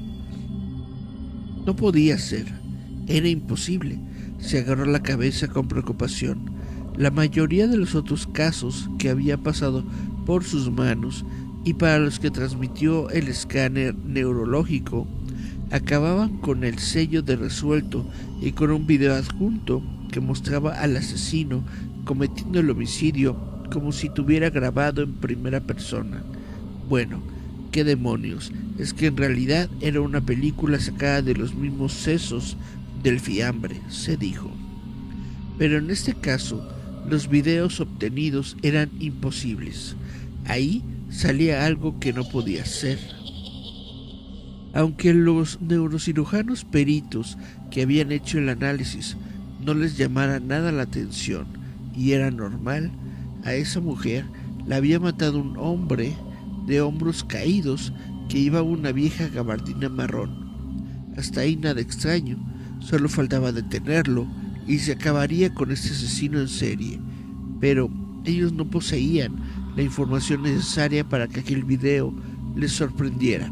No 1.66 1.76
podía 1.76 2.18
ser, 2.18 2.46
era 3.08 3.28
imposible. 3.28 4.00
Se 4.40 4.60
agarró 4.60 4.86
la 4.86 5.04
cabeza 5.04 5.48
con 5.48 5.68
preocupación. 5.68 6.52
La 6.98 7.12
mayoría 7.12 7.68
de 7.68 7.78
los 7.78 7.96
otros 7.96 8.28
casos 8.28 8.90
que 8.98 9.10
había 9.10 9.38
pasado 9.38 9.84
por 10.26 10.44
sus 10.44 10.72
manos 10.72 11.26
y 11.70 11.76
para 11.76 12.00
los 12.00 12.18
que 12.18 12.32
transmitió 12.32 13.12
el 13.12 13.28
escáner 13.28 13.94
neurológico 13.94 15.06
acababan 15.70 16.40
con 16.40 16.64
el 16.64 16.80
sello 16.80 17.22
de 17.22 17.36
resuelto 17.36 18.08
y 18.42 18.54
con 18.54 18.72
un 18.72 18.88
video 18.88 19.14
adjunto 19.14 19.84
que 20.12 20.20
mostraba 20.20 20.74
al 20.82 20.98
asesino 20.98 21.64
cometiendo 22.06 22.60
el 22.60 22.72
homicidio 22.72 23.38
como 23.72 23.92
si 23.92 24.10
tuviera 24.10 24.50
grabado 24.50 25.04
en 25.04 25.14
primera 25.14 25.60
persona. 25.60 26.24
Bueno, 26.90 27.22
qué 27.72 27.84
demonios, 27.84 28.52
es 28.80 28.92
que 28.96 29.06
en 29.06 29.18
realidad 29.18 29.70
era 29.80 30.02
una 30.02 30.22
película 30.22 30.80
sacada 30.80 31.22
de 31.22 31.36
los 31.36 31.54
mismos 31.54 31.94
sesos 31.94 32.58
del 33.04 33.20
fiambre, 33.20 33.80
se 33.90 34.18
dijo. 34.18 34.50
Pero 35.60 35.78
en 35.78 35.92
este 35.92 36.16
caso, 36.16 36.68
los 37.08 37.30
videos 37.30 37.80
obtenidos 37.80 38.58
eran 38.64 38.90
imposibles. 39.00 39.96
Ahí 40.46 40.84
salía 41.10 41.66
algo 41.66 42.00
que 42.00 42.14
no 42.14 42.24
podía 42.24 42.66
ser. 42.66 43.00
Aunque 44.74 45.14
los 45.14 45.60
neurocirujanos 45.62 46.64
peritos 46.64 47.38
que 47.72 47.82
habían 47.82 48.12
hecho 48.12 48.38
el 48.38 48.50
análisis 48.50 49.18
no 49.64 49.74
les 49.74 49.98
llamara 49.98 50.40
nada 50.40 50.72
la 50.72 50.84
atención 50.84 51.48
y 51.96 52.12
era 52.12 52.32
normal, 52.32 52.92
a 53.44 53.54
esa 53.54 53.82
mujer 53.82 54.26
la 54.66 54.78
había 54.78 55.00
matado 55.00 55.40
un 55.40 55.58
hombre 55.58 56.16
de 56.68 56.82
hombros 56.82 57.24
caídos 57.24 57.92
que 58.30 58.42
llevaba 58.42 58.70
una 58.70 58.92
vieja 58.92 59.28
gabardina 59.28 59.90
marrón. 59.90 60.50
Hasta 61.18 61.42
ahí 61.42 61.56
nada 61.56 61.82
extraño, 61.82 62.38
solo 62.80 63.10
faltaba 63.10 63.52
detenerlo 63.52 64.28
y 64.68 64.78
se 64.78 64.92
acabaría 64.92 65.54
con 65.54 65.72
este 65.72 65.90
asesino 65.90 66.40
en 66.40 66.48
serie. 66.48 67.00
Pero 67.60 67.90
ellos 68.24 68.54
no 68.54 68.70
poseían 68.70 69.38
la 69.76 69.84
información 69.84 70.44
necesaria 70.44 71.08
para 71.08 71.28
que 71.28 71.42
aquel 71.42 71.64
video 71.64 72.14
les 72.56 72.72
sorprendiera. 72.72 73.52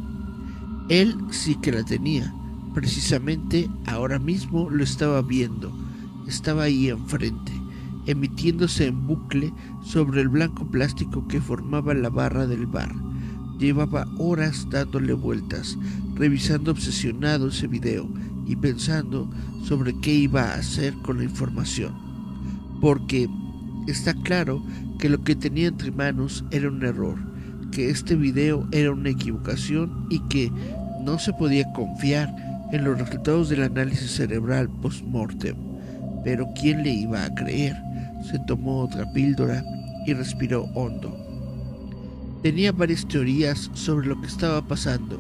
Él 0.90 1.16
sí 1.32 1.56
que 1.56 1.72
la 1.72 1.84
tenía. 1.84 2.34
Precisamente 2.74 3.70
ahora 3.86 4.20
mismo 4.20 4.70
lo 4.70 4.84
estaba 4.84 5.22
viendo. 5.22 5.72
Estaba 6.28 6.64
ahí 6.64 6.90
enfrente, 6.90 7.52
emitiéndose 8.06 8.88
en 8.88 9.08
bucle 9.08 9.54
sobre 9.84 10.22
el 10.22 10.30
blanco 10.30 10.66
plástico 10.66 11.28
que 11.28 11.42
formaba 11.42 11.94
la 11.94 12.10
barra 12.10 12.48
del 12.48 12.68
bar. 12.68 12.94
Llevaba 13.60 14.08
horas 14.18 14.68
dándole 14.70 15.14
vueltas, 15.14 15.78
revisando 16.16 16.72
obsesionado 16.72 17.48
ese 17.48 17.68
video 17.68 18.08
y 18.46 18.56
pensando 18.56 19.30
sobre 19.64 19.98
qué 20.00 20.14
iba 20.14 20.44
a 20.44 20.56
hacer 20.56 20.94
con 21.02 21.18
la 21.18 21.24
información. 21.24 21.94
Porque 22.80 23.28
está 23.88 24.14
claro 24.14 24.62
que 25.00 25.10
lo 25.10 25.24
que 25.24 25.36
tenía 25.36 25.68
entre 25.68 25.92
manos 25.92 26.44
era 26.52 26.70
un 26.70 26.84
error, 26.84 27.18
que 27.72 27.90
este 27.90 28.16
video 28.16 28.68
era 28.72 28.92
una 28.92 29.10
equivocación 29.10 30.08
y 30.10 30.20
que 30.30 30.52
no 31.04 31.20
se 31.20 31.34
podía 31.34 31.72
confiar 31.74 32.34
en 32.72 32.84
los 32.84 32.98
resultados 33.00 33.50
del 33.50 33.64
análisis 33.64 34.12
cerebral 34.12 34.70
post-mortem. 34.82 35.56
Pero 36.24 36.48
¿quién 36.60 36.84
le 36.84 36.92
iba 36.92 37.24
a 37.24 37.34
creer? 37.36 37.76
Se 38.30 38.40
tomó 38.40 38.82
otra 38.82 39.12
píldora 39.14 39.64
y 40.06 40.14
respiró 40.14 40.64
hondo. 40.74 41.16
Tenía 42.44 42.72
varias 42.72 43.08
teorías 43.08 43.70
sobre 43.74 44.08
lo 44.08 44.20
que 44.20 44.28
estaba 44.28 44.66
pasando. 44.66 45.20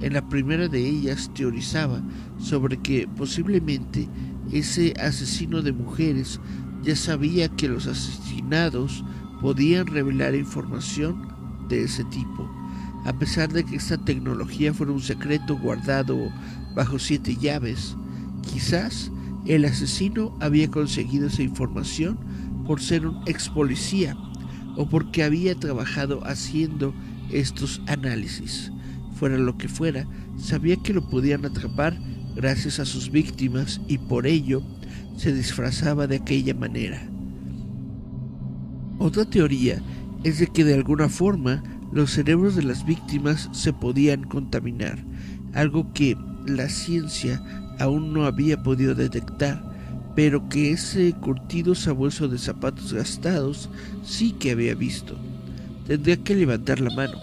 En 0.00 0.12
la 0.12 0.28
primera 0.28 0.68
de 0.68 0.86
ellas 0.86 1.30
teorizaba 1.34 2.02
sobre 2.38 2.76
que 2.78 3.08
posiblemente 3.16 4.08
ese 4.52 4.92
asesino 5.00 5.62
de 5.62 5.72
mujeres 5.72 6.40
ya 6.84 6.96
sabía 6.96 7.48
que 7.48 7.68
los 7.68 7.86
asesinados 7.86 9.04
podían 9.40 9.86
revelar 9.86 10.34
información 10.34 11.28
de 11.68 11.84
ese 11.84 12.04
tipo, 12.04 12.48
a 13.04 13.12
pesar 13.18 13.52
de 13.52 13.64
que 13.64 13.76
esta 13.76 13.96
tecnología 13.98 14.72
fuera 14.72 14.92
un 14.92 15.00
secreto 15.00 15.56
guardado 15.58 16.30
bajo 16.74 16.98
siete 16.98 17.36
llaves. 17.36 17.96
Quizás 18.52 19.10
el 19.46 19.64
asesino 19.64 20.36
había 20.40 20.70
conseguido 20.70 21.26
esa 21.26 21.42
información 21.42 22.18
por 22.66 22.80
ser 22.80 23.06
un 23.06 23.22
ex 23.26 23.48
policía 23.48 24.16
o 24.76 24.88
porque 24.88 25.22
había 25.22 25.54
trabajado 25.54 26.24
haciendo 26.26 26.94
estos 27.30 27.80
análisis. 27.86 28.72
Fuera 29.14 29.38
lo 29.38 29.56
que 29.56 29.68
fuera, 29.68 30.06
sabía 30.36 30.76
que 30.76 30.92
lo 30.92 31.08
podían 31.08 31.44
atrapar 31.44 31.98
gracias 32.34 32.80
a 32.80 32.84
sus 32.84 33.10
víctimas 33.10 33.80
y 33.86 33.98
por 33.98 34.26
ello 34.26 34.62
se 35.16 35.32
disfrazaba 35.32 36.06
de 36.06 36.16
aquella 36.16 36.54
manera. 36.54 37.00
Otra 38.98 39.24
teoría 39.24 39.82
es 40.22 40.38
de 40.38 40.46
que 40.46 40.64
de 40.64 40.74
alguna 40.74 41.08
forma 41.08 41.62
los 41.92 42.10
cerebros 42.10 42.56
de 42.56 42.62
las 42.62 42.84
víctimas 42.84 43.48
se 43.52 43.72
podían 43.72 44.24
contaminar, 44.24 44.98
algo 45.52 45.92
que 45.92 46.16
la 46.46 46.68
ciencia 46.68 47.42
aún 47.78 48.12
no 48.12 48.24
había 48.24 48.62
podido 48.62 48.94
detectar 48.94 49.74
pero 50.14 50.48
que 50.48 50.70
ese 50.70 51.12
curtido 51.12 51.74
sabueso 51.74 52.28
de 52.28 52.38
zapatos 52.38 52.92
gastados 52.92 53.68
sí 54.04 54.32
que 54.32 54.52
había 54.52 54.74
visto. 54.74 55.16
Tendría 55.86 56.16
que 56.16 56.34
levantar 56.34 56.80
la 56.80 56.94
mano, 56.94 57.20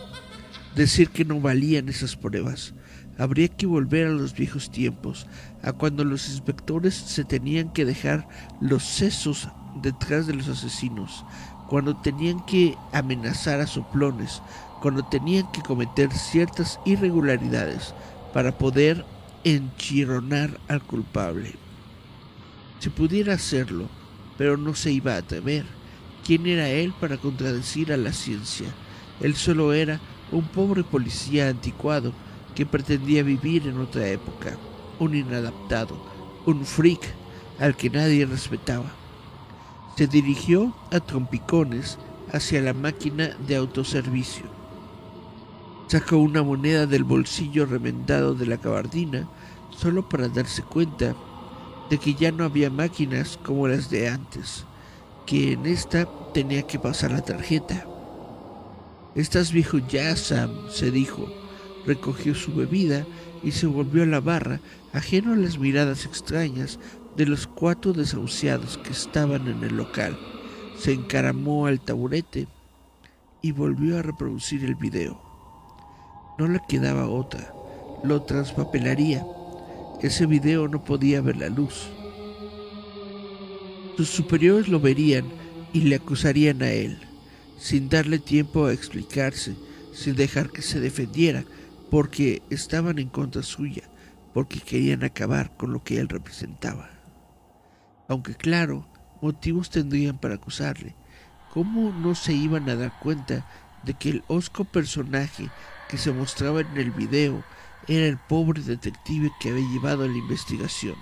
decir 0.75 1.09
que 1.09 1.25
no 1.25 1.39
valían 1.39 1.89
esas 1.89 2.15
pruebas. 2.15 2.73
Habría 3.21 3.49
que 3.49 3.67
volver 3.67 4.07
a 4.07 4.09
los 4.09 4.33
viejos 4.33 4.71
tiempos, 4.71 5.27
a 5.61 5.73
cuando 5.73 6.03
los 6.03 6.27
inspectores 6.27 6.95
se 6.95 7.23
tenían 7.23 7.71
que 7.71 7.85
dejar 7.85 8.27
los 8.59 8.83
sesos 8.83 9.47
detrás 9.75 10.25
de 10.25 10.33
los 10.33 10.47
asesinos, 10.47 11.23
cuando 11.69 11.95
tenían 11.95 12.43
que 12.47 12.75
amenazar 12.91 13.61
a 13.61 13.67
soplones, 13.67 14.41
cuando 14.81 15.03
tenían 15.03 15.51
que 15.51 15.61
cometer 15.61 16.11
ciertas 16.11 16.79
irregularidades 16.83 17.93
para 18.33 18.57
poder 18.57 19.05
enchironar 19.43 20.59
al 20.67 20.81
culpable. 20.81 21.53
Si 22.79 22.89
pudiera 22.89 23.35
hacerlo, 23.35 23.87
pero 24.35 24.57
no 24.57 24.73
se 24.73 24.93
iba 24.93 25.13
a 25.13 25.17
atrever. 25.17 25.67
¿Quién 26.25 26.47
era 26.47 26.69
él 26.69 26.91
para 26.99 27.17
contradecir 27.17 27.93
a 27.93 27.97
la 27.97 28.13
ciencia? 28.13 28.69
Él 29.19 29.35
solo 29.35 29.73
era 29.73 29.99
un 30.31 30.45
pobre 30.45 30.83
policía 30.83 31.49
anticuado 31.49 32.13
que 32.55 32.65
pretendía 32.65 33.23
vivir 33.23 33.67
en 33.67 33.79
otra 33.79 34.07
época, 34.07 34.57
un 34.99 35.15
inadaptado, 35.15 35.97
un 36.45 36.65
freak 36.65 37.13
al 37.59 37.75
que 37.75 37.89
nadie 37.89 38.25
respetaba. 38.25 38.91
Se 39.95 40.07
dirigió 40.07 40.73
a 40.91 40.99
trompicones 40.99 41.97
hacia 42.31 42.61
la 42.61 42.73
máquina 42.73 43.35
de 43.47 43.55
autoservicio. 43.55 44.45
Sacó 45.87 46.17
una 46.17 46.41
moneda 46.41 46.85
del 46.85 47.03
bolsillo 47.03 47.65
remendado 47.65 48.33
de 48.33 48.45
la 48.45 48.57
cabardina 48.57 49.27
solo 49.69 50.07
para 50.07 50.29
darse 50.29 50.63
cuenta 50.63 51.15
de 51.89 51.97
que 51.97 52.13
ya 52.13 52.31
no 52.31 52.45
había 52.45 52.69
máquinas 52.69 53.37
como 53.43 53.67
las 53.67 53.89
de 53.89 54.07
antes, 54.07 54.65
que 55.25 55.53
en 55.53 55.65
esta 55.65 56.07
tenía 56.33 56.63
que 56.63 56.79
pasar 56.79 57.11
la 57.11 57.21
tarjeta. 57.21 57.85
Estás 59.13 59.51
viejo 59.51 59.77
ya, 59.79 60.15
Sam, 60.15 60.51
se 60.69 60.89
dijo. 60.89 61.40
Recogió 61.85 62.35
su 62.35 62.53
bebida 62.53 63.05
y 63.43 63.51
se 63.51 63.67
volvió 63.67 64.03
a 64.03 64.07
la 64.07 64.19
barra, 64.19 64.59
ajeno 64.93 65.33
a 65.33 65.35
las 65.35 65.57
miradas 65.57 66.05
extrañas 66.05 66.79
de 67.15 67.25
los 67.25 67.47
cuatro 67.47 67.93
desahuciados 67.93 68.77
que 68.77 68.91
estaban 68.91 69.47
en 69.47 69.63
el 69.63 69.75
local. 69.75 70.17
Se 70.77 70.93
encaramó 70.93 71.65
al 71.65 71.79
taburete 71.79 72.47
y 73.41 73.51
volvió 73.51 73.97
a 73.97 74.01
reproducir 74.01 74.63
el 74.63 74.75
video. 74.75 75.19
No 76.37 76.47
le 76.47 76.59
quedaba 76.67 77.07
otra, 77.07 77.53
lo 78.03 78.21
transpapelaría 78.23 79.25
ese 80.01 80.25
video 80.25 80.67
no 80.67 80.83
podía 80.83 81.21
ver 81.21 81.37
la 81.37 81.49
luz. 81.49 81.89
Sus 83.97 84.09
superiores 84.09 84.67
lo 84.67 84.79
verían 84.79 85.25
y 85.73 85.81
le 85.81 85.95
acusarían 85.95 86.63
a 86.63 86.71
él, 86.71 86.97
sin 87.59 87.87
darle 87.87 88.17
tiempo 88.17 88.65
a 88.65 88.73
explicarse, 88.73 89.55
sin 89.93 90.15
dejar 90.15 90.49
que 90.49 90.63
se 90.63 90.79
defendiera, 90.79 91.43
porque 91.91 92.41
estaban 92.49 92.99
en 92.99 93.09
contra 93.09 93.43
suya, 93.43 93.83
porque 94.33 94.61
querían 94.61 95.03
acabar 95.03 95.55
con 95.57 95.73
lo 95.73 95.83
que 95.83 95.99
él 95.99 96.07
representaba. 96.07 96.89
Aunque 98.07 98.33
claro, 98.33 98.87
motivos 99.21 99.69
tendrían 99.69 100.17
para 100.17 100.35
acusarle, 100.35 100.95
¿cómo 101.53 101.91
no 101.91 102.15
se 102.15 102.31
iban 102.31 102.69
a 102.69 102.77
dar 102.77 102.97
cuenta 102.99 103.45
de 103.83 103.93
que 103.93 104.09
el 104.09 104.23
osco 104.27 104.63
personaje 104.63 105.49
que 105.89 105.97
se 105.97 106.13
mostraba 106.13 106.61
en 106.61 106.77
el 106.77 106.91
video 106.91 107.43
era 107.89 108.05
el 108.05 108.17
pobre 108.17 108.61
detective 108.61 109.29
que 109.41 109.49
había 109.49 109.69
llevado 109.69 110.07
la 110.07 110.17
investigación, 110.17 110.95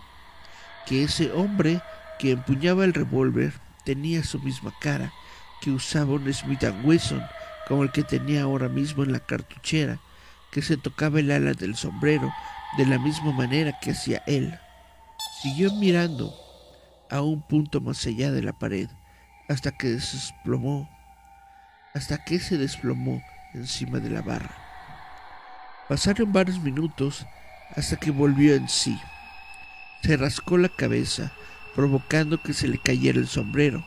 que 0.87 1.03
ese 1.03 1.31
hombre 1.31 1.83
que 2.17 2.31
empuñaba 2.31 2.83
el 2.83 2.95
revólver 2.95 3.53
tenía 3.85 4.23
su 4.23 4.39
misma 4.39 4.73
cara, 4.81 5.13
que 5.61 5.69
usaba 5.69 6.13
un 6.13 6.33
Smith 6.33 6.63
Wesson 6.83 7.21
como 7.67 7.83
el 7.83 7.91
que 7.91 8.01
tenía 8.01 8.41
ahora 8.41 8.69
mismo 8.69 9.03
en 9.03 9.11
la 9.11 9.19
cartuchera, 9.19 9.99
que 10.51 10.61
se 10.61 10.77
tocaba 10.77 11.19
el 11.19 11.31
ala 11.31 11.53
del 11.53 11.75
sombrero 11.75 12.31
de 12.77 12.85
la 12.85 12.99
misma 12.99 13.31
manera 13.31 13.77
que 13.79 13.91
hacía 13.91 14.23
él. 14.27 14.57
Siguió 15.41 15.73
mirando 15.73 16.33
a 17.09 17.21
un 17.21 17.41
punto 17.41 17.81
más 17.81 18.05
allá 18.05 18.31
de 18.31 18.41
la 18.41 18.53
pared 18.53 18.89
hasta 19.47 19.71
que 19.71 19.89
desplomó, 19.89 20.89
hasta 21.93 22.23
que 22.23 22.39
se 22.39 22.57
desplomó 22.57 23.21
encima 23.53 23.99
de 23.99 24.09
la 24.11 24.21
barra. 24.21 24.55
Pasaron 25.87 26.31
varios 26.31 26.59
minutos 26.59 27.25
hasta 27.75 27.95
que 27.95 28.11
volvió 28.11 28.55
en 28.55 28.69
sí. 28.69 28.99
Se 30.03 30.17
rascó 30.17 30.57
la 30.57 30.69
cabeza, 30.69 31.31
provocando 31.75 32.41
que 32.41 32.53
se 32.53 32.67
le 32.67 32.77
cayera 32.77 33.17
el 33.17 33.27
sombrero. 33.27 33.83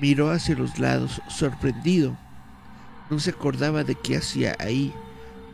Miró 0.00 0.30
hacia 0.30 0.54
los 0.54 0.78
lados, 0.78 1.20
sorprendido. 1.28 2.16
No 3.10 3.18
se 3.18 3.30
acordaba 3.30 3.84
de 3.84 3.94
qué 3.94 4.16
hacía 4.16 4.56
ahí. 4.58 4.92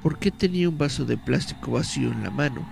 ¿Por 0.05 0.21
qué 0.21 0.31
tenía 0.31 0.69
un 0.69 0.79
vaso 0.79 1.05
de 1.05 1.17
plástico 1.17 1.73
vacío 1.73 2.13
en 2.13 2.23
la 2.23 2.31
mano? 2.31 2.65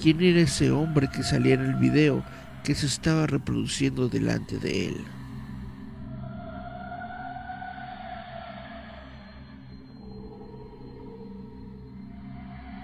¿Quién 0.00 0.22
era 0.22 0.42
ese 0.42 0.70
hombre 0.70 1.08
que 1.08 1.24
salía 1.24 1.54
en 1.54 1.62
el 1.62 1.74
video 1.74 2.22
que 2.66 2.74
se 2.74 2.86
estaba 2.86 3.28
reproduciendo 3.28 4.08
delante 4.08 4.58
de 4.58 4.88
él. 4.88 4.96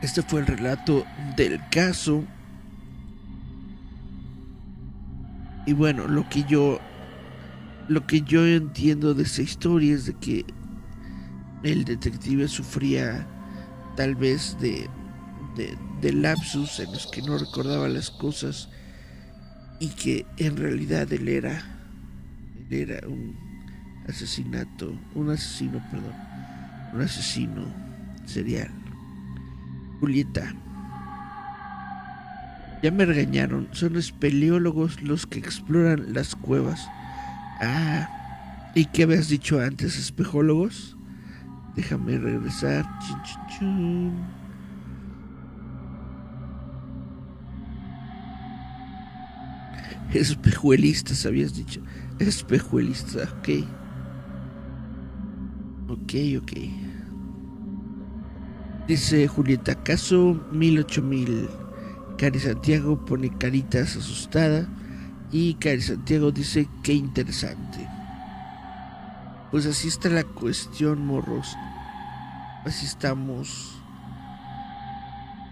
Este 0.01 0.22
fue 0.22 0.38
el 0.38 0.47
relato 0.47 1.05
del 1.36 1.61
caso. 1.72 2.22
Y 5.66 5.72
bueno, 5.72 6.07
lo 6.07 6.28
que 6.28 6.45
yo 6.45 6.78
lo 7.88 8.07
que 8.07 8.20
yo 8.20 8.47
entiendo 8.47 9.14
de 9.14 9.24
esa 9.24 9.43
historia 9.43 9.95
es 9.95 10.07
de 10.07 10.14
que 10.14 10.45
el 11.64 11.84
detective 11.84 12.47
sufría 12.47 13.26
tal 13.97 14.14
vez 14.14 14.57
de, 14.61 14.88
de, 15.57 16.12
lapsus 16.12 16.80
en 16.80 16.93
los 16.93 17.07
que 17.07 17.22
no 17.22 17.38
recordaba 17.38 17.88
las 17.88 18.11
cosas 18.11 18.68
y 19.80 19.88
que 19.88 20.26
en 20.36 20.57
realidad 20.57 21.12
él 21.12 21.28
era 21.28 21.62
él 22.70 22.90
era 22.90 23.07
un 23.07 23.36
asesinato 24.09 24.93
un 25.14 25.30
asesino 25.30 25.82
perdón 25.90 26.14
un 26.93 27.01
asesino 27.01 27.66
serial. 28.26 28.70
Julieta. 30.01 30.55
Ya 32.82 32.90
me 32.90 33.05
regañaron 33.05 33.68
son 33.72 33.97
espeleólogos 33.97 35.01
los 35.03 35.26
que 35.26 35.38
exploran 35.38 36.12
las 36.12 36.34
cuevas. 36.34 36.88
Ah 37.61 38.09
¿y 38.74 38.86
qué 38.86 39.05
habías 39.05 39.28
dicho 39.28 39.61
antes 39.61 39.99
espejólogos? 39.99 40.97
Déjame 41.74 42.18
regresar. 42.18 42.86
Espejuelistas, 50.12 51.24
habías 51.24 51.54
dicho. 51.54 51.80
Espejuelistas, 52.18 53.30
ok. 53.32 53.48
Ok, 55.88 56.14
ok. 56.40 56.52
Dice 58.86 59.26
Julieta, 59.28 59.74
caso 59.74 60.46
mil 60.52 60.78
ocho 60.78 61.02
mil. 61.02 61.48
Cari 62.18 62.38
Santiago 62.38 63.02
pone 63.04 63.30
caritas 63.38 63.96
asustada. 63.96 64.68
Y 65.30 65.54
Cari 65.54 65.80
Santiago 65.80 66.30
dice, 66.30 66.68
qué 66.82 66.92
interesante. 66.92 67.88
Pues 69.53 69.66
así 69.66 69.88
está 69.88 70.09
la 70.09 70.24
cuestión, 70.24 71.05
morros. 71.05 71.59
Así 72.64 72.86
estamos 72.86 73.76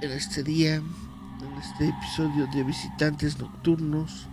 en 0.01 0.11
este 0.13 0.43
día, 0.43 0.77
en 0.77 1.53
este 1.61 1.91
episodio 1.91 2.47
de 2.47 2.65
Visitantes 2.65 3.39
Nocturnos. 3.39 4.27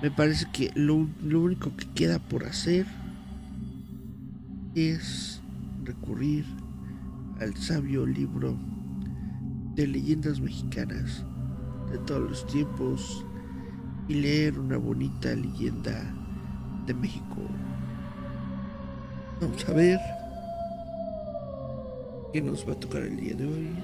Me 0.00 0.10
parece 0.10 0.46
que 0.50 0.72
lo, 0.74 1.06
lo 1.22 1.42
único 1.42 1.76
que 1.76 1.86
queda 1.90 2.18
por 2.18 2.46
hacer 2.46 2.86
es 4.74 5.42
recurrir 5.82 6.46
al 7.42 7.54
sabio 7.58 8.06
libro 8.06 8.56
de 9.74 9.86
leyendas 9.86 10.40
mexicanas 10.40 11.26
de 11.92 11.98
todos 11.98 12.22
los 12.22 12.46
tiempos 12.46 13.26
y 14.08 14.14
leer 14.14 14.58
una 14.58 14.78
bonita 14.78 15.34
leyenda 15.34 16.10
de 16.86 16.94
México. 16.94 17.53
Vamos 19.44 19.68
a 19.68 19.72
ver 19.74 20.00
qué 22.32 22.40
nos 22.40 22.66
va 22.66 22.72
a 22.72 22.76
tocar 22.76 23.02
el 23.02 23.14
día 23.14 23.34
de 23.34 23.44
hoy. 23.44 23.76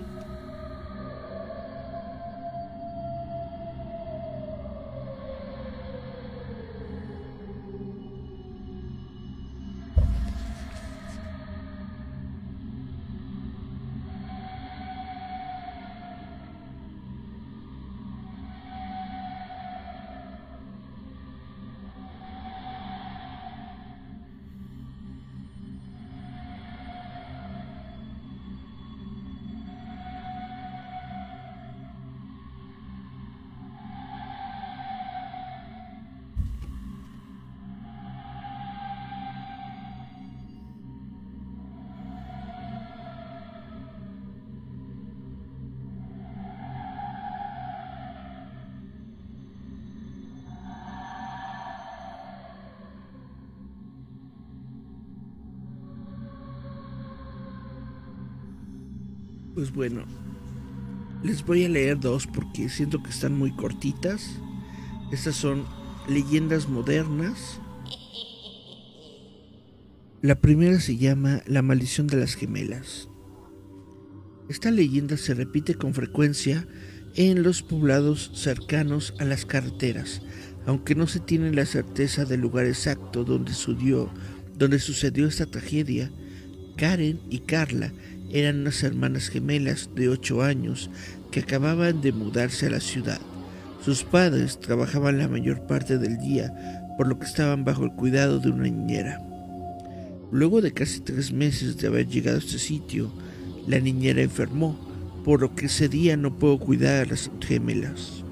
Pues 59.60 59.74
bueno, 59.74 60.04
les 61.22 61.44
voy 61.44 61.66
a 61.66 61.68
leer 61.68 62.00
dos 62.00 62.26
porque 62.26 62.70
siento 62.70 63.02
que 63.02 63.10
están 63.10 63.36
muy 63.36 63.54
cortitas. 63.54 64.40
Estas 65.12 65.36
son 65.36 65.66
leyendas 66.08 66.66
modernas. 66.66 67.60
La 70.22 70.36
primera 70.36 70.80
se 70.80 70.96
llama 70.96 71.42
La 71.46 71.60
maldición 71.60 72.06
de 72.06 72.16
las 72.16 72.36
gemelas. 72.36 73.10
Esta 74.48 74.70
leyenda 74.70 75.18
se 75.18 75.34
repite 75.34 75.74
con 75.74 75.92
frecuencia 75.92 76.66
en 77.14 77.42
los 77.42 77.60
poblados 77.62 78.30
cercanos 78.32 79.12
a 79.18 79.26
las 79.26 79.44
carreteras, 79.44 80.22
aunque 80.64 80.94
no 80.94 81.06
se 81.06 81.20
tiene 81.20 81.52
la 81.52 81.66
certeza 81.66 82.24
del 82.24 82.40
lugar 82.40 82.64
exacto 82.64 83.24
donde, 83.24 83.52
donde 84.56 84.78
sucedió 84.78 85.26
esta 85.26 85.44
tragedia. 85.44 86.10
Karen 86.78 87.20
y 87.28 87.40
Carla 87.40 87.92
eran 88.30 88.60
unas 88.60 88.82
hermanas 88.82 89.28
gemelas 89.28 89.90
de 89.94 90.08
8 90.08 90.42
años 90.42 90.90
que 91.30 91.40
acababan 91.40 92.00
de 92.00 92.12
mudarse 92.12 92.66
a 92.66 92.70
la 92.70 92.80
ciudad. 92.80 93.20
Sus 93.84 94.04
padres 94.04 94.60
trabajaban 94.60 95.18
la 95.18 95.28
mayor 95.28 95.66
parte 95.66 95.98
del 95.98 96.18
día, 96.18 96.52
por 96.96 97.08
lo 97.08 97.18
que 97.18 97.26
estaban 97.26 97.64
bajo 97.64 97.84
el 97.84 97.92
cuidado 97.92 98.38
de 98.38 98.50
una 98.50 98.64
niñera. 98.64 99.20
Luego 100.30 100.60
de 100.60 100.72
casi 100.72 101.00
tres 101.00 101.32
meses 101.32 101.76
de 101.78 101.88
haber 101.88 102.06
llegado 102.06 102.36
a 102.36 102.40
este 102.40 102.58
sitio, 102.58 103.10
la 103.66 103.80
niñera 103.80 104.22
enfermó, 104.22 104.78
por 105.24 105.40
lo 105.40 105.54
que 105.54 105.66
ese 105.66 105.88
día 105.88 106.16
no 106.16 106.38
pudo 106.38 106.58
cuidar 106.58 107.06
a 107.06 107.10
las 107.10 107.30
gemelas. 107.40 108.24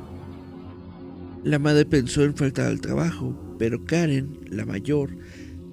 La 1.45 1.59
madre 1.59 1.87
pensó 1.87 2.25
en 2.25 2.35
faltar 2.35 2.67
al 2.67 2.81
trabajo, 2.81 3.57
pero 3.59 3.85
Karen, 3.85 4.39
la 4.51 4.65
mayor, 4.65 5.11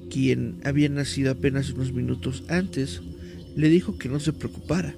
quien 0.09 0.59
había 0.63 0.89
nacido 0.89 1.31
apenas 1.31 1.71
unos 1.71 1.91
minutos 1.91 2.43
antes, 2.49 3.01
le 3.55 3.69
dijo 3.69 3.97
que 3.97 4.09
no 4.09 4.19
se 4.19 4.33
preocupara, 4.33 4.95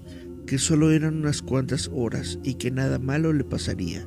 que 0.48 0.58
solo 0.58 0.92
eran 0.92 1.18
unas 1.18 1.42
cuantas 1.42 1.92
horas 1.94 2.40
y 2.44 2.56
que 2.56 2.72
nada 2.72 3.00
malo 3.00 3.34
le 3.34 3.44
pasaría. 3.44 4.06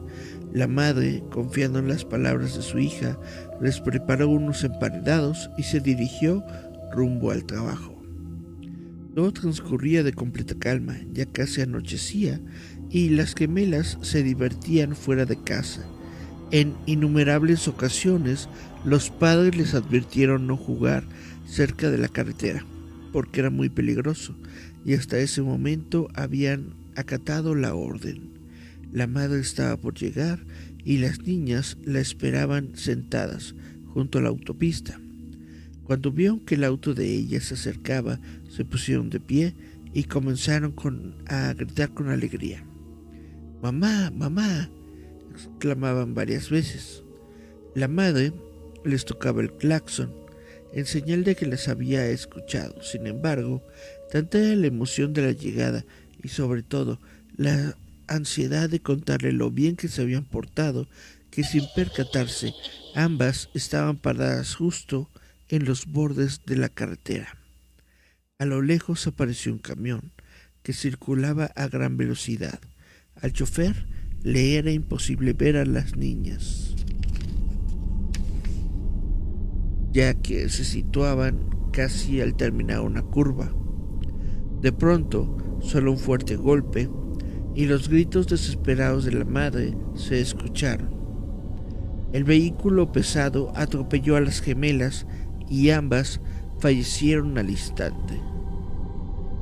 La 0.52 0.66
madre, 0.66 1.22
confiando 1.30 1.78
en 1.78 1.88
las 1.88 2.04
palabras 2.04 2.56
de 2.56 2.62
su 2.62 2.78
hija, 2.78 3.18
les 3.60 3.80
preparó 3.80 4.28
unos 4.28 4.64
emparedados 4.64 5.50
y 5.56 5.62
se 5.62 5.78
dirigió 5.80 6.44
rumbo 6.92 7.30
al 7.30 7.44
trabajo. 7.44 8.02
Todo 9.14 9.32
transcurría 9.32 10.02
de 10.02 10.12
completa 10.12 10.54
calma, 10.58 10.98
ya 11.12 11.26
casi 11.26 11.60
anochecía, 11.60 12.40
y 12.90 13.10
las 13.10 13.34
gemelas 13.34 13.98
se 14.00 14.22
divertían 14.24 14.96
fuera 14.96 15.26
de 15.26 15.40
casa. 15.40 15.84
En 16.50 16.74
innumerables 16.86 17.68
ocasiones 17.68 18.48
los 18.84 19.10
padres 19.10 19.56
les 19.56 19.74
advirtieron 19.74 20.48
no 20.48 20.56
jugar 20.56 21.04
cerca 21.46 21.90
de 21.90 21.98
la 21.98 22.08
carretera 22.08 22.64
porque 23.12 23.40
era 23.40 23.50
muy 23.50 23.68
peligroso, 23.68 24.34
y 24.84 24.94
hasta 24.94 25.18
ese 25.18 25.42
momento 25.42 26.08
habían 26.14 26.74
acatado 26.96 27.54
la 27.54 27.74
orden. 27.74 28.30
La 28.92 29.06
madre 29.06 29.40
estaba 29.40 29.76
por 29.76 29.94
llegar 29.94 30.40
y 30.84 30.98
las 30.98 31.20
niñas 31.20 31.76
la 31.84 32.00
esperaban 32.00 32.70
sentadas 32.74 33.54
junto 33.86 34.18
a 34.18 34.22
la 34.22 34.28
autopista. 34.28 35.00
Cuando 35.84 36.12
vieron 36.12 36.40
que 36.40 36.54
el 36.54 36.64
auto 36.64 36.94
de 36.94 37.12
ella 37.12 37.40
se 37.40 37.54
acercaba, 37.54 38.20
se 38.48 38.64
pusieron 38.64 39.10
de 39.10 39.20
pie 39.20 39.54
y 39.92 40.04
comenzaron 40.04 40.74
a 41.26 41.52
gritar 41.52 41.92
con 41.92 42.08
alegría. 42.08 42.64
Mamá, 43.62 44.10
mamá, 44.14 44.70
exclamaban 45.32 46.14
varias 46.14 46.48
veces. 46.48 47.02
La 47.74 47.88
madre 47.88 48.32
les 48.84 49.04
tocaba 49.04 49.42
el 49.42 49.52
claxon 49.52 50.19
en 50.72 50.86
señal 50.86 51.24
de 51.24 51.34
que 51.34 51.46
les 51.46 51.68
había 51.68 52.06
escuchado. 52.06 52.82
Sin 52.82 53.06
embargo, 53.06 53.62
tanta 54.10 54.38
era 54.38 54.56
la 54.56 54.66
emoción 54.66 55.12
de 55.12 55.22
la 55.22 55.32
llegada 55.32 55.84
y 56.22 56.28
sobre 56.28 56.62
todo 56.62 57.00
la 57.36 57.76
ansiedad 58.06 58.68
de 58.68 58.80
contarle 58.80 59.32
lo 59.32 59.50
bien 59.50 59.76
que 59.76 59.88
se 59.88 60.02
habían 60.02 60.24
portado 60.24 60.86
que 61.30 61.44
sin 61.44 61.64
percatarse 61.74 62.52
ambas 62.94 63.48
estaban 63.54 63.96
paradas 63.96 64.54
justo 64.56 65.08
en 65.48 65.64
los 65.64 65.86
bordes 65.86 66.40
de 66.46 66.56
la 66.56 66.68
carretera. 66.68 67.36
A 68.38 68.46
lo 68.46 68.62
lejos 68.62 69.06
apareció 69.06 69.52
un 69.52 69.58
camión 69.58 70.12
que 70.62 70.72
circulaba 70.72 71.46
a 71.56 71.68
gran 71.68 71.96
velocidad. 71.96 72.60
Al 73.16 73.32
chofer 73.32 73.86
le 74.22 74.56
era 74.56 74.70
imposible 74.70 75.32
ver 75.32 75.56
a 75.56 75.64
las 75.64 75.96
niñas, 75.96 76.74
ya 79.92 80.14
que 80.14 80.48
se 80.48 80.64
situaban 80.64 81.50
casi 81.72 82.20
al 82.20 82.34
terminar 82.34 82.80
una 82.80 83.02
curva. 83.02 83.52
De 84.60 84.72
pronto, 84.72 85.36
solo 85.60 85.92
un 85.92 85.98
fuerte 85.98 86.36
golpe 86.36 86.88
y 87.54 87.66
los 87.66 87.88
gritos 87.88 88.26
desesperados 88.28 89.04
de 89.04 89.12
la 89.12 89.24
madre 89.24 89.76
se 89.94 90.20
escucharon. 90.20 90.90
El 92.12 92.24
vehículo 92.24 92.90
pesado 92.90 93.52
atropelló 93.54 94.16
a 94.16 94.20
las 94.20 94.40
gemelas 94.40 95.06
y 95.48 95.70
ambas 95.70 96.20
fallecieron 96.58 97.38
al 97.38 97.50
instante. 97.50 98.20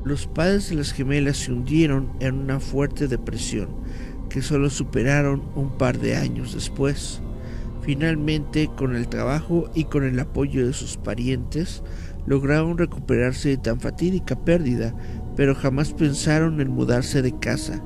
Los 0.04 0.26
padres 0.26 0.70
de 0.70 0.76
las 0.76 0.92
gemelas 0.92 1.38
se 1.38 1.52
hundieron 1.52 2.12
en 2.20 2.34
una 2.34 2.60
fuerte 2.60 3.08
depresión 3.08 3.68
que 4.28 4.42
solo 4.42 4.70
superaron 4.70 5.42
un 5.54 5.76
par 5.76 5.98
de 5.98 6.16
años 6.16 6.54
después. 6.54 7.20
Finalmente, 7.88 8.68
con 8.76 8.94
el 8.94 9.08
trabajo 9.08 9.70
y 9.74 9.84
con 9.84 10.04
el 10.04 10.20
apoyo 10.20 10.66
de 10.66 10.74
sus 10.74 10.98
parientes, 10.98 11.82
lograron 12.26 12.76
recuperarse 12.76 13.48
de 13.48 13.56
tan 13.56 13.80
fatídica 13.80 14.44
pérdida, 14.44 14.94
pero 15.36 15.54
jamás 15.54 15.94
pensaron 15.94 16.60
en 16.60 16.68
mudarse 16.68 17.22
de 17.22 17.38
casa. 17.38 17.82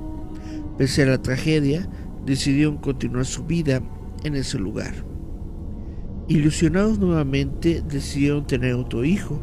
Pese 0.76 1.04
a 1.04 1.06
la 1.06 1.22
tragedia, 1.22 1.88
decidieron 2.26 2.78
continuar 2.78 3.26
su 3.26 3.44
vida 3.44 3.80
en 4.24 4.34
ese 4.34 4.58
lugar. 4.58 4.92
Ilusionados 6.26 6.98
nuevamente, 6.98 7.80
decidieron 7.88 8.44
tener 8.44 8.74
otro 8.74 9.04
hijo. 9.04 9.40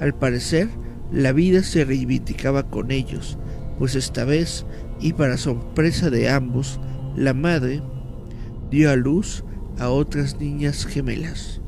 Al 0.00 0.14
parecer, 0.16 0.68
la 1.12 1.30
vida 1.30 1.62
se 1.62 1.84
reivindicaba 1.84 2.68
con 2.68 2.90
ellos, 2.90 3.38
pues 3.78 3.94
esta 3.94 4.24
vez, 4.24 4.66
y 5.00 5.12
para 5.12 5.36
sorpresa 5.36 6.10
de 6.10 6.28
ambos, 6.28 6.80
la 7.14 7.34
madre 7.34 7.80
dio 8.68 8.90
a 8.90 8.96
luz 8.96 9.44
a 9.78 9.88
otras 9.90 10.38
niñas 10.38 10.86
gemelas. 10.86 11.60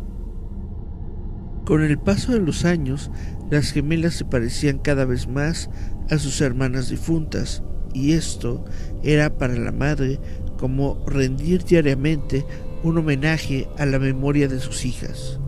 Con 1.65 1.83
el 1.83 1.99
paso 1.99 2.33
de 2.33 2.41
los 2.41 2.65
años, 2.65 3.11
las 3.51 3.71
gemelas 3.73 4.15
se 4.15 4.25
parecían 4.25 4.79
cada 4.79 5.05
vez 5.05 5.29
más 5.29 5.71
a 6.11 6.19
sus 6.19 6.41
hermanas 6.41 6.91
difuntas, 6.91 7.63
y 7.95 8.13
esto 8.13 8.65
era 9.03 9.39
para 9.39 9.55
la 9.55 9.73
madre 9.73 10.21
como 10.59 11.03
rendir 11.07 11.65
diariamente 11.65 12.45
un 12.83 12.99
homenaje 12.99 13.69
a 13.79 13.87
la 13.87 13.99
memoria 13.99 14.47
de 14.49 14.61
sus 14.61 14.85
hijas. 14.85 15.41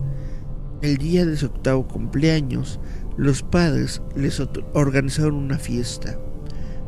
El 0.81 0.97
día 0.97 1.27
de 1.27 1.37
su 1.37 1.47
octavo 1.47 1.87
cumpleaños, 1.87 2.81
los 3.17 3.43
padres 3.43 4.03
les 4.15 4.41
organizaron 4.73 5.35
una 5.35 5.59
fiesta. 5.59 6.19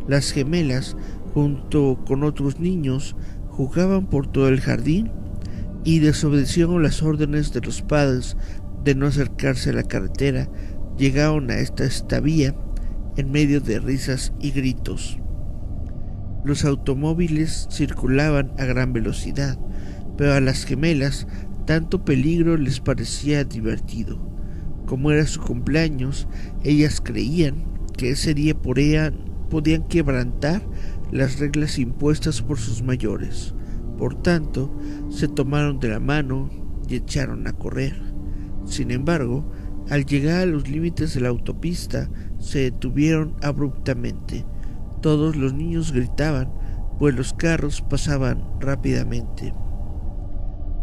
Las 0.07 0.31
gemelas, 0.31 0.97
junto 1.35 1.99
con 2.07 2.25
otros 2.25 2.61
niños, 2.61 3.15
jugaban 3.51 4.07
por 4.07 4.27
todo 4.27 4.49
el 4.49 4.61
jardín 4.61 5.11
y 5.85 6.01
desobedecieron 6.01 6.83
las 6.83 7.03
órdenes 7.03 7.53
de 7.53 7.61
los 7.61 7.83
padres 7.83 8.37
de 8.85 8.95
no 8.95 9.07
acercarse 9.07 9.71
a 9.71 9.75
la 9.75 9.83
carretera, 9.83 10.49
llegaron 10.97 11.51
a 11.51 11.59
esta 11.59 11.85
estabía 11.85 12.55
en 13.17 13.31
medio 13.31 13.61
de 13.61 13.79
risas 13.81 14.33
y 14.41 14.51
gritos. 14.51 15.19
Los 16.45 16.65
automóviles 16.65 17.69
circulaban 17.71 18.53
a 18.59 18.65
gran 18.65 18.93
velocidad, 18.93 19.59
pero 20.17 20.35
a 20.35 20.41
las 20.41 20.65
gemelas 20.65 21.27
tanto 21.67 22.05
peligro 22.05 22.57
les 22.57 22.81
parecía 22.81 23.45
divertido. 23.45 24.19
Como 24.87 25.11
era 25.11 25.27
su 25.27 25.41
cumpleaños, 25.41 26.29
ellas 26.65 27.01
creían 27.03 27.65
que 27.97 28.11
ese 28.11 28.33
día 28.33 28.57
podían 28.59 29.89
quebrantar 29.89 30.63
las 31.13 31.39
reglas 31.39 31.79
impuestas 31.79 32.41
por 32.41 32.59
sus 32.59 32.83
mayores. 32.83 33.55
Por 33.99 34.23
tanto, 34.23 34.73
se 35.11 35.29
tomaron 35.29 35.81
de 35.81 35.89
la 35.89 36.01
mano 36.01 36.49
y 36.89 36.95
echaron 36.97 37.47
a 37.47 37.53
correr. 37.53 38.01
Sin 38.65 38.91
embargo, 38.91 39.51
al 39.91 40.07
llegar 40.07 40.43
a 40.43 40.47
los 40.47 40.69
límites 40.69 41.15
de 41.15 41.21
la 41.21 41.29
autopista, 41.29 42.09
se 42.39 42.61
detuvieron 42.61 43.37
abruptamente. 43.43 44.47
Todos 45.03 45.37
los 45.37 45.55
niños 45.55 45.93
gritaban, 45.93 46.53
pues 46.99 47.15
los 47.15 47.33
carros 47.33 47.83
pasaban 47.83 48.45
rápidamente. 48.61 49.55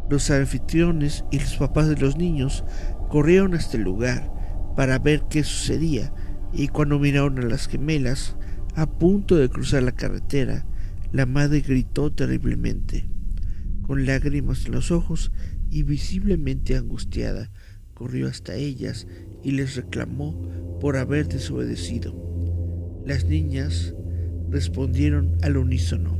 Los 0.10 0.30
anfitriones 0.30 1.26
y 1.32 1.40
los 1.40 1.56
papás 1.58 1.88
de 1.88 1.98
los 1.98 2.18
niños 2.18 2.64
corrieron 3.10 3.54
hasta 3.54 3.78
el 3.78 3.84
lugar 3.84 4.32
para 4.76 5.00
ver 5.00 5.24
qué 5.30 5.44
sucedía 5.44 6.14
y 6.54 6.68
cuando 6.68 7.00
miraron 7.00 7.40
a 7.40 7.44
las 7.44 7.68
gemelas 7.68 8.36
a 8.76 8.86
punto 8.86 9.36
de 9.36 9.50
cruzar 9.50 9.84
la 9.84 9.92
carretera, 9.92 10.66
la 11.16 11.26
madre 11.26 11.62
gritó 11.62 12.12
terriblemente. 12.12 13.08
Con 13.84 14.06
lágrimas 14.06 14.66
en 14.66 14.74
los 14.74 14.92
ojos 14.92 15.32
y 15.72 15.84
visiblemente 15.84 16.76
angustiada, 16.76 17.52
corrió 17.94 18.28
hasta 18.28 18.56
ellas 18.56 19.08
y 19.42 19.52
les 19.52 19.78
reclamó 19.78 20.78
por 20.82 20.98
haber 20.98 21.30
desobedecido. 21.30 22.14
Las 23.06 23.24
niñas 23.24 23.96
respondieron 24.50 25.38
al 25.42 25.56
unísono. 25.56 26.20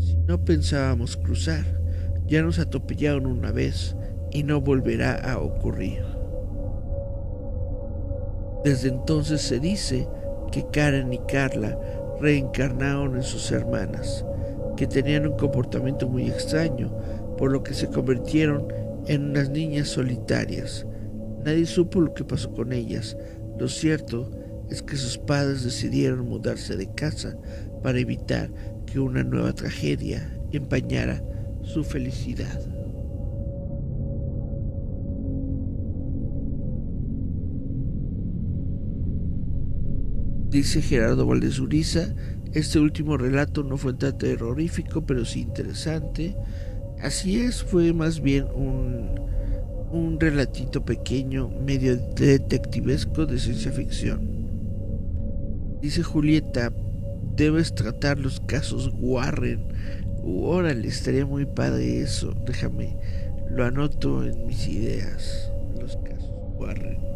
Si 0.00 0.16
no 0.26 0.44
pensábamos 0.44 1.16
cruzar, 1.16 1.80
ya 2.26 2.42
nos 2.42 2.58
atropellaron 2.58 3.26
una 3.26 3.52
vez 3.52 3.94
y 4.32 4.42
no 4.42 4.60
volverá 4.60 5.14
a 5.14 5.38
ocurrir. 5.38 6.02
Desde 8.64 8.88
entonces 8.88 9.40
se 9.40 9.60
dice 9.60 10.08
que 10.50 10.66
Karen 10.72 11.12
y 11.12 11.20
Carla 11.28 11.78
reencarnaron 12.20 13.16
en 13.16 13.22
sus 13.22 13.50
hermanas, 13.50 14.24
que 14.76 14.86
tenían 14.86 15.26
un 15.26 15.36
comportamiento 15.36 16.08
muy 16.08 16.28
extraño, 16.28 16.96
por 17.36 17.50
lo 17.50 17.62
que 17.62 17.74
se 17.74 17.88
convirtieron 17.88 18.68
en 19.06 19.30
unas 19.30 19.50
niñas 19.50 19.88
solitarias. 19.88 20.86
Nadie 21.44 21.66
supo 21.66 22.00
lo 22.00 22.12
que 22.14 22.24
pasó 22.24 22.52
con 22.52 22.72
ellas. 22.72 23.16
Lo 23.58 23.68
cierto 23.68 24.30
es 24.70 24.82
que 24.82 24.96
sus 24.96 25.18
padres 25.18 25.64
decidieron 25.64 26.28
mudarse 26.28 26.76
de 26.76 26.92
casa 26.94 27.36
para 27.82 27.98
evitar 27.98 28.50
que 28.86 29.00
una 29.00 29.24
nueva 29.24 29.52
tragedia 29.52 30.38
empañara 30.52 31.22
su 31.62 31.82
felicidad. 31.84 32.79
Dice 40.50 40.82
Gerardo 40.82 41.26
Valdez 41.26 41.60
Uriza, 41.60 42.12
este 42.52 42.80
último 42.80 43.16
relato 43.16 43.62
no 43.62 43.76
fue 43.76 43.94
tan 43.94 44.18
terrorífico, 44.18 45.06
pero 45.06 45.24
sí 45.24 45.42
interesante. 45.42 46.34
Así 47.00 47.40
es, 47.40 47.62
fue 47.62 47.92
más 47.92 48.20
bien 48.20 48.46
un, 48.52 49.14
un 49.92 50.18
relatito 50.18 50.84
pequeño, 50.84 51.48
medio 51.48 51.96
detectivesco 51.96 53.26
de 53.26 53.38
ciencia 53.38 53.70
ficción. 53.70 54.40
Dice 55.80 56.02
Julieta, 56.02 56.72
debes 57.36 57.74
tratar 57.74 58.18
los 58.18 58.40
casos 58.40 58.92
Warren. 58.98 59.68
órale, 60.24 60.88
estaría 60.88 61.24
muy 61.24 61.46
padre 61.46 62.00
eso. 62.00 62.34
Déjame, 62.44 62.96
lo 63.50 63.64
anoto 63.64 64.24
en 64.24 64.46
mis 64.46 64.66
ideas. 64.66 65.50
Los 65.80 65.96
casos 65.98 66.32
Warren. 66.58 67.09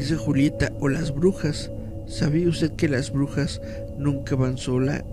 Dice 0.00 0.16
Julieta, 0.16 0.72
o 0.80 0.88
las 0.88 1.14
brujas. 1.14 1.70
¿Sabía 2.06 2.48
usted 2.48 2.72
que 2.72 2.88
las 2.88 3.12
brujas 3.12 3.60
nunca 3.98 4.34
van 4.34 4.56
sola 4.56 5.04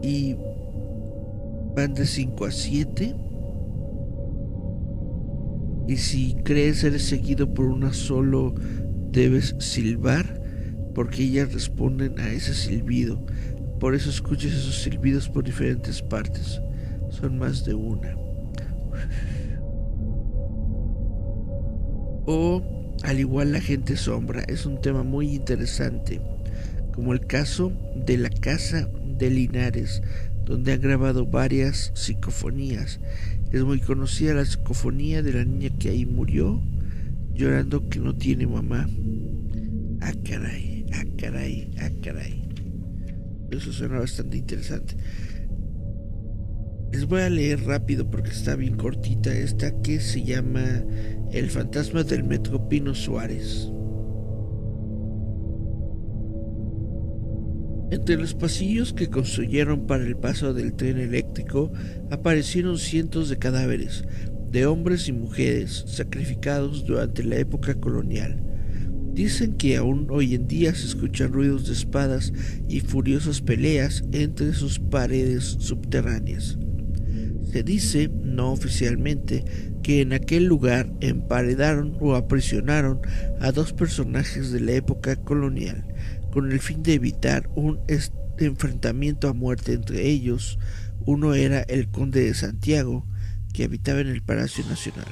y 0.00 0.36
van 1.76 1.92
de 1.92 2.06
5 2.06 2.46
a 2.46 2.50
7? 2.50 3.14
Y 5.86 5.96
si 5.98 6.34
crees 6.44 6.78
ser 6.78 6.98
seguido 6.98 7.52
por 7.52 7.66
una 7.66 7.92
solo, 7.92 8.54
debes 9.10 9.54
silbar, 9.58 10.42
porque 10.94 11.24
ellas 11.24 11.52
responden 11.52 12.18
a 12.18 12.32
ese 12.32 12.54
silbido. 12.54 13.22
Por 13.78 13.94
eso 13.94 14.08
escuchas 14.08 14.52
esos 14.52 14.80
silbidos 14.80 15.28
por 15.28 15.44
diferentes 15.44 16.00
partes. 16.00 16.58
Son 17.10 17.38
más 17.38 17.66
de 17.66 17.74
una. 17.74 18.16
O 22.24 22.71
al 23.02 23.18
igual 23.18 23.52
la 23.52 23.60
gente 23.60 23.96
sombra 23.96 24.42
es 24.48 24.66
un 24.66 24.80
tema 24.80 25.02
muy 25.02 25.34
interesante, 25.34 26.20
como 26.94 27.12
el 27.12 27.26
caso 27.26 27.72
de 27.96 28.18
la 28.18 28.30
casa 28.30 28.88
de 29.18 29.30
Linares, 29.30 30.02
donde 30.44 30.72
han 30.72 30.80
grabado 30.80 31.26
varias 31.26 31.92
psicofonías. 31.94 33.00
Es 33.50 33.64
muy 33.64 33.80
conocida 33.80 34.34
la 34.34 34.44
psicofonía 34.44 35.22
de 35.22 35.32
la 35.32 35.44
niña 35.44 35.70
que 35.78 35.90
ahí 35.90 36.06
murió, 36.06 36.62
llorando 37.34 37.88
que 37.88 37.98
no 37.98 38.14
tiene 38.14 38.46
mamá. 38.46 38.88
Ah, 40.00 40.12
caray, 40.24 40.86
ah, 40.94 41.04
caray, 41.18 41.70
ah, 41.80 41.90
caray. 42.02 42.48
Eso 43.50 43.72
suena 43.72 43.98
bastante 43.98 44.38
interesante. 44.38 44.96
Les 46.92 47.06
voy 47.06 47.22
a 47.22 47.30
leer 47.30 47.64
rápido 47.64 48.10
porque 48.10 48.30
está 48.30 48.54
bien 48.54 48.76
cortita 48.76 49.34
esta 49.34 49.80
que 49.82 50.00
se 50.00 50.22
llama 50.24 50.84
El 51.32 51.48
fantasma 51.48 52.02
del 52.04 52.24
Metro 52.24 52.68
Pino 52.68 52.94
Suárez. 52.94 53.70
Entre 57.90 58.18
los 58.18 58.34
pasillos 58.34 58.92
que 58.92 59.08
construyeron 59.08 59.86
para 59.86 60.04
el 60.04 60.14
paso 60.14 60.52
del 60.52 60.74
tren 60.74 60.98
eléctrico 60.98 61.72
aparecieron 62.10 62.76
cientos 62.76 63.30
de 63.30 63.38
cadáveres 63.38 64.04
de 64.50 64.66
hombres 64.66 65.08
y 65.08 65.12
mujeres 65.12 65.84
sacrificados 65.86 66.84
durante 66.84 67.24
la 67.24 67.36
época 67.36 67.74
colonial. 67.76 68.38
Dicen 69.14 69.54
que 69.54 69.78
aún 69.78 70.08
hoy 70.10 70.34
en 70.34 70.46
día 70.46 70.74
se 70.74 70.84
escuchan 70.84 71.32
ruidos 71.32 71.66
de 71.66 71.72
espadas 71.72 72.34
y 72.68 72.80
furiosas 72.80 73.40
peleas 73.40 74.04
entre 74.12 74.52
sus 74.52 74.78
paredes 74.78 75.56
subterráneas. 75.58 76.58
Se 77.50 77.62
dice, 77.62 78.10
no 78.22 78.52
oficialmente, 78.52 79.44
que 79.82 80.00
en 80.00 80.12
aquel 80.12 80.44
lugar 80.44 80.92
emparedaron 81.00 81.96
o 82.00 82.14
aprisionaron 82.14 83.00
a 83.40 83.52
dos 83.52 83.72
personajes 83.72 84.52
de 84.52 84.60
la 84.60 84.72
época 84.72 85.16
colonial, 85.16 85.84
con 86.32 86.50
el 86.50 86.60
fin 86.60 86.82
de 86.82 86.94
evitar 86.94 87.50
un 87.54 87.80
enfrentamiento 88.38 89.28
a 89.28 89.34
muerte 89.34 89.72
entre 89.72 90.08
ellos. 90.08 90.58
Uno 91.04 91.34
era 91.34 91.60
el 91.62 91.90
conde 91.90 92.24
de 92.24 92.34
Santiago, 92.34 93.06
que 93.52 93.64
habitaba 93.64 94.00
en 94.00 94.08
el 94.08 94.22
Palacio 94.22 94.64
Nacional. 94.66 95.08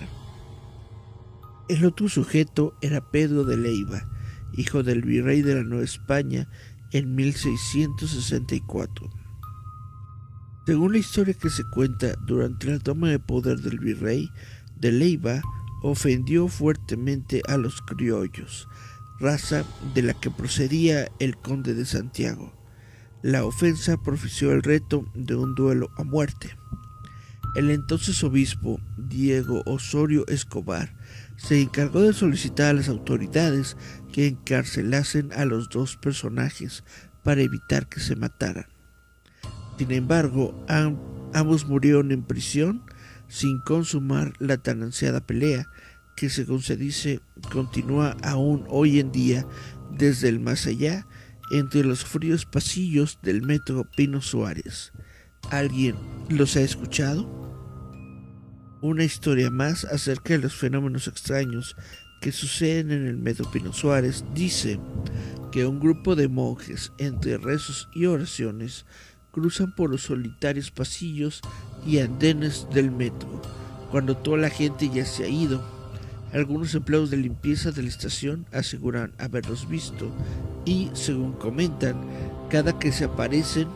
El 1.68 1.84
otro 1.84 2.08
sujeto 2.08 2.74
era 2.80 3.10
Pedro 3.10 3.44
de 3.44 3.56
Leiva, 3.56 4.08
hijo 4.56 4.82
del 4.82 5.02
virrey 5.02 5.42
de 5.42 5.54
la 5.56 5.62
Nueva 5.62 5.84
España 5.84 6.48
en 6.92 7.14
1664. 7.14 9.10
Según 10.66 10.92
la 10.92 10.98
historia 10.98 11.34
que 11.34 11.50
se 11.50 11.64
cuenta, 11.64 12.14
durante 12.26 12.70
la 12.70 12.78
toma 12.78 13.08
de 13.08 13.18
poder 13.18 13.60
del 13.60 13.78
virrey 13.78 14.30
de 14.80 14.92
Leiva, 14.92 15.42
ofendió 15.82 16.48
fuertemente 16.48 17.42
a 17.48 17.56
los 17.56 17.80
criollos, 17.82 18.68
raza 19.18 19.64
de 19.94 20.02
la 20.02 20.14
que 20.14 20.30
procedía 20.30 21.10
el 21.18 21.36
conde 21.36 21.74
de 21.74 21.84
Santiago. 21.84 22.52
La 23.22 23.44
ofensa 23.44 23.96
profició 24.02 24.52
el 24.52 24.62
reto 24.62 25.04
de 25.14 25.34
un 25.34 25.54
duelo 25.54 25.90
a 25.96 26.04
muerte. 26.04 26.56
El 27.54 27.70
entonces 27.70 28.22
obispo 28.22 28.80
Diego 28.96 29.62
Osorio 29.66 30.26
Escobar 30.28 30.94
se 31.36 31.60
encargó 31.60 32.00
de 32.00 32.12
solicitar 32.12 32.70
a 32.70 32.72
las 32.74 32.88
autoridades 32.88 33.76
que 34.12 34.28
encarcelasen 34.28 35.32
a 35.32 35.44
los 35.44 35.68
dos 35.68 35.96
personajes 35.96 36.84
para 37.24 37.42
evitar 37.42 37.88
que 37.88 38.00
se 38.00 38.16
mataran. 38.16 38.66
Sin 39.78 39.90
embargo, 39.92 40.54
ambos 41.32 41.66
murieron 41.66 42.12
en 42.12 42.22
prisión 42.22 42.82
sin 43.30 43.60
consumar 43.60 44.34
la 44.40 44.58
tan 44.58 44.82
ansiada 44.82 45.20
pelea 45.20 45.66
que 46.16 46.28
según 46.28 46.60
se 46.60 46.76
dice 46.76 47.20
continúa 47.50 48.16
aún 48.22 48.66
hoy 48.68 48.98
en 48.98 49.12
día 49.12 49.46
desde 49.90 50.28
el 50.28 50.40
más 50.40 50.66
allá 50.66 51.06
entre 51.50 51.84
los 51.84 52.04
fríos 52.04 52.44
pasillos 52.44 53.18
del 53.22 53.42
metro 53.42 53.86
Pino 53.96 54.20
Suárez. 54.20 54.92
¿Alguien 55.50 55.96
los 56.28 56.56
ha 56.56 56.60
escuchado? 56.60 57.28
Una 58.82 59.04
historia 59.04 59.50
más 59.50 59.84
acerca 59.84 60.34
de 60.34 60.40
los 60.40 60.54
fenómenos 60.54 61.08
extraños 61.08 61.76
que 62.20 62.32
suceden 62.32 62.90
en 62.90 63.06
el 63.06 63.16
metro 63.16 63.50
Pino 63.50 63.72
Suárez 63.72 64.24
dice 64.34 64.78
que 65.52 65.66
un 65.66 65.80
grupo 65.80 66.16
de 66.16 66.28
monjes 66.28 66.92
entre 66.98 67.38
rezos 67.38 67.88
y 67.94 68.06
oraciones 68.06 68.86
cruzan 69.30 69.74
por 69.74 69.90
los 69.90 70.02
solitarios 70.02 70.70
pasillos 70.70 71.40
y 71.86 71.98
andenes 71.98 72.66
del 72.72 72.90
metro 72.90 73.40
cuando 73.90 74.16
toda 74.16 74.38
la 74.38 74.50
gente 74.50 74.88
ya 74.88 75.04
se 75.04 75.24
ha 75.24 75.28
ido 75.28 75.62
algunos 76.32 76.76
empleados 76.76 77.10
de 77.10 77.16
limpieza 77.16 77.72
de 77.72 77.82
la 77.82 77.88
estación 77.88 78.46
aseguran 78.52 79.12
haberlos 79.18 79.68
visto 79.68 80.14
y, 80.64 80.88
según 80.92 81.32
comentan, 81.32 82.00
cada 82.48 82.78
que 82.78 82.92
se 82.92 83.04
aparecen 83.04 83.66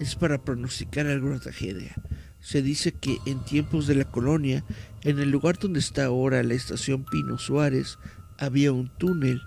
es 0.00 0.16
para 0.16 0.42
pronosticar 0.42 1.06
alguna 1.06 1.38
tragedia. 1.38 1.94
Se 2.40 2.62
dice 2.62 2.92
que 2.92 3.18
en 3.26 3.44
tiempos 3.44 3.86
de 3.86 3.94
la 3.94 4.04
colonia, 4.04 4.64
en 5.02 5.20
el 5.20 5.30
lugar 5.30 5.58
donde 5.58 5.78
está 5.78 6.06
ahora 6.06 6.42
la 6.42 6.54
estación 6.54 7.04
Pino 7.04 7.38
Suárez, 7.38 7.98
había 8.38 8.72
un 8.72 8.88
túnel 8.98 9.40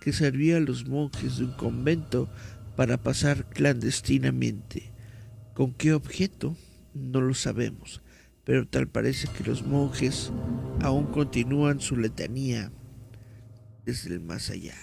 que 0.00 0.14
servía 0.14 0.56
a 0.56 0.60
los 0.60 0.86
monjes 0.86 1.36
de 1.36 1.44
un 1.44 1.52
convento 1.52 2.30
para 2.76 2.96
pasar 2.96 3.44
clandestinamente. 3.50 4.89
¿Con 5.54 5.74
qué 5.74 5.92
objeto? 5.92 6.56
No 6.94 7.20
lo 7.20 7.34
sabemos 7.34 8.00
pero 8.50 8.66
tal 8.66 8.88
parece 8.88 9.28
que 9.28 9.44
los 9.44 9.64
monjes 9.64 10.32
aún 10.82 11.06
continúan 11.06 11.78
su 11.78 11.96
letanía 11.96 12.72
desde 13.84 14.14
el 14.14 14.20
más 14.20 14.50
allá. 14.50 14.74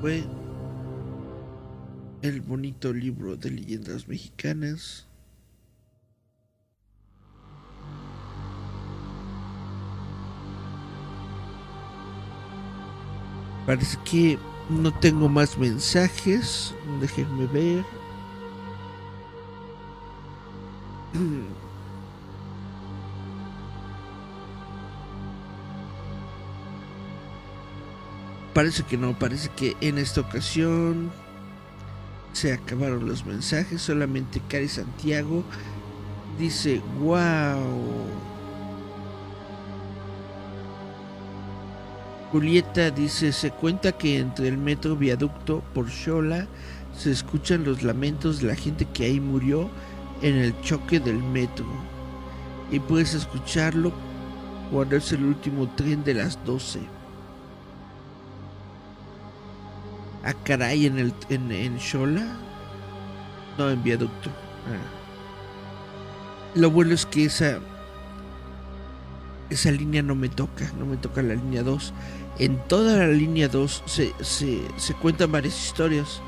Fue 0.00 0.24
el 2.22 2.40
bonito 2.40 2.94
libro 2.94 3.36
de 3.36 3.50
leyendas 3.50 4.08
mexicanas 4.08 5.08
Parece 13.66 13.96
que 14.04 14.38
no 14.68 14.92
tengo 14.92 15.28
más 15.28 15.58
mensajes. 15.58 16.74
Déjenme 17.00 17.46
ver. 17.46 17.84
Parece 28.54 28.82
que 28.82 28.98
no, 28.98 29.18
parece 29.18 29.48
que 29.48 29.76
en 29.80 29.96
esta 29.96 30.20
ocasión 30.20 31.10
se 32.34 32.52
acabaron 32.52 33.08
los 33.08 33.24
mensajes. 33.24 33.80
Solamente 33.80 34.42
Cari 34.46 34.68
Santiago 34.68 35.42
dice, 36.38 36.82
wow. 37.00 38.31
Julieta 42.32 42.90
dice, 42.90 43.30
se 43.30 43.50
cuenta 43.50 43.92
que 43.92 44.18
entre 44.18 44.48
el 44.48 44.56
metro 44.56 44.96
viaducto 44.96 45.62
por 45.74 45.90
Xola 45.90 46.46
se 46.96 47.10
escuchan 47.10 47.62
los 47.62 47.82
lamentos 47.82 48.40
de 48.40 48.48
la 48.48 48.54
gente 48.54 48.86
que 48.86 49.04
ahí 49.04 49.20
murió 49.20 49.68
en 50.22 50.36
el 50.36 50.58
choque 50.62 50.98
del 50.98 51.22
metro. 51.22 51.66
Y 52.70 52.80
puedes 52.80 53.12
escucharlo 53.12 53.92
cuando 54.70 54.96
es 54.96 55.12
el 55.12 55.24
último 55.24 55.68
tren 55.76 56.02
de 56.04 56.14
las 56.14 56.42
12. 56.46 56.80
Ah, 60.24 60.32
caray, 60.42 60.86
en 60.86 60.98
el 60.98 61.12
en, 61.28 61.52
en 61.52 61.78
Xola. 61.78 62.24
No, 63.58 63.68
en 63.68 63.82
viaducto. 63.82 64.30
Ah. 64.30 65.02
Lo 66.54 66.70
bueno 66.70 66.94
es 66.94 67.04
que 67.04 67.26
esa 67.26 67.58
esa 69.52 69.70
línea 69.70 70.02
no 70.02 70.14
me 70.14 70.28
toca, 70.28 70.70
no 70.78 70.86
me 70.86 70.96
toca 70.96 71.22
la 71.22 71.34
línea 71.34 71.62
2 71.62 71.92
en 72.38 72.58
toda 72.66 72.96
la 72.96 73.08
línea 73.08 73.48
2 73.48 73.82
se, 73.86 74.12
se, 74.22 74.94
cuentan 74.94 75.32
varias 75.32 75.66
historias, 75.66 76.20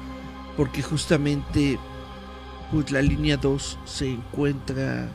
porque 0.56 0.82
justamente 0.82 1.78
pues 2.70 2.90
la 2.90 3.00
línea 3.00 3.36
2 3.36 3.78
se 3.84 4.10
encuentra 4.10 5.08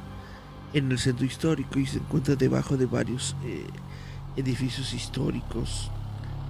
en 0.73 0.91
el 0.91 0.99
centro 0.99 1.25
histórico 1.25 1.79
y 1.79 1.85
se 1.85 1.97
encuentra 1.97 2.35
debajo 2.35 2.75
de 2.75 2.85
varios 2.85 3.35
eh, 3.43 3.65
edificios 4.35 4.93
históricos, 4.93 5.91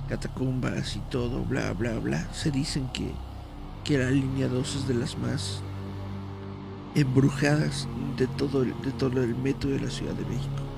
catacumbas 0.07 0.95
y 0.95 0.99
todo, 1.11 1.43
bla, 1.43 1.73
bla, 1.73 1.99
bla. 1.99 2.33
Se 2.33 2.49
dicen 2.49 2.89
que, 2.93 3.11
que 3.83 3.97
la 3.97 4.09
línea 4.09 4.47
2 4.47 4.75
es 4.75 4.87
de 4.87 4.93
las 4.93 5.17
más 5.17 5.61
embrujadas 6.95 7.87
de 8.17 8.27
todo, 8.27 8.63
el, 8.63 8.73
de 8.81 8.91
todo 8.93 9.21
el 9.21 9.35
metro 9.35 9.69
de 9.69 9.81
la 9.81 9.89
Ciudad 9.89 10.13
de 10.13 10.25
México. 10.25 10.68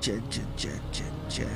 Chan, 0.00 0.22
chan, 0.30 0.46
chan, 0.56 0.80
chan, 0.92 1.06
chan. 1.28 1.46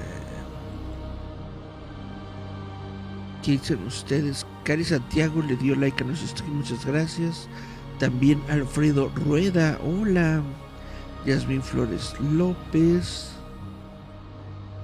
¿Qué 3.43 3.53
dicen 3.53 3.87
ustedes? 3.87 4.47
Cari 4.65 4.85
Santiago 4.85 5.43
le 5.43 5.57
dio 5.57 5.75
like 5.75 6.03
a 6.03 6.07
nuestro 6.07 6.29
stream, 6.29 6.57
muchas 6.57 6.85
gracias. 6.85 7.49
También 7.99 8.43
Alfredo 8.49 9.11
Rueda, 9.15 9.79
hola. 9.85 10.43
Yasmin 11.25 11.63
Flores 11.63 12.15
López. 12.21 13.33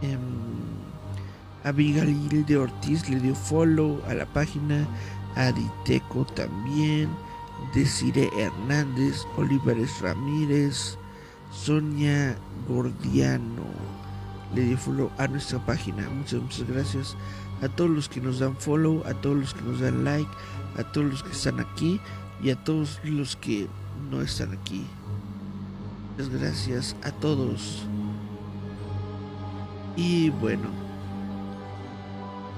Em, 0.03 0.19
Abigail 1.65 2.45
de 2.47 2.57
Ortiz 2.57 3.09
le 3.09 3.21
dio 3.21 3.35
follow 3.35 4.01
a 4.09 4.15
la 4.15 4.27
página. 4.27 4.87
Aditeco 5.35 6.25
también. 6.35 7.09
Desire 7.75 8.31
Hernández. 8.39 9.27
Olivares 9.37 10.01
Ramírez. 10.01 10.99
Sonia 11.57 12.37
Gordiano 12.69 13.65
le 14.55 14.63
dio 14.63 14.77
follow 14.77 15.11
a 15.19 15.27
nuestra 15.27 15.59
página. 15.65 16.09
Muchas, 16.11 16.41
muchas 16.41 16.69
gracias 16.69 17.17
a 17.63 17.69
todos 17.69 17.91
los 17.91 18.09
que 18.09 18.21
nos 18.21 18.39
dan 18.39 18.57
follow, 18.57 19.03
a 19.07 19.15
todos 19.15 19.37
los 19.37 19.55
que 19.55 19.63
nos 19.63 19.81
dan 19.81 20.05
like, 20.05 20.31
a 20.79 20.85
todos 20.85 21.11
los 21.11 21.23
que 21.23 21.33
están 21.33 21.59
aquí 21.59 21.99
y 22.43 22.51
a 22.51 22.57
todos 22.63 23.01
los 23.05 23.37
que 23.37 23.69
no 24.11 24.21
están 24.21 24.53
aquí. 24.53 24.87
Muchas 26.13 26.29
gracias 26.29 26.97
a 27.03 27.11
todos. 27.11 27.83
Y 29.97 30.29
bueno, 30.31 30.69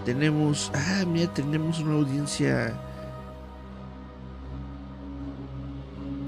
tenemos, 0.04 0.72
ah, 0.74 1.04
mira, 1.06 1.32
tenemos 1.32 1.78
una 1.78 1.94
audiencia, 1.94 2.78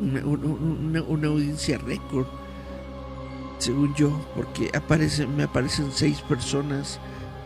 una, 0.00 1.02
una 1.02 1.28
audiencia 1.28 1.76
récord 1.78 2.39
según 3.60 3.94
yo, 3.94 4.10
porque 4.34 4.70
aparece, 4.74 5.26
me 5.26 5.44
aparecen 5.44 5.92
seis 5.92 6.20
personas 6.22 6.98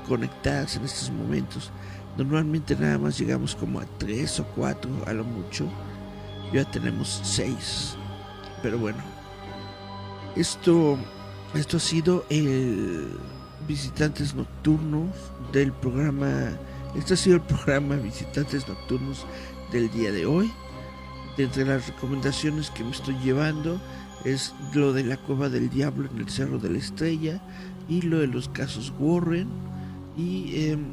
conectadas 0.08 0.76
en 0.76 0.84
estos 0.84 1.10
momentos. 1.10 1.70
Normalmente 2.16 2.76
nada 2.76 2.98
más 2.98 3.18
llegamos 3.18 3.56
como 3.56 3.80
a 3.80 3.86
tres 3.98 4.38
o 4.38 4.44
cuatro 4.54 4.90
a 5.06 5.12
lo 5.12 5.24
mucho. 5.24 5.66
Ya 6.52 6.64
tenemos 6.64 7.20
seis. 7.24 7.96
Pero 8.62 8.78
bueno, 8.78 9.02
esto, 10.36 10.96
esto 11.54 11.78
ha 11.78 11.80
sido 11.80 12.24
el 12.30 13.18
Visitantes 13.66 14.34
Nocturnos 14.34 15.10
del 15.52 15.72
programa. 15.72 16.52
Este 16.94 17.14
ha 17.14 17.16
sido 17.16 17.36
el 17.36 17.42
programa 17.42 17.96
Visitantes 17.96 18.68
Nocturnos 18.68 19.26
del 19.72 19.90
día 19.90 20.12
de 20.12 20.26
hoy. 20.26 20.52
De 21.36 21.44
entre 21.44 21.64
las 21.64 21.88
recomendaciones 21.88 22.70
que 22.70 22.84
me 22.84 22.92
estoy 22.92 23.16
llevando 23.18 23.80
es 24.24 24.54
lo 24.72 24.92
de 24.92 25.04
la 25.04 25.16
cueva 25.16 25.48
del 25.48 25.68
diablo 25.68 26.08
en 26.10 26.18
el 26.18 26.28
Cerro 26.28 26.58
de 26.58 26.70
la 26.70 26.78
Estrella 26.78 27.40
y 27.88 28.02
lo 28.02 28.18
de 28.18 28.26
los 28.26 28.48
casos 28.48 28.92
Warren. 28.98 29.48
Y 30.16 30.66
em, 30.66 30.84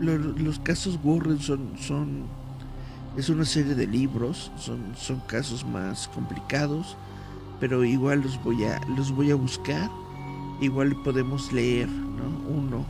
los 0.00 0.58
casos 0.60 0.98
Warren 1.02 1.40
son, 1.40 1.70
son, 1.80 2.24
es 3.16 3.28
una 3.30 3.44
serie 3.44 3.74
de 3.74 3.86
libros, 3.86 4.52
son, 4.58 4.94
son 4.96 5.20
casos 5.20 5.64
más 5.64 6.08
complicados, 6.08 6.96
pero 7.58 7.84
igual 7.84 8.20
los 8.20 8.42
voy 8.44 8.64
a, 8.64 8.80
los 8.96 9.10
voy 9.10 9.30
a 9.30 9.34
buscar. 9.34 9.90
Igual 10.60 10.94
podemos 11.04 11.52
leer 11.52 11.88
uno, 12.48 12.84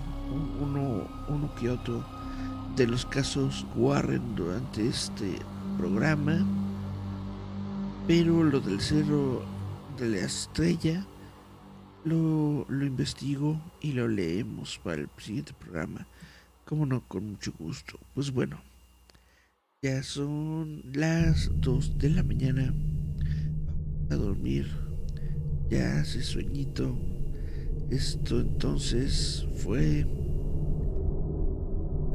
uno, 0.61 1.07
uno 1.29 1.55
que 1.55 1.71
otro 1.71 2.03
de 2.77 2.87
los 2.87 3.05
casos 3.07 3.67
Warren 3.77 4.35
durante 4.35 4.89
este 4.89 5.39
programa. 5.77 6.39
Pero 8.07 8.43
lo 8.43 8.61
del 8.61 8.81
cerro 8.81 9.43
de 9.99 10.09
la 10.09 10.27
estrella 10.27 11.05
lo, 12.05 12.65
lo 12.69 12.87
investigo 12.87 13.61
y 13.81 13.93
lo 13.93 14.09
leemos 14.09 14.81
para 14.83 15.03
el 15.03 15.09
siguiente 15.19 15.53
programa. 15.59 16.07
Como 16.65 16.87
no, 16.87 17.03
con 17.09 17.31
mucho 17.31 17.53
gusto. 17.59 17.99
Pues 18.15 18.31
bueno, 18.31 18.61
ya 19.83 20.03
son 20.03 20.83
las 20.93 21.51
2 21.61 21.99
de 21.99 22.11
la 22.11 22.23
mañana. 22.23 22.75
Vamos 22.75 24.11
a 24.11 24.17
dormir. 24.17 24.69
Ya 25.71 26.01
hace 26.01 26.23
sueñito. 26.23 26.97
Esto 27.91 28.41
entonces 28.41 29.47
fue 29.57 30.07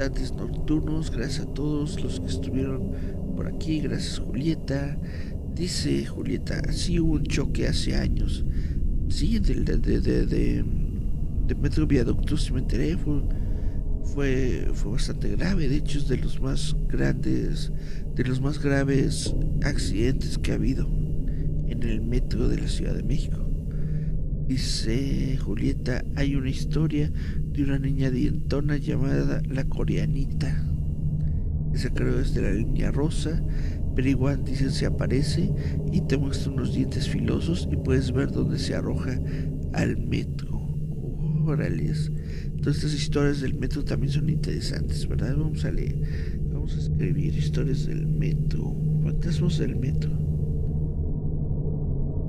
antes 0.00 0.32
nocturnos. 0.32 1.10
Gracias 1.10 1.46
a 1.46 1.54
todos 1.54 2.02
los 2.02 2.20
que 2.20 2.26
estuvieron 2.26 2.92
por 3.36 3.46
aquí. 3.46 3.80
Gracias 3.80 4.18
Julieta. 4.18 4.96
Dice 5.54 6.04
Julieta, 6.04 6.72
sí 6.72 6.98
hubo 6.98 7.12
un 7.12 7.24
choque 7.24 7.68
hace 7.68 7.94
años. 7.94 8.44
Sí, 9.08 9.38
de, 9.38 9.54
de, 9.54 10.00
de, 10.00 10.26
de, 10.26 11.54
Metro 11.54 11.86
Viaducto, 11.86 12.36
si 12.36 12.52
me 12.52 12.58
enteré, 12.58 12.96
fue, 12.96 13.22
fue, 14.02 14.68
fue 14.74 14.92
bastante 14.92 15.28
grave. 15.36 15.68
De 15.68 15.76
hecho, 15.76 15.98
es 15.98 16.08
de 16.08 16.16
los 16.16 16.40
más 16.40 16.74
grandes, 16.88 17.72
de 18.16 18.24
los 18.24 18.40
más 18.40 18.60
graves 18.60 19.32
accidentes 19.62 20.38
que 20.38 20.50
ha 20.50 20.56
habido 20.56 20.88
en 21.68 21.82
el 21.84 22.00
metro 22.00 22.48
de 22.48 22.60
la 22.60 22.68
Ciudad 22.68 22.94
de 22.94 23.04
México. 23.04 23.48
Dice 24.48 25.36
Julieta, 25.36 26.04
hay 26.16 26.34
una 26.34 26.50
historia 26.50 27.12
de 27.52 27.62
una 27.62 27.78
niña 27.78 28.10
dientona 28.10 28.76
llamada 28.76 29.40
la 29.48 29.64
coreanita. 29.64 30.66
Esa 31.72 31.90
creo 31.90 32.18
es 32.18 32.34
de 32.34 32.42
la 32.42 32.50
línea 32.50 32.90
rosa 32.90 33.40
pero 33.94 34.08
igual 34.08 34.44
dice 34.44 34.70
se 34.70 34.86
aparece 34.86 35.52
y 35.92 36.00
te 36.02 36.16
muestra 36.16 36.52
unos 36.52 36.74
dientes 36.74 37.08
filosos 37.08 37.68
y 37.70 37.76
puedes 37.76 38.12
ver 38.12 38.30
dónde 38.30 38.58
se 38.58 38.74
arroja 38.74 39.18
al 39.72 39.96
metro. 39.96 40.60
Órales. 41.46 42.10
Todas 42.62 42.76
estas 42.76 42.94
historias 42.94 43.40
del 43.40 43.54
metro 43.54 43.84
también 43.84 44.12
son 44.12 44.30
interesantes, 44.30 45.06
¿verdad? 45.06 45.36
Vamos 45.36 45.64
a 45.64 45.70
leer, 45.70 46.40
vamos 46.50 46.74
a 46.74 46.78
escribir 46.78 47.36
historias 47.36 47.86
del 47.86 48.06
metro. 48.06 48.74
Fantasmas 49.02 49.58
del 49.58 49.76
metro. 49.76 50.10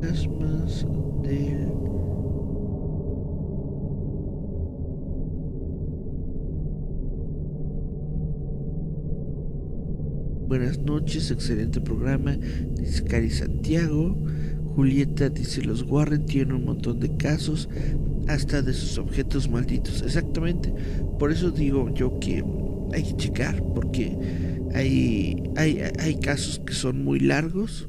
Fantasmas 0.02 0.86
del 1.24 1.94
Buenas 10.47 10.77
noches, 10.77 11.31
excelente 11.31 11.81
programa, 11.81 12.38
dice 12.77 13.03
Cari 13.03 13.31
Santiago. 13.31 14.15
Julieta 14.76 15.27
dice, 15.30 15.63
los 15.63 15.81
Warren 15.81 16.27
tienen 16.27 16.53
un 16.53 16.65
montón 16.65 16.99
de 16.99 17.17
casos, 17.17 17.67
hasta 18.27 18.61
de 18.61 18.72
sus 18.73 18.99
objetos 18.99 19.49
malditos. 19.49 20.03
Exactamente, 20.03 20.72
por 21.17 21.31
eso 21.31 21.49
digo 21.49 21.91
yo 21.95 22.19
que 22.19 22.43
hay 22.93 23.01
que 23.01 23.15
checar, 23.15 23.63
porque 23.73 24.15
hay, 24.76 25.41
hay, 25.55 25.81
hay 25.97 26.19
casos 26.19 26.61
que 26.63 26.73
son 26.73 27.03
muy 27.03 27.22
largos, 27.22 27.88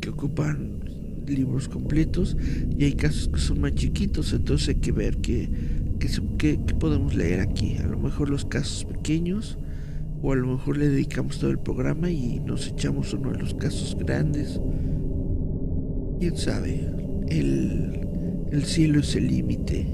que 0.00 0.08
ocupan 0.08 0.80
libros 1.26 1.68
completos, 1.68 2.34
y 2.78 2.84
hay 2.84 2.94
casos 2.94 3.28
que 3.28 3.40
son 3.40 3.60
más 3.60 3.74
chiquitos, 3.74 4.32
entonces 4.32 4.70
hay 4.70 4.76
que 4.76 4.92
ver 4.92 5.18
qué, 5.18 5.50
qué 6.38 6.58
podemos 6.80 7.14
leer 7.14 7.40
aquí. 7.40 7.76
A 7.76 7.86
lo 7.86 7.98
mejor 7.98 8.30
los 8.30 8.46
casos 8.46 8.86
pequeños 8.86 9.58
o 10.24 10.32
a 10.32 10.36
lo 10.36 10.46
mejor 10.46 10.78
le 10.78 10.88
dedicamos 10.88 11.38
todo 11.38 11.50
el 11.50 11.58
programa 11.58 12.10
y 12.10 12.40
nos 12.40 12.68
echamos 12.68 13.12
uno 13.12 13.32
de 13.32 13.40
los 13.40 13.52
casos 13.52 13.94
grandes. 13.94 14.58
Quién 16.18 16.34
sabe, 16.34 16.90
el, 17.28 18.00
el 18.50 18.64
cielo 18.64 19.00
es 19.00 19.14
el 19.16 19.26
límite. 19.26 19.86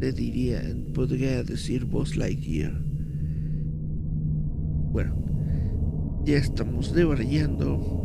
Le 0.00 0.12
diría, 0.12 0.60
podría 0.92 1.44
decir 1.44 1.84
Boss 1.84 2.16
Lightyear. 2.16 2.72
Bueno, 4.90 5.14
ya 6.24 6.38
estamos 6.38 6.92
debarallando. 6.92 8.00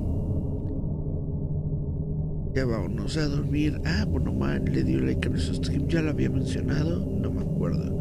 Ya 2.54 2.64
vámonos 2.64 3.18
a 3.18 3.26
dormir. 3.26 3.82
Ah, 3.86 4.06
bueno, 4.08 4.34
man, 4.34 4.66
le 4.66 4.84
dio 4.84 5.00
like 5.00 5.28
a 5.28 5.32
nuestro 5.32 5.56
stream. 5.56 5.88
Ya 5.88 6.04
lo 6.04 6.12
había 6.12 6.30
mencionado, 6.30 7.04
no 7.04 7.32
me 7.32 7.42
acuerdo. 7.42 8.00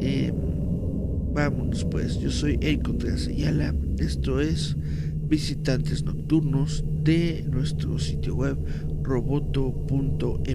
Eh, 0.00 0.32
Vámonos 1.34 1.84
pues, 1.86 2.20
yo 2.20 2.30
soy 2.30 2.56
El 2.62 2.80
Contreras 2.80 3.26
Ayala, 3.26 3.74
esto 3.98 4.40
es 4.40 4.76
Visitantes 5.26 6.04
Nocturnos 6.04 6.84
de 7.02 7.44
nuestro 7.50 7.98
sitio 7.98 8.36
web 8.36 8.56
roboto.mx. 9.02 10.46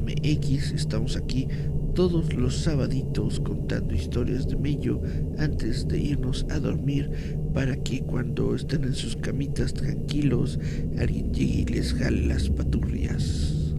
Estamos 0.72 1.18
aquí 1.18 1.50
todos 1.96 2.34
los 2.34 2.56
sabaditos 2.56 3.42
contando 3.42 3.94
historias 3.94 4.48
de 4.48 4.56
Mello 4.56 5.02
antes 5.38 5.86
de 5.86 6.00
irnos 6.00 6.46
a 6.50 6.60
dormir 6.60 7.12
para 7.54 7.76
que 7.76 8.00
cuando 8.00 8.56
estén 8.56 8.86
en 8.86 8.94
sus 8.96 9.18
camitas 9.18 9.74
tranquilos 9.74 10.58
alguien 10.98 11.34
llegue 11.34 11.60
y 11.60 11.66
les 11.66 11.94
jale 11.94 12.26
las 12.26 12.50
paturrias. 12.50 13.76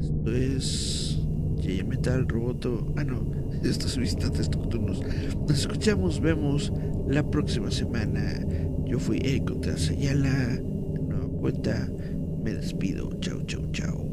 Esto 0.00 0.32
es... 0.34 1.06
Metal 1.86 2.26
Roboto... 2.26 2.92
Ah 2.96 3.04
no, 3.04 3.39
estos 3.62 3.96
visitantes 3.96 4.50
nocturnos. 4.50 5.02
Nos 5.48 5.60
escuchamos, 5.60 6.20
vemos 6.20 6.72
la 7.08 7.28
próxima 7.28 7.70
semana. 7.70 8.44
Yo 8.86 8.98
fui 8.98 9.18
Eric 9.18 9.48
Contreras 9.48 9.90
Ayala. 9.90 10.58
Nueva 11.08 11.28
cuenta, 11.38 11.88
me 12.42 12.54
despido. 12.54 13.10
Chao, 13.20 13.40
chao, 13.42 13.62
chao. 13.72 14.09